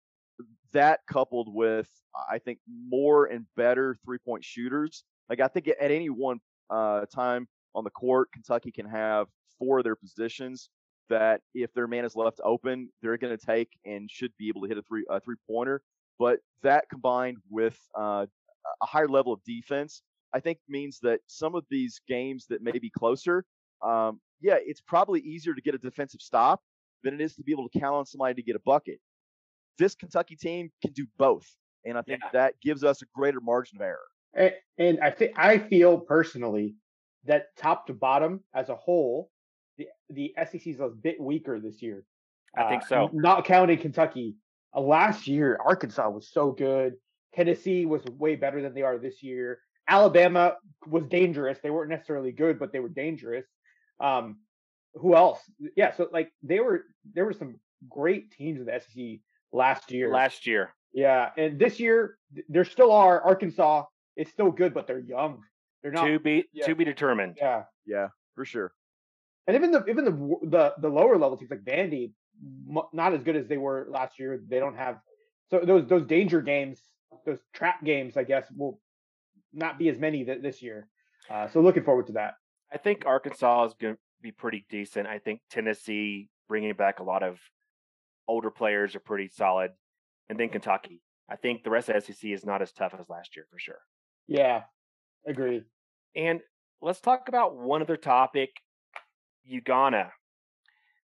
That 0.74 1.00
coupled 1.08 1.54
with 1.54 1.90
I 2.30 2.40
think 2.40 2.60
more 2.68 3.26
and 3.26 3.46
better 3.56 3.98
three 4.04 4.18
point 4.18 4.44
shooters. 4.44 5.04
Like 5.30 5.40
I 5.40 5.48
think 5.48 5.68
at 5.68 5.92
any 5.92 6.10
one 6.10 6.40
uh, 6.70 7.06
time 7.14 7.48
on 7.76 7.84
the 7.84 7.90
court, 7.90 8.32
Kentucky 8.32 8.72
can 8.72 8.88
have 8.88 9.28
four 9.60 9.80
of 9.80 9.84
their 9.84 9.96
positions 9.96 10.70
that 11.10 11.42
if 11.54 11.74
their 11.74 11.88
man 11.88 12.06
is 12.06 12.16
left 12.16 12.40
open, 12.44 12.90
they're 13.02 13.18
going 13.18 13.36
to 13.36 13.46
take 13.46 13.70
and 13.86 14.10
should 14.12 14.32
be 14.38 14.50
able 14.50 14.62
to 14.62 14.68
hit 14.68 14.78
a 14.78 14.82
three 14.82 15.06
a 15.10 15.20
three 15.20 15.36
pointer. 15.50 15.82
But 16.20 16.40
that 16.64 16.90
combined 16.90 17.38
with 17.50 17.78
uh, 17.98 18.26
a 18.82 18.86
higher 18.86 19.08
level 19.08 19.32
of 19.32 19.44
defense, 19.44 20.02
I 20.34 20.40
think 20.40 20.60
means 20.68 21.00
that 21.04 21.22
some 21.28 21.56
of 21.56 21.66
these 21.70 22.02
games 22.08 22.48
that 22.50 22.62
may 22.62 22.78
be 22.80 22.90
closer, 22.90 23.46
um, 23.82 24.20
yeah, 24.42 24.58
it's 24.60 24.82
probably 24.82 25.22
easier 25.22 25.54
to 25.54 25.62
get 25.62 25.76
a 25.76 25.78
defensive 25.78 26.22
stop 26.22 26.62
than 27.04 27.14
it 27.14 27.22
is 27.22 27.36
to 27.36 27.44
be 27.44 27.52
able 27.52 27.70
to 27.70 27.80
count 27.80 27.96
on 27.96 28.06
somebody 28.06 28.34
to 28.34 28.42
get 28.42 28.56
a 28.56 28.62
bucket. 28.66 29.00
This 29.78 29.96
Kentucky 29.96 30.36
team 30.36 30.70
can 30.82 30.92
do 30.94 31.06
both, 31.18 31.46
and 31.86 31.98
I 31.98 32.02
think 32.02 32.22
Yeah. 32.24 32.30
that 32.34 32.60
gives 32.62 32.84
us 32.84 33.02
a 33.02 33.06
greater 33.14 33.40
margin 33.42 33.78
of 33.78 33.82
error. 33.82 34.08
And, 34.34 34.54
and 34.78 35.00
I 35.02 35.12
think 35.12 35.38
I 35.38 35.58
feel 35.58 36.00
personally 36.00 36.76
that 37.26 37.56
top 37.58 37.88
to 37.88 37.94
bottom 37.94 38.44
as 38.54 38.70
a 38.70 38.76
whole, 38.76 39.32
the 39.78 39.88
the 40.10 40.34
SEC 40.38 40.68
is 40.68 40.80
a 40.80 40.90
bit 40.90 41.20
weaker 41.20 41.60
this 41.60 41.82
year. 41.82 42.06
I 42.56 42.70
think 42.70 42.84
Uh, 42.84 42.88
so. 42.88 43.04
n- 43.08 43.10
Not 43.14 43.46
counting 43.46 43.78
Kentucky. 43.80 44.36
Uh, 44.76 44.82
last 44.82 45.28
year, 45.28 45.60
Arkansas 45.64 46.10
was 46.10 46.30
so 46.32 46.52
good. 46.52 46.96
Tennessee 47.34 47.86
was 47.86 48.04
way 48.06 48.36
better 48.36 48.62
than 48.62 48.74
they 48.74 48.82
are 48.82 48.98
this 48.98 49.22
year. 49.22 49.60
Alabama 49.88 50.58
was 50.88 51.06
dangerous. 51.08 51.60
They 51.62 51.70
weren't 51.70 51.90
necessarily 51.90 52.32
good, 52.32 52.58
but 52.60 52.72
they 52.72 52.80
were 52.80 52.90
dangerous. 52.90 53.46
Um, 54.00 54.40
who 54.96 55.16
else? 55.16 55.40
Yeah, 55.76 55.94
so 55.96 56.10
like 56.12 56.32
they 56.42 56.60
were. 56.60 56.86
There 57.14 57.26
were 57.26 57.34
some 57.34 57.60
great 57.90 58.32
teams 58.32 58.60
in 58.60 58.66
the 58.66 58.80
SEC 58.80 59.20
last 59.52 59.92
year. 59.92 60.12
Last 60.12 60.48
year. 60.48 60.74
Yeah, 60.94 61.30
and 61.38 61.60
this 61.60 61.80
year 61.80 62.18
there 62.50 62.66
still 62.66 62.92
are 62.92 63.22
Arkansas. 63.22 63.84
It's 64.16 64.32
still 64.32 64.52
good, 64.52 64.74
but 64.74 64.88
they're 64.88 65.00
young. 65.00 65.42
They're 65.84 65.92
not. 65.92 66.06
to 66.06 66.20
be 66.20 66.46
yeah. 66.54 66.66
to 66.66 66.76
be 66.76 66.84
determined. 66.84 67.38
Yeah, 67.40 67.64
Yeah, 67.86 68.08
for 68.36 68.46
sure. 68.46 68.74
and 69.46 69.56
even 69.56 69.72
the 69.72 69.86
even 69.86 70.06
the 70.06 70.48
the 70.48 70.74
the 70.80 70.90
lower 70.90 71.18
level 71.18 71.38
teams 71.38 71.52
like 71.52 71.64
Vandy, 71.64 72.12
not 72.94 73.14
as 73.14 73.24
good 73.24 73.36
as 73.36 73.48
they 73.48 73.58
were 73.58 73.88
last 73.90 74.20
year. 74.20 74.42
They 74.48 74.60
don't 74.60 74.76
have 74.76 75.00
so 75.50 75.60
those 75.60 75.88
those 75.88 76.06
danger 76.06 76.42
games, 76.42 76.82
those 77.26 77.40
trap 77.54 77.84
games, 77.84 78.18
I 78.18 78.24
guess, 78.24 78.46
will 78.56 78.80
not 79.54 79.78
be 79.78 79.90
as 79.90 79.98
many 80.00 80.26
th- 80.26 80.42
this 80.42 80.62
year. 80.62 80.88
Uh, 81.30 81.48
so 81.48 81.62
looking 81.62 81.84
forward 81.84 82.08
to 82.08 82.14
that. 82.14 82.36
I 82.72 82.78
think 82.78 83.04
Arkansas 83.06 83.66
is 83.66 83.74
going 83.80 83.94
to 83.96 84.00
be 84.22 84.32
pretty 84.32 84.66
decent. 84.70 85.08
I 85.08 85.20
think 85.20 85.42
Tennessee 85.50 86.30
bringing 86.48 86.74
back 86.74 87.00
a 87.00 87.04
lot 87.04 87.24
of 87.24 87.40
older 88.28 88.52
players 88.52 88.96
are 88.96 89.00
pretty 89.00 89.30
solid, 89.30 89.72
and 90.30 90.40
then 90.40 90.50
Kentucky. 90.50 91.02
I 91.30 91.36
think 91.36 91.64
the 91.64 91.70
rest 91.70 91.90
of 91.90 91.96
the 91.96 92.14
SEC 92.14 92.32
is 92.32 92.46
not 92.46 92.62
as 92.62 92.72
tough 92.72 92.94
as 92.98 93.10
last 93.10 93.36
year 93.36 93.46
for 93.52 93.60
sure. 93.60 93.80
Yeah, 94.28 94.64
agree. 95.28 95.64
And 96.16 96.40
let's 96.82 97.02
talk 97.02 97.28
about 97.28 97.58
one 97.58 97.82
other 97.82 97.98
topic, 97.98 98.50
Ugonna. 99.52 100.10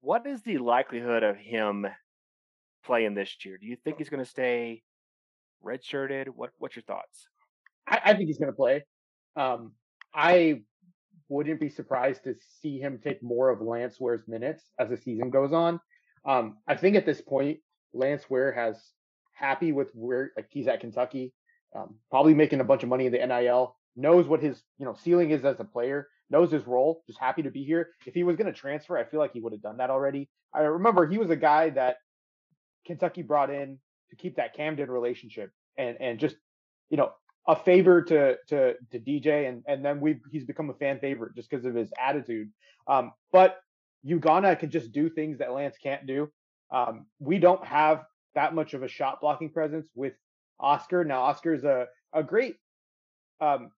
What 0.01 0.27
is 0.27 0.43
the 0.43 0.59
likelihood 0.59 1.23
of 1.23 1.37
him 1.37 1.87
playing 2.85 3.15
this 3.15 3.37
year? 3.45 3.57
Do 3.59 3.67
you 3.67 3.77
think 3.77 3.99
he's 3.99 4.09
going 4.09 4.23
to 4.23 4.29
stay 4.29 4.83
redshirted? 5.65 6.29
What 6.29 6.51
What's 6.59 6.77
your 6.77 6.83
thoughts? 6.83 7.29
I, 7.87 8.01
I 8.05 8.15
think 8.15 8.27
he's 8.27 8.39
going 8.39 8.51
to 8.53 8.57
play. 8.57 8.85
Um, 9.37 9.73
I 10.15 10.63
wouldn't 11.29 11.61
be 11.61 11.71
surprised 11.71 12.25
to 12.25 12.35
see 12.61 12.79
him 12.79 13.01
take 13.03 13.23
more 13.23 13.49
of 13.49 13.61
Lance 13.61 13.99
Ware's 13.99 14.27
minutes 14.29 14.65
as 14.79 14.91
the 14.91 14.97
season 14.97 15.31
goes 15.31 15.53
on. 15.53 15.81
Um, 16.25 16.59
I 16.67 16.77
think 16.77 16.97
at 16.97 17.07
this 17.07 17.21
point, 17.21 17.59
Lance 17.93 18.29
Ware 18.31 18.53
has 18.53 18.77
happy 19.33 19.73
with 19.73 19.89
where 19.95 20.31
like 20.37 20.47
he's 20.51 20.69
at 20.69 20.81
Kentucky, 20.81 21.33
um, 21.75 21.97
probably 22.11 22.35
making 22.35 22.61
a 22.61 22.65
bunch 22.65 22.83
of 22.83 22.89
money 22.89 23.07
in 23.07 23.13
the 23.13 23.27
NIL. 23.27 23.77
Knows 23.97 24.27
what 24.27 24.43
his 24.43 24.63
you 24.79 24.87
know 24.87 24.95
ceiling 24.95 25.31
is 25.31 25.45
as 25.45 25.61
a 25.61 25.65
player. 25.65 26.09
Knows 26.31 26.51
his 26.51 26.67
role. 26.67 27.03
Just 27.07 27.19
happy 27.19 27.43
to 27.43 27.51
be 27.51 27.65
here. 27.65 27.91
If 28.07 28.15
he 28.15 28.25
was 28.25 28.37
going 28.37 28.47
to 28.47 28.59
transfer, 28.59 28.97
I 28.97 29.05
feel 29.05 29.21
like 29.21 29.33
he 29.33 29.41
would 29.41 29.53
have 29.53 29.61
done 29.61 29.77
that 29.79 29.91
already. 29.91 30.31
I 30.55 30.61
remember 30.61 31.07
he 31.07 31.19
was 31.19 31.31
a 31.31 31.37
guy 31.37 31.71
that 31.71 31.97
Kentucky 32.87 33.23
brought 33.23 33.51
in 33.51 33.79
to 34.11 34.17
keep 34.17 34.37
that 34.37 34.55
Camden 34.55 34.91
relationship 34.91 35.51
and 35.77 35.97
and 36.01 36.19
just 36.19 36.37
you 36.89 36.97
know 36.97 37.13
a 37.47 37.57
favor 37.57 38.03
to 38.03 38.37
to 38.49 38.75
to 38.93 38.99
DJ, 38.99 39.49
and 39.49 39.63
and 39.67 39.85
then 39.85 40.01
we 40.01 40.21
he's 40.31 40.45
become 40.45 40.71
a 40.71 40.75
fan 40.75 41.01
favorite 41.01 41.35
just 41.35 41.51
because 41.51 41.65
of 41.65 41.75
his 41.75 41.93
attitude. 42.01 42.51
Um, 42.87 43.13
but 43.33 43.59
Ugonna 44.07 44.59
can 44.59 44.71
just 44.71 44.93
do 44.93 45.09
things 45.09 45.39
that 45.39 45.53
Lance 45.53 45.77
can't 45.83 46.07
do. 46.07 46.31
Um, 46.71 47.07
we 47.19 47.39
don't 47.39 47.65
have 47.65 48.05
that 48.35 48.55
much 48.55 48.75
of 48.75 48.83
a 48.83 48.89
shot 48.89 49.21
blocking 49.21 49.51
presence 49.51 49.89
with 49.95 50.15
Oscar. 50.59 51.05
Now 51.05 51.23
Oscar's 51.23 51.65
a 51.65 51.87
a 52.13 52.23
great 52.23 52.57
um, 53.41 53.71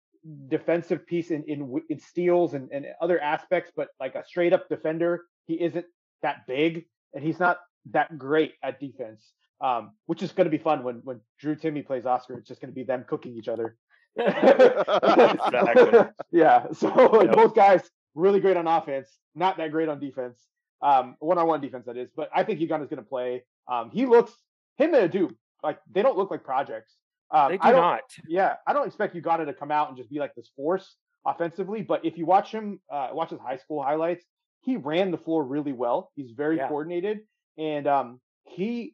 defensive 0.47 1.05
piece 1.05 1.32
in 1.32 1.43
in, 1.47 1.82
in 1.89 1.99
steals 1.99 2.53
and, 2.53 2.69
and 2.71 2.86
other 3.01 3.19
aspects, 3.19 3.71
but 3.76 3.89
like 3.99 4.15
a 4.15 4.24
straight 4.26 4.53
up 4.53 4.69
defender, 4.69 5.24
he 5.45 5.61
isn't 5.61 5.86
that 6.21 6.47
big 6.47 6.86
and 7.13 7.24
he's 7.24 7.39
not 7.39 7.57
that 7.91 8.17
great 8.17 8.53
at 8.63 8.80
defense. 8.80 9.34
Um, 9.61 9.91
which 10.07 10.21
is 10.21 10.34
going 10.34 10.45
to 10.45 10.51
be 10.51 10.57
fun 10.61 10.84
when 10.84 10.95
when 11.03 11.21
Drew 11.39 11.55
Timme 11.55 11.86
plays 11.86 12.05
Oscar. 12.05 12.38
It's 12.38 12.49
just 12.49 12.59
going 12.59 12.71
to 12.71 12.76
be 12.76 12.84
them 12.84 13.05
cooking 13.07 13.38
each 13.38 13.47
other. 13.47 13.78
Yeah. 16.32 16.67
So 16.74 16.88
like, 16.89 17.28
Yep. 17.28 17.36
both 17.36 17.55
guys 17.55 17.89
really 18.16 18.39
great 18.39 18.57
on 18.57 18.68
offense, 18.68 19.09
not 19.36 19.57
that 19.57 19.72
great 19.72 19.89
on 19.89 19.99
defense. 19.99 20.39
Um, 20.82 21.16
one-on-one 21.20 21.61
defense 21.61 21.86
that 21.86 21.97
is. 21.97 22.09
But 22.16 22.30
I 22.36 22.43
think 22.43 22.59
Ugonna's 22.59 22.89
going 22.89 22.97
to 23.03 23.09
play. 23.09 23.43
Um, 23.72 23.89
he 23.91 24.05
looks 24.05 24.34
him 24.78 24.93
and 24.93 25.05
Adou 25.05 25.30
like 25.64 25.80
they 25.91 26.01
don't 26.01 26.18
look 26.18 26.30
like 26.32 26.43
projects. 26.43 26.93
Um, 27.32 27.51
They 27.51 27.59
I 27.59 27.68
do 27.70 27.74
don't, 27.74 27.82
not. 27.82 28.01
yeah, 28.28 28.55
I 28.68 28.74
don't 28.74 28.86
expect 28.86 29.16
Ugonna 29.16 29.45
to 29.45 29.53
come 29.53 29.72
out 29.72 29.88
and 29.88 29.97
just 29.97 30.09
be 30.09 30.20
like 30.20 30.36
this 30.36 30.49
force 30.55 30.97
offensively, 31.26 31.82
but 31.82 32.03
if 32.05 32.18
you 32.18 32.26
watch 32.26 32.51
him, 32.51 32.82
uh, 32.91 33.09
watch 33.14 33.30
his 33.30 33.39
high 33.39 33.55
school 33.57 33.82
highlights, 33.82 34.26
he 34.61 34.76
ran 34.78 35.09
the 35.11 35.18
floor 35.18 35.43
really 35.43 35.72
well. 35.74 36.11
He's 36.16 36.32
very 36.32 36.57
Yeah. 36.57 36.68
coordinated, 36.68 37.22
and 37.57 37.88
um, 37.88 38.20
he, 38.43 38.93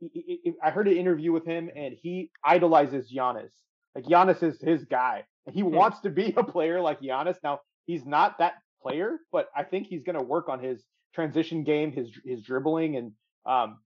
he- 0.00 0.40
he- 0.42 0.54
I 0.62 0.70
heard 0.70 0.88
an 0.88 0.96
interview 0.96 1.32
with 1.32 1.44
him, 1.44 1.70
and 1.76 1.94
he 1.94 2.30
idolizes 2.42 3.12
Giannis. 3.14 3.52
Like 3.94 4.04
Giannis 4.06 4.42
is 4.42 4.60
his 4.60 4.84
guy, 4.86 5.24
and 5.46 5.54
he 5.54 5.60
Hmm. 5.60 5.74
wants 5.74 6.00
to 6.00 6.10
be 6.10 6.32
a 6.36 6.42
player 6.44 6.80
like 6.80 7.00
Giannis. 7.00 7.36
Now 7.44 7.60
he's 7.86 8.04
not 8.04 8.38
that 8.38 8.54
player, 8.82 9.18
but 9.32 9.48
I 9.56 9.62
think 9.64 9.86
he's 9.86 10.02
going 10.02 10.16
to 10.16 10.22
work 10.22 10.48
on 10.48 10.60
his 10.62 10.84
transition 11.14 11.64
game, 11.64 11.92
his 11.92 12.10
his 12.24 12.42
dribbling, 12.42 12.96
and 12.96 13.12
um, 13.46 13.78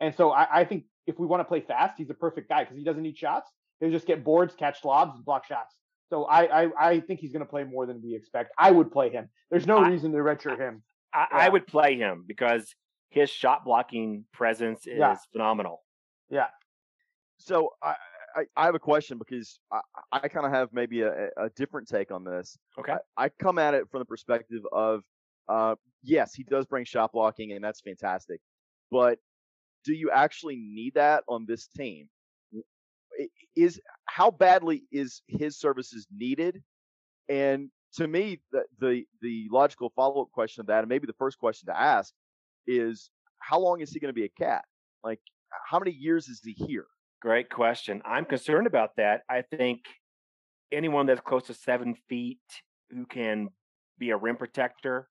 and 0.00 0.14
so 0.14 0.30
I, 0.30 0.60
I 0.60 0.64
think 0.64 0.84
if 1.06 1.18
we 1.18 1.26
want 1.26 1.40
to 1.40 1.44
play 1.44 1.60
fast, 1.60 1.94
he's 1.98 2.10
a 2.10 2.14
perfect 2.14 2.48
guy 2.48 2.62
because 2.64 2.76
he 2.76 2.84
doesn't 2.84 3.02
need 3.02 3.16
shots. 3.16 3.50
He'll 3.80 3.90
just 3.90 4.06
get 4.06 4.24
boards, 4.24 4.54
catch 4.54 4.84
lobs, 4.84 5.14
and 5.16 5.24
block 5.24 5.46
shots. 5.46 5.74
So 6.10 6.24
I 6.24 6.62
I, 6.64 6.68
I 6.78 7.00
think 7.00 7.20
he's 7.20 7.32
going 7.32 7.44
to 7.44 7.50
play 7.50 7.64
more 7.64 7.86
than 7.86 8.00
we 8.02 8.14
expect. 8.14 8.52
I 8.58 8.70
would 8.70 8.90
play 8.92 9.10
him. 9.10 9.28
There's 9.50 9.66
no 9.66 9.78
I- 9.78 9.88
reason 9.88 10.12
to 10.12 10.18
redshirt 10.18 10.58
him. 10.58 10.82
I, 11.14 11.26
I 11.32 11.48
would 11.48 11.66
play 11.66 11.96
him 11.96 12.24
because 12.26 12.74
his 13.10 13.30
shot 13.30 13.64
blocking 13.64 14.24
presence 14.32 14.86
is 14.86 14.98
Yeah. 14.98 15.16
phenomenal. 15.32 15.82
Yeah. 16.28 16.48
So 17.38 17.70
I, 17.82 17.94
I, 18.38 18.44
I 18.56 18.66
have 18.66 18.74
a 18.74 18.78
question 18.78 19.18
because 19.18 19.58
I, 19.72 19.80
I 20.12 20.28
kind 20.28 20.46
of 20.46 20.52
have 20.52 20.68
maybe 20.72 21.02
a, 21.02 21.28
a 21.36 21.50
different 21.56 21.88
take 21.88 22.10
on 22.10 22.24
this. 22.24 22.56
Okay. 22.78 22.92
I, 22.92 23.24
I 23.24 23.28
come 23.28 23.58
at 23.58 23.74
it 23.74 23.90
from 23.90 24.00
the 24.00 24.04
perspective 24.04 24.62
of, 24.72 25.02
uh, 25.48 25.74
yes, 26.02 26.34
he 26.34 26.44
does 26.44 26.66
bring 26.66 26.84
shot 26.84 27.12
blocking, 27.12 27.52
and 27.52 27.64
that's 27.64 27.80
fantastic. 27.80 28.40
But 28.90 29.18
do 29.84 29.92
you 29.94 30.10
actually 30.10 30.56
need 30.56 30.94
that 30.94 31.24
on 31.28 31.46
this 31.46 31.66
team? 31.66 32.08
Is 33.56 33.80
how 34.04 34.30
badly 34.30 34.84
is 34.92 35.22
his 35.26 35.58
services 35.58 36.06
needed? 36.14 36.62
And 37.28 37.70
to 37.94 38.06
me, 38.06 38.40
the 38.52 38.62
the, 38.78 39.04
the 39.20 39.48
logical 39.50 39.90
follow 39.96 40.22
up 40.22 40.30
question 40.30 40.60
of 40.60 40.68
that, 40.68 40.80
and 40.80 40.88
maybe 40.88 41.06
the 41.06 41.14
first 41.14 41.38
question 41.38 41.66
to 41.66 41.76
ask, 41.76 42.12
is 42.66 43.10
how 43.40 43.58
long 43.58 43.80
is 43.80 43.90
he 43.90 43.98
going 43.98 44.10
to 44.10 44.20
be 44.20 44.24
a 44.24 44.28
cat? 44.28 44.64
Like, 45.02 45.20
how 45.68 45.80
many 45.80 45.90
years 45.90 46.28
is 46.28 46.40
he 46.44 46.52
here? 46.52 46.86
Great 47.20 47.50
question. 47.50 48.00
I'm 48.04 48.24
concerned 48.24 48.66
about 48.66 48.96
that. 48.96 49.22
I 49.28 49.42
think 49.42 49.80
anyone 50.70 51.06
that's 51.06 51.20
close 51.20 51.44
to 51.44 51.54
seven 51.54 51.94
feet 52.08 52.40
who 52.90 53.06
can 53.06 53.48
be 53.98 54.10
a 54.10 54.16
rim 54.16 54.36
protector, 54.36 55.08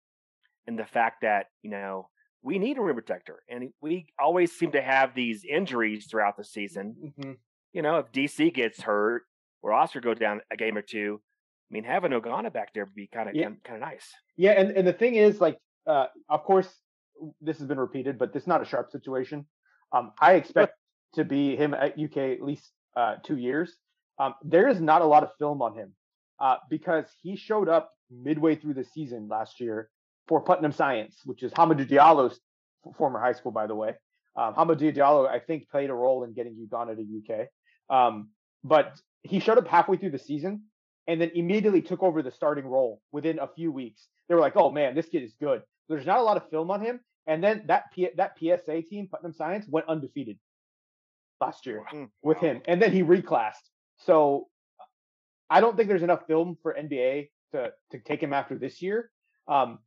and 0.67 0.79
the 0.79 0.85
fact 0.85 1.21
that 1.21 1.47
you 1.63 1.69
know 1.69 2.09
we 2.41 2.59
need 2.59 2.77
a 2.77 2.81
rim 2.81 2.95
protector, 2.95 3.43
and 3.49 3.71
we 3.81 4.07
always 4.19 4.57
seem 4.57 4.71
to 4.71 4.81
have 4.81 5.13
these 5.15 5.43
injuries 5.43 6.07
throughout 6.09 6.37
the 6.37 6.43
season. 6.43 7.13
Mhm. 7.19 7.37
You 7.73 7.81
know, 7.81 7.97
if 7.97 8.11
DC 8.11 8.51
gets 8.51 8.81
hurt 8.81 9.23
or 9.61 9.73
Oscar 9.73 9.99
goes 9.99 10.17
down 10.17 10.41
a 10.51 10.55
game 10.55 10.77
or 10.77 10.81
two, 10.81 11.21
I 11.69 11.73
mean, 11.73 11.83
having 11.83 12.11
Ugonna 12.11 12.53
back 12.53 12.73
there 12.73 12.85
would 12.85 12.95
be 12.95 13.07
kind 13.07 13.27
of 13.27 13.35
Yeah. 13.35 13.49
kind 13.65 13.75
of 13.75 13.79
nice. 13.81 14.13
Yeah, 14.37 14.51
and, 14.51 14.71
and 14.71 14.87
the 14.87 14.93
thing 14.93 15.15
is, 15.15 15.41
like, 15.41 15.57
uh, 15.85 16.07
of 16.29 16.43
course, 16.43 16.81
this 17.41 17.57
has 17.57 17.67
been 17.67 17.79
repeated, 17.79 18.17
but 18.17 18.31
this 18.31 18.43
is 18.43 18.47
not 18.47 18.61
a 18.61 18.65
Sharpe 18.65 18.91
situation. 18.91 19.45
Um, 19.91 20.13
I 20.21 20.35
expect 20.35 20.73
to 21.15 21.23
be 21.23 21.55
him 21.55 21.73
at 21.73 21.99
UK 21.99 22.17
at 22.17 22.41
least 22.41 22.71
uh, 22.95 23.15
two 23.23 23.37
years. 23.37 23.73
Um, 24.19 24.33
there 24.43 24.67
is 24.67 24.81
not 24.81 25.01
a 25.01 25.05
lot 25.05 25.23
of 25.23 25.29
film 25.37 25.61
on 25.61 25.75
him 25.75 25.93
uh, 26.39 26.57
because 26.69 27.05
he 27.21 27.35
showed 27.35 27.69
up 27.69 27.91
midway 28.11 28.55
through 28.55 28.73
the 28.73 28.83
season 28.83 29.27
last 29.29 29.59
year 29.59 29.89
for 30.27 30.41
Putnam 30.41 30.71
Science, 30.71 31.21
which 31.25 31.43
is 31.43 31.51
Hamidou 31.53 31.89
Diallo's 31.89 32.39
former 32.97 33.19
high 33.19 33.33
school, 33.33 33.51
by 33.51 33.67
the 33.67 33.75
way. 33.75 33.93
Um, 34.35 34.53
Hamidou 34.53 34.95
Diallo, 34.95 35.27
I 35.27 35.39
think, 35.39 35.69
played 35.69 35.89
a 35.89 35.93
role 35.93 36.23
in 36.23 36.33
getting 36.33 36.55
Ugonna 36.55 36.95
to 36.95 37.33
UK. 37.33 37.47
Um, 37.89 38.29
but 38.63 38.99
he 39.23 39.39
showed 39.39 39.57
up 39.57 39.67
halfway 39.67 39.97
through 39.97 40.11
the 40.11 40.19
season 40.19 40.63
and 41.07 41.21
then 41.21 41.31
immediately 41.33 41.81
took 41.81 42.03
over 42.03 42.21
the 42.21 42.31
starting 42.31 42.65
role 42.65 43.01
within 43.11 43.39
a 43.39 43.47
few 43.47 43.71
weeks. 43.71 44.07
They 44.27 44.35
were 44.35 44.41
like, 44.41 44.57
"Oh 44.57 44.71
man, 44.71 44.93
this 44.93 45.07
kid 45.07 45.23
is 45.23 45.33
good." 45.39 45.61
There's 45.89 46.05
not 46.05 46.19
a 46.19 46.23
lot 46.23 46.37
of 46.37 46.49
film 46.49 46.69
on 46.69 46.81
him, 46.81 46.99
and 47.27 47.41
then 47.43 47.63
that 47.67 47.85
P- 47.93 48.09
that 48.17 48.37
PSA 48.37 48.81
team, 48.83 49.07
Putnam 49.07 49.33
Science, 49.33 49.65
went 49.69 49.87
undefeated 49.87 50.37
last 51.41 51.65
year 51.65 51.83
Mm. 51.91 52.09
with 52.21 52.37
him, 52.39 52.61
and 52.67 52.81
then 52.81 52.91
he 52.91 53.03
reclassed. 53.03 53.69
So 53.97 54.49
I 55.49 55.61
don't 55.61 55.75
think 55.75 55.87
there's 55.89 56.03
enough 56.03 56.25
film 56.27 56.57
for 56.61 56.73
NBA 56.73 57.29
to 57.53 57.73
to 57.91 57.99
take 57.99 58.21
him 58.21 58.33
after 58.33 58.57
this 58.57 58.81
year. 58.81 59.11
Um, 59.47 59.79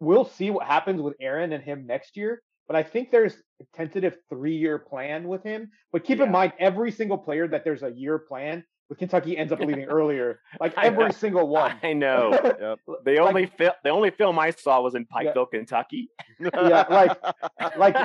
we'll 0.00 0.24
see 0.24 0.50
what 0.50 0.66
happens 0.66 1.00
with 1.00 1.14
Aaron 1.20 1.52
and 1.52 1.62
him 1.62 1.86
next 1.86 2.16
year. 2.16 2.42
But 2.66 2.76
I 2.76 2.82
think 2.82 3.10
there's 3.10 3.34
a 3.60 3.64
tentative 3.74 4.16
three 4.28 4.56
year 4.56 4.78
plan 4.78 5.28
with 5.28 5.42
him. 5.42 5.70
But 5.92 6.04
keep 6.04 6.18
Yeah. 6.18 6.24
in 6.26 6.32
mind, 6.32 6.52
every 6.58 6.90
single 6.90 7.18
player 7.18 7.46
that 7.48 7.64
there's 7.64 7.82
a 7.82 7.90
year 7.90 8.18
plan 8.18 8.64
with 8.92 8.98
Kentucky 8.98 9.38
ends 9.38 9.52
up 9.52 9.60
leaving 9.60 9.84
earlier. 9.84 10.40
Like 10.60 10.74
every 10.82 11.12
single 11.14 11.48
one. 11.48 11.74
I 11.82 11.94
know. 11.94 12.30
Yep. 12.32 12.78
The 13.04 13.12
Like- 13.12 13.20
only 13.20 13.46
fil- 13.46 13.72
the 13.82 13.88
only 13.90 14.10
film 14.10 14.38
I 14.38 14.50
saw 14.50 14.80
was 14.82 14.94
in 14.94 15.06
Pikeville, 15.06 15.50
Kentucky. 15.50 16.10
Yeah, 16.38 16.84
like- 16.90 17.18
like 17.78 17.96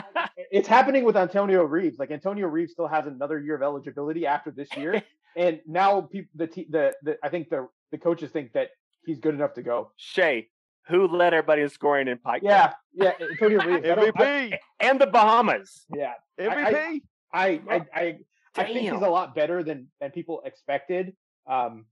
it's 0.50 0.68
happening 0.68 1.04
with 1.04 1.18
Antonio 1.18 1.64
Reeves. 1.64 2.00
Like 2.00 2.12
Antonio 2.12 2.48
Reeves 2.48 2.72
still 2.72 2.88
has 2.88 3.06
another 3.06 3.40
year 3.40 3.56
of 3.56 3.62
eligibility 3.62 4.26
after 4.26 4.50
this 4.50 4.70
year, 4.78 5.04
and 5.36 5.60
now 5.68 6.02
people, 6.02 6.30
the, 6.36 6.48
te- 6.48 6.68
the 6.70 6.94
the 7.04 7.18
I 7.22 7.30
think 7.30 7.50
the 7.50 7.68
the 7.92 7.98
coaches 7.98 8.32
think 8.32 8.54
that 8.54 8.70
he's 9.06 9.20
good 9.20 9.34
enough 9.36 9.54
to 9.56 9.62
go. 9.62 9.92
Shay, 9.98 10.48
who 10.88 11.08
led 11.08 11.34
everybody 11.34 11.64
in 11.64 11.70
scoring 11.70 12.08
in 12.08 12.18
Pike. 12.18 12.44
Yeah, 12.46 12.74
yeah, 12.94 13.12
Antonio 13.20 13.60
Reeves. 13.66 13.86
I 13.88 13.92
I- 13.92 14.12
MVP. 14.12 14.58
and 14.80 15.02
the 15.02 15.08
Bahamas. 15.08 15.86
yeah, 15.94 16.14
MVP. 16.40 17.02
I 17.34 17.38
I 17.44 17.62
I, 17.70 17.82
I 17.94 18.18
think 18.66 18.80
he's 18.80 18.92
a 18.92 19.10
lot 19.10 19.36
better 19.36 19.64
than 19.64 19.88
than 20.02 20.12
people 20.12 20.42
expected. 20.46 21.16
Um, 21.50 21.86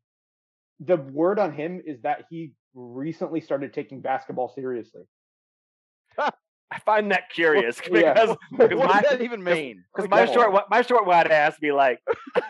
the 0.79 0.97
word 0.97 1.39
on 1.39 1.53
him 1.53 1.81
is 1.85 2.01
that 2.01 2.25
he 2.29 2.53
recently 2.73 3.39
started 3.41 3.73
taking 3.73 4.01
basketball 4.01 4.49
seriously. 4.53 5.03
I 6.71 6.79
find 6.79 7.11
that 7.11 7.29
curious 7.29 7.79
Yeah. 7.91 8.13
because 8.13 8.37
because 8.51 8.69
what 8.77 8.87
my 8.89 9.01
does 9.01 9.11
that 9.11 9.21
even 9.21 9.43
mean? 9.43 9.83
because 9.95 10.09
my 10.09 10.25
short 10.25 10.51
wa- 10.51 10.65
my 10.69 10.81
short 10.81 11.05
wide 11.05 11.27
ass 11.31 11.55
be 11.59 11.71
like 11.71 11.99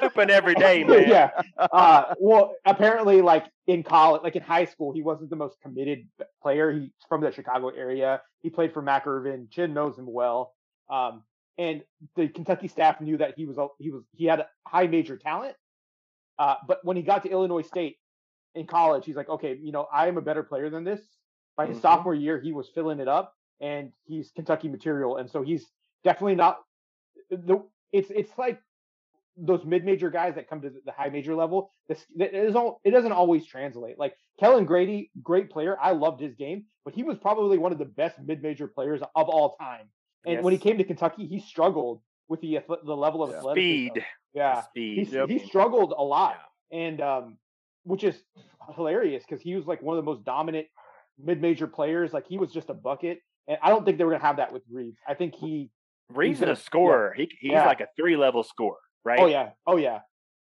open 0.01 0.29
every 0.31 0.55
day, 0.55 0.83
man. 0.87 1.07
yeah. 1.07 1.29
Uh, 1.59 2.13
well, 2.19 2.53
apparently, 2.65 3.21
like 3.21 3.45
in 3.67 3.83
college, 3.83 4.21
like 4.23 4.35
in 4.35 4.41
high 4.41 4.65
school, 4.65 4.93
he 4.93 5.01
wasn't 5.01 5.29
the 5.29 5.35
most 5.35 5.57
committed 5.61 6.07
player. 6.41 6.71
He's 6.71 6.89
from 7.09 7.21
the 7.21 7.31
Chicago 7.31 7.69
area. 7.69 8.21
He 8.41 8.49
played 8.49 8.73
for 8.73 8.81
Mac 8.81 9.05
Irvin. 9.05 9.47
Chin 9.51 9.73
knows 9.73 9.97
him 9.97 10.05
well. 10.07 10.53
Um, 10.89 11.23
and 11.57 11.83
the 12.15 12.27
Kentucky 12.27 12.67
staff 12.67 12.99
knew 13.01 13.17
that 13.17 13.35
he 13.37 13.45
was 13.45 13.57
a- 13.57 13.67
he 13.79 13.91
was 13.91 14.03
he 14.13 14.25
had 14.25 14.39
a 14.41 14.49
high 14.67 14.87
major 14.87 15.17
talent. 15.17 15.55
Uh, 16.37 16.55
but 16.67 16.83
when 16.83 16.97
he 16.97 17.03
got 17.03 17.23
to 17.23 17.29
Illinois 17.29 17.61
State 17.61 17.97
in 18.55 18.67
college, 18.67 19.05
he's 19.05 19.15
like, 19.15 19.29
okay, 19.29 19.57
you 19.61 19.71
know, 19.71 19.87
I 19.93 20.07
am 20.07 20.17
a 20.17 20.21
better 20.21 20.43
player 20.43 20.69
than 20.69 20.83
this. 20.83 21.01
By 21.55 21.65
his 21.67 21.77
Mhm. 21.77 21.81
sophomore 21.81 22.13
year, 22.15 22.39
he 22.39 22.51
was 22.51 22.67
filling 22.69 22.99
it 22.99 23.07
up, 23.07 23.33
and 23.61 23.93
he's 24.03 24.31
Kentucky 24.31 24.67
material, 24.67 25.17
and 25.17 25.29
so 25.29 25.41
he's 25.41 25.71
definitely 26.03 26.35
not. 26.35 26.61
The 27.29 27.63
it's 27.93 28.09
it's 28.11 28.37
like 28.37 28.61
those 29.37 29.65
mid-major 29.65 30.09
guys 30.09 30.35
that 30.35 30.47
come 30.49 30.61
to 30.61 30.69
the 30.69 30.91
high 30.91 31.09
major 31.09 31.35
level. 31.35 31.71
This 31.87 32.05
it 32.17 32.33
is 32.33 32.55
all 32.55 32.79
it 32.83 32.91
doesn't 32.91 33.11
always 33.13 33.45
translate. 33.45 33.97
Like 33.97 34.17
Kellan 34.39 34.65
Grady, 34.65 35.11
great 35.23 35.49
player. 35.49 35.77
I 35.79 35.91
loved 35.91 36.19
his 36.21 36.35
game, 36.35 36.65
but 36.83 36.93
he 36.93 37.03
was 37.03 37.17
probably 37.17 37.57
one 37.57 37.71
of 37.71 37.77
the 37.77 37.85
best 37.85 38.19
mid-major 38.19 38.67
players 38.67 39.01
of 39.01 39.29
all 39.29 39.55
time. 39.55 39.89
And 40.25 40.43
when 40.43 40.53
he 40.53 40.59
came 40.59 40.77
to 40.77 40.83
Kentucky, 40.83 41.25
he 41.27 41.39
struggled 41.39 42.01
with 42.27 42.41
the 42.41 42.59
the 42.83 42.95
level 42.95 43.23
of 43.23 43.29
Yeah. 43.31 43.37
athleticism. 43.37 43.87
Speed. 43.93 44.05
Yeah, 44.33 44.61
Speed. 44.63 45.07
he, 45.07 45.37
he 45.39 45.47
struggled 45.47 45.93
a 45.97 46.03
lot, 46.03 46.37
and 46.71 46.99
um, 47.01 47.37
which 47.83 48.03
is 48.03 48.21
hilarious 48.75 49.23
because 49.27 49.41
he 49.41 49.55
was 49.55 49.65
like 49.65 49.81
one 49.81 49.97
of 49.97 50.03
the 50.03 50.09
most 50.11 50.25
dominant 50.25 50.67
mid-major 51.17 51.67
players. 51.67 52.11
Like 52.13 52.27
he 52.27 52.37
was 52.37 52.51
just 52.51 52.69
a 52.69 52.73
bucket, 52.73 53.19
and 53.47 53.57
I 53.63 53.69
don't 53.69 53.85
think 53.85 53.97
they 53.97 54.03
were 54.03 54.11
gonna 54.11 54.23
have 54.23 54.37
that 54.37 54.51
with 54.51 54.63
Reeves. 54.71 54.97
I 55.07 55.13
think 55.13 55.35
he. 55.35 55.69
Reeves 56.09 56.39
He's 56.39 56.43
is 56.43 56.49
a- 56.49 56.51
a 56.53 56.55
scorer. 56.55 57.13
He 57.15 57.31
he's 57.39 57.51
Yeah. 57.53 57.65
like 57.65 57.81
a 57.81 57.87
three 57.95 58.15
level 58.17 58.43
scorer, 58.43 58.77
right? 59.03 59.19
Oh 59.19 59.25
yeah, 59.27 59.51
oh 59.65 59.77
yeah, 59.77 60.01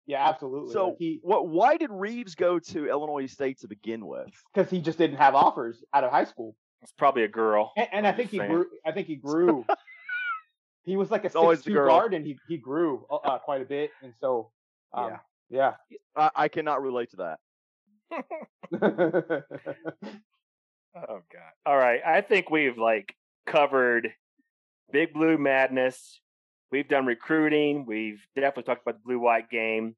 yeah, 0.06 0.30
absolutely. 0.30 0.72
So 0.74 0.90
Like, 0.90 0.98
he 1.00 1.20
what? 1.24 1.48
Why 1.48 1.76
did 1.78 1.90
Reeves 1.92 2.36
go 2.36 2.60
to 2.60 2.88
Illinois 2.88 3.26
State 3.26 3.60
to 3.62 3.68
begin 3.68 4.06
with? 4.06 4.30
because 4.54 4.70
he 4.70 4.80
just 4.80 4.98
didn't 4.98 5.18
have 5.18 5.34
offers 5.36 5.84
out 5.94 6.04
of 6.06 6.12
high 6.12 6.24
school, 6.26 6.56
It's 6.82 6.92
probably 6.94 7.24
a 7.24 7.28
girl. 7.28 7.72
and, 7.78 7.88
and 7.92 8.08
I 8.08 8.12
think 8.12 8.32
he 8.32 8.38
saying. 8.38 8.52
grew. 8.52 8.66
I 8.86 8.92
think 8.92 9.08
he 9.08 9.16
grew. 9.16 9.66
he 10.84 10.98
was 10.98 11.12
like 11.12 11.24
a 11.24 11.28
It's 11.28 11.36
six 11.36 11.64
the 11.64 11.70
two 11.70 11.74
girl. 11.76 11.88
guard, 11.90 12.14
and 12.14 12.26
he 12.26 12.38
he 12.48 12.58
grew 12.58 13.06
uh, 13.10 13.16
uh, 13.16 13.38
quite 13.40 13.62
a 13.62 13.66
bit, 13.66 13.92
and 14.02 14.14
so 14.20 14.52
um, 14.94 15.18
yeah. 15.50 15.74
I, 16.16 16.32
I 16.36 16.48
cannot 16.48 16.82
relate 16.82 17.12
to 17.12 17.38
that. 18.12 19.44
Oh 20.94 21.22
god. 21.32 21.52
All 21.66 21.78
right. 21.78 22.02
I 22.06 22.20
think 22.20 22.50
we've 22.50 22.78
like 22.78 23.16
covered 23.46 24.12
Big 24.92 25.14
Blue 25.14 25.38
Madness. 25.38 26.20
We've 26.72 26.88
done 26.88 27.06
recruiting. 27.06 27.86
We've 27.86 28.22
definitely 28.36 28.64
talked 28.64 28.82
about 28.82 28.96
the 28.96 29.04
blue 29.06 29.20
white 29.20 29.50
game. 29.50 29.96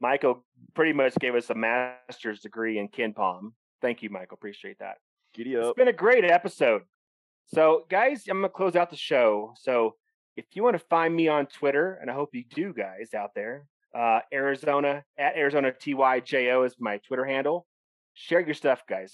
Michael 0.00 0.44
pretty 0.74 0.92
much 0.92 1.14
gave 1.16 1.34
us 1.34 1.50
a 1.50 1.54
master's 1.56 2.40
degree 2.40 2.78
in 2.78 2.88
KenPom. 2.88 3.52
Thank 3.82 4.02
you, 4.02 4.10
Michael. 4.10 4.36
Appreciate 4.36 4.78
that. 4.78 4.98
Giddy 5.38 5.54
It's 5.54 5.68
up. 5.68 5.76
been 5.76 5.88
a 5.88 5.92
great 5.92 6.24
episode. 6.24 6.82
So, 7.46 7.86
guys, 7.88 8.24
I'm 8.28 8.38
gonna 8.38 8.48
close 8.48 8.74
out 8.74 8.90
the 8.90 8.96
show. 8.96 9.54
So, 9.56 9.94
if 10.36 10.44
you 10.54 10.64
want 10.64 10.74
to 10.74 10.84
find 10.90 11.14
me 11.14 11.28
on 11.28 11.46
Twitter, 11.46 11.96
and 12.02 12.10
I 12.10 12.14
hope 12.14 12.34
you 12.34 12.44
do, 12.44 12.74
guys 12.74 13.14
out 13.14 13.30
there, 13.36 13.66
uh, 13.94 14.20
Arizona 14.32 15.04
at 15.16 15.36
Arizona 15.36 15.72
TYJO 15.72 16.66
is 16.66 16.74
my 16.80 16.98
Twitter 16.98 17.24
handle. 17.24 17.66
Share 18.14 18.40
your 18.40 18.54
stuff, 18.54 18.82
guys. 18.88 19.12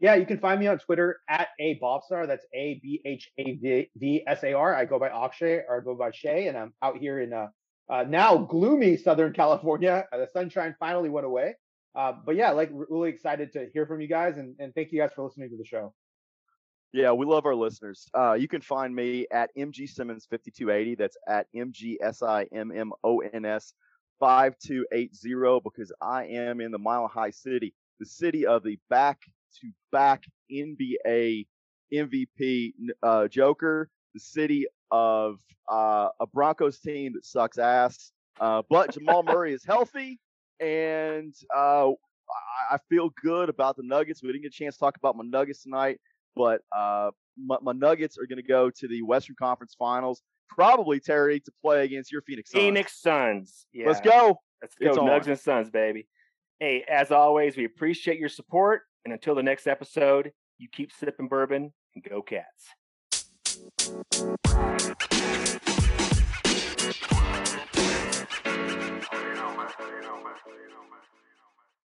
Yeah, 0.00 0.16
you 0.16 0.26
can 0.26 0.40
find 0.40 0.58
me 0.58 0.66
on 0.66 0.78
Twitter 0.78 1.20
at 1.28 1.48
a 1.60 1.78
Bobstar. 1.80 2.26
That's 2.26 2.44
A 2.52 2.80
B 2.82 3.00
H 3.06 3.30
A 3.38 3.54
V 3.54 3.90
V 3.96 4.24
S 4.26 4.42
A 4.42 4.52
R. 4.52 4.74
I 4.74 4.84
go 4.84 4.98
by 4.98 5.08
Akshay 5.08 5.62
or 5.68 5.80
I 5.80 5.84
go 5.84 5.94
by 5.94 6.10
Shay, 6.10 6.48
and 6.48 6.58
I'm 6.58 6.74
out 6.82 6.98
here 6.98 7.20
in 7.20 7.32
uh, 7.32 7.46
uh 7.88 8.02
now 8.02 8.36
gloomy 8.36 8.96
Southern 8.96 9.32
California. 9.32 10.04
Uh, 10.12 10.18
the 10.18 10.28
sunshine 10.32 10.74
finally 10.80 11.08
went 11.08 11.24
away. 11.24 11.54
Uh, 11.96 12.12
but 12.24 12.36
yeah, 12.36 12.50
like 12.50 12.70
really 12.72 13.08
excited 13.08 13.52
to 13.54 13.68
hear 13.72 13.86
from 13.86 14.00
you 14.00 14.06
guys, 14.06 14.36
and, 14.36 14.54
and 14.58 14.74
thank 14.74 14.92
you 14.92 15.00
guys 15.00 15.10
for 15.14 15.24
listening 15.24 15.48
to 15.48 15.56
the 15.56 15.64
show. 15.64 15.94
Yeah, 16.92 17.12
we 17.12 17.26
love 17.26 17.46
our 17.46 17.54
listeners. 17.54 18.06
Uh, 18.16 18.34
you 18.34 18.48
can 18.48 18.60
find 18.60 18.94
me 18.94 19.26
at 19.32 19.50
MG 19.56 19.88
Simmons 19.88 20.26
5280. 20.30 20.94
That's 20.94 21.16
at 21.26 21.46
MG 21.54 21.96
S 22.02 22.22
I 22.22 22.46
M 22.52 22.70
M 22.70 22.92
O 23.02 23.20
N 23.20 23.44
S 23.44 23.72
5280 24.20 25.60
because 25.64 25.90
I 26.00 26.26
am 26.26 26.60
in 26.60 26.70
the 26.70 26.78
Mile 26.78 27.08
High 27.08 27.30
City, 27.30 27.74
the 27.98 28.06
city 28.06 28.46
of 28.46 28.62
the 28.62 28.78
back 28.90 29.20
to 29.60 29.70
back 29.90 30.24
NBA 30.52 31.46
MVP 31.92 32.72
uh, 33.02 33.28
Joker, 33.28 33.88
the 34.14 34.20
city 34.20 34.66
of 34.90 35.38
uh, 35.70 36.08
a 36.20 36.26
Broncos 36.26 36.78
team 36.80 37.14
that 37.14 37.24
sucks 37.24 37.58
ass. 37.58 38.12
Uh, 38.38 38.62
but 38.68 38.92
Jamal 38.92 39.22
Murray 39.26 39.54
is 39.54 39.64
healthy, 39.64 40.18
and 40.60 41.34
uh, 41.54 41.90
I, 42.70 42.78
feel 42.88 43.10
good 43.22 43.48
about 43.48 43.76
the 43.76 43.82
Nuggets. 43.84 44.22
We 44.22 44.28
didn't 44.28 44.42
get 44.42 44.48
a 44.48 44.56
chance 44.56 44.76
to 44.76 44.80
talk 44.80 44.96
about 44.96 45.16
my 45.16 45.24
Nuggets 45.24 45.62
tonight 45.62 45.98
but 46.36 46.60
uh, 46.70 47.10
my, 47.38 47.56
my 47.62 47.72
Nuggets 47.72 48.18
are 48.18 48.26
going 48.26 48.36
to 48.36 48.46
go 48.46 48.70
to 48.70 48.86
the 48.86 49.02
Western 49.02 49.34
Conference 49.38 49.74
Finals, 49.76 50.22
probably 50.48 51.00
Terry 51.00 51.40
to 51.40 51.52
play 51.62 51.84
against 51.84 52.12
your 52.12 52.22
Phoenix 52.22 52.50
Suns. 52.52 52.62
Phoenix 52.62 53.00
Suns. 53.00 53.66
Yeah. 53.72 53.86
Let's 53.88 54.00
go. 54.02 54.38
Let's 54.62 54.74
go, 54.76 54.88
It's 54.88 54.98
Nugs 54.98 55.24
on. 55.24 55.30
and 55.30 55.40
Suns, 55.40 55.70
baby. 55.70 56.06
Hey, 56.60 56.84
as 56.88 57.10
always, 57.10 57.56
we 57.56 57.64
appreciate 57.64 58.18
your 58.18 58.28
support. 58.28 58.82
And 59.04 59.12
until 59.12 59.34
the 59.34 59.42
next 59.42 59.66
episode, 59.66 60.32
you 60.58 60.68
keep 60.70 60.92
sipping 60.92 61.28
bourbon 61.28 61.72
and 61.94 62.04
go 62.04 62.22
cats. 62.22 62.68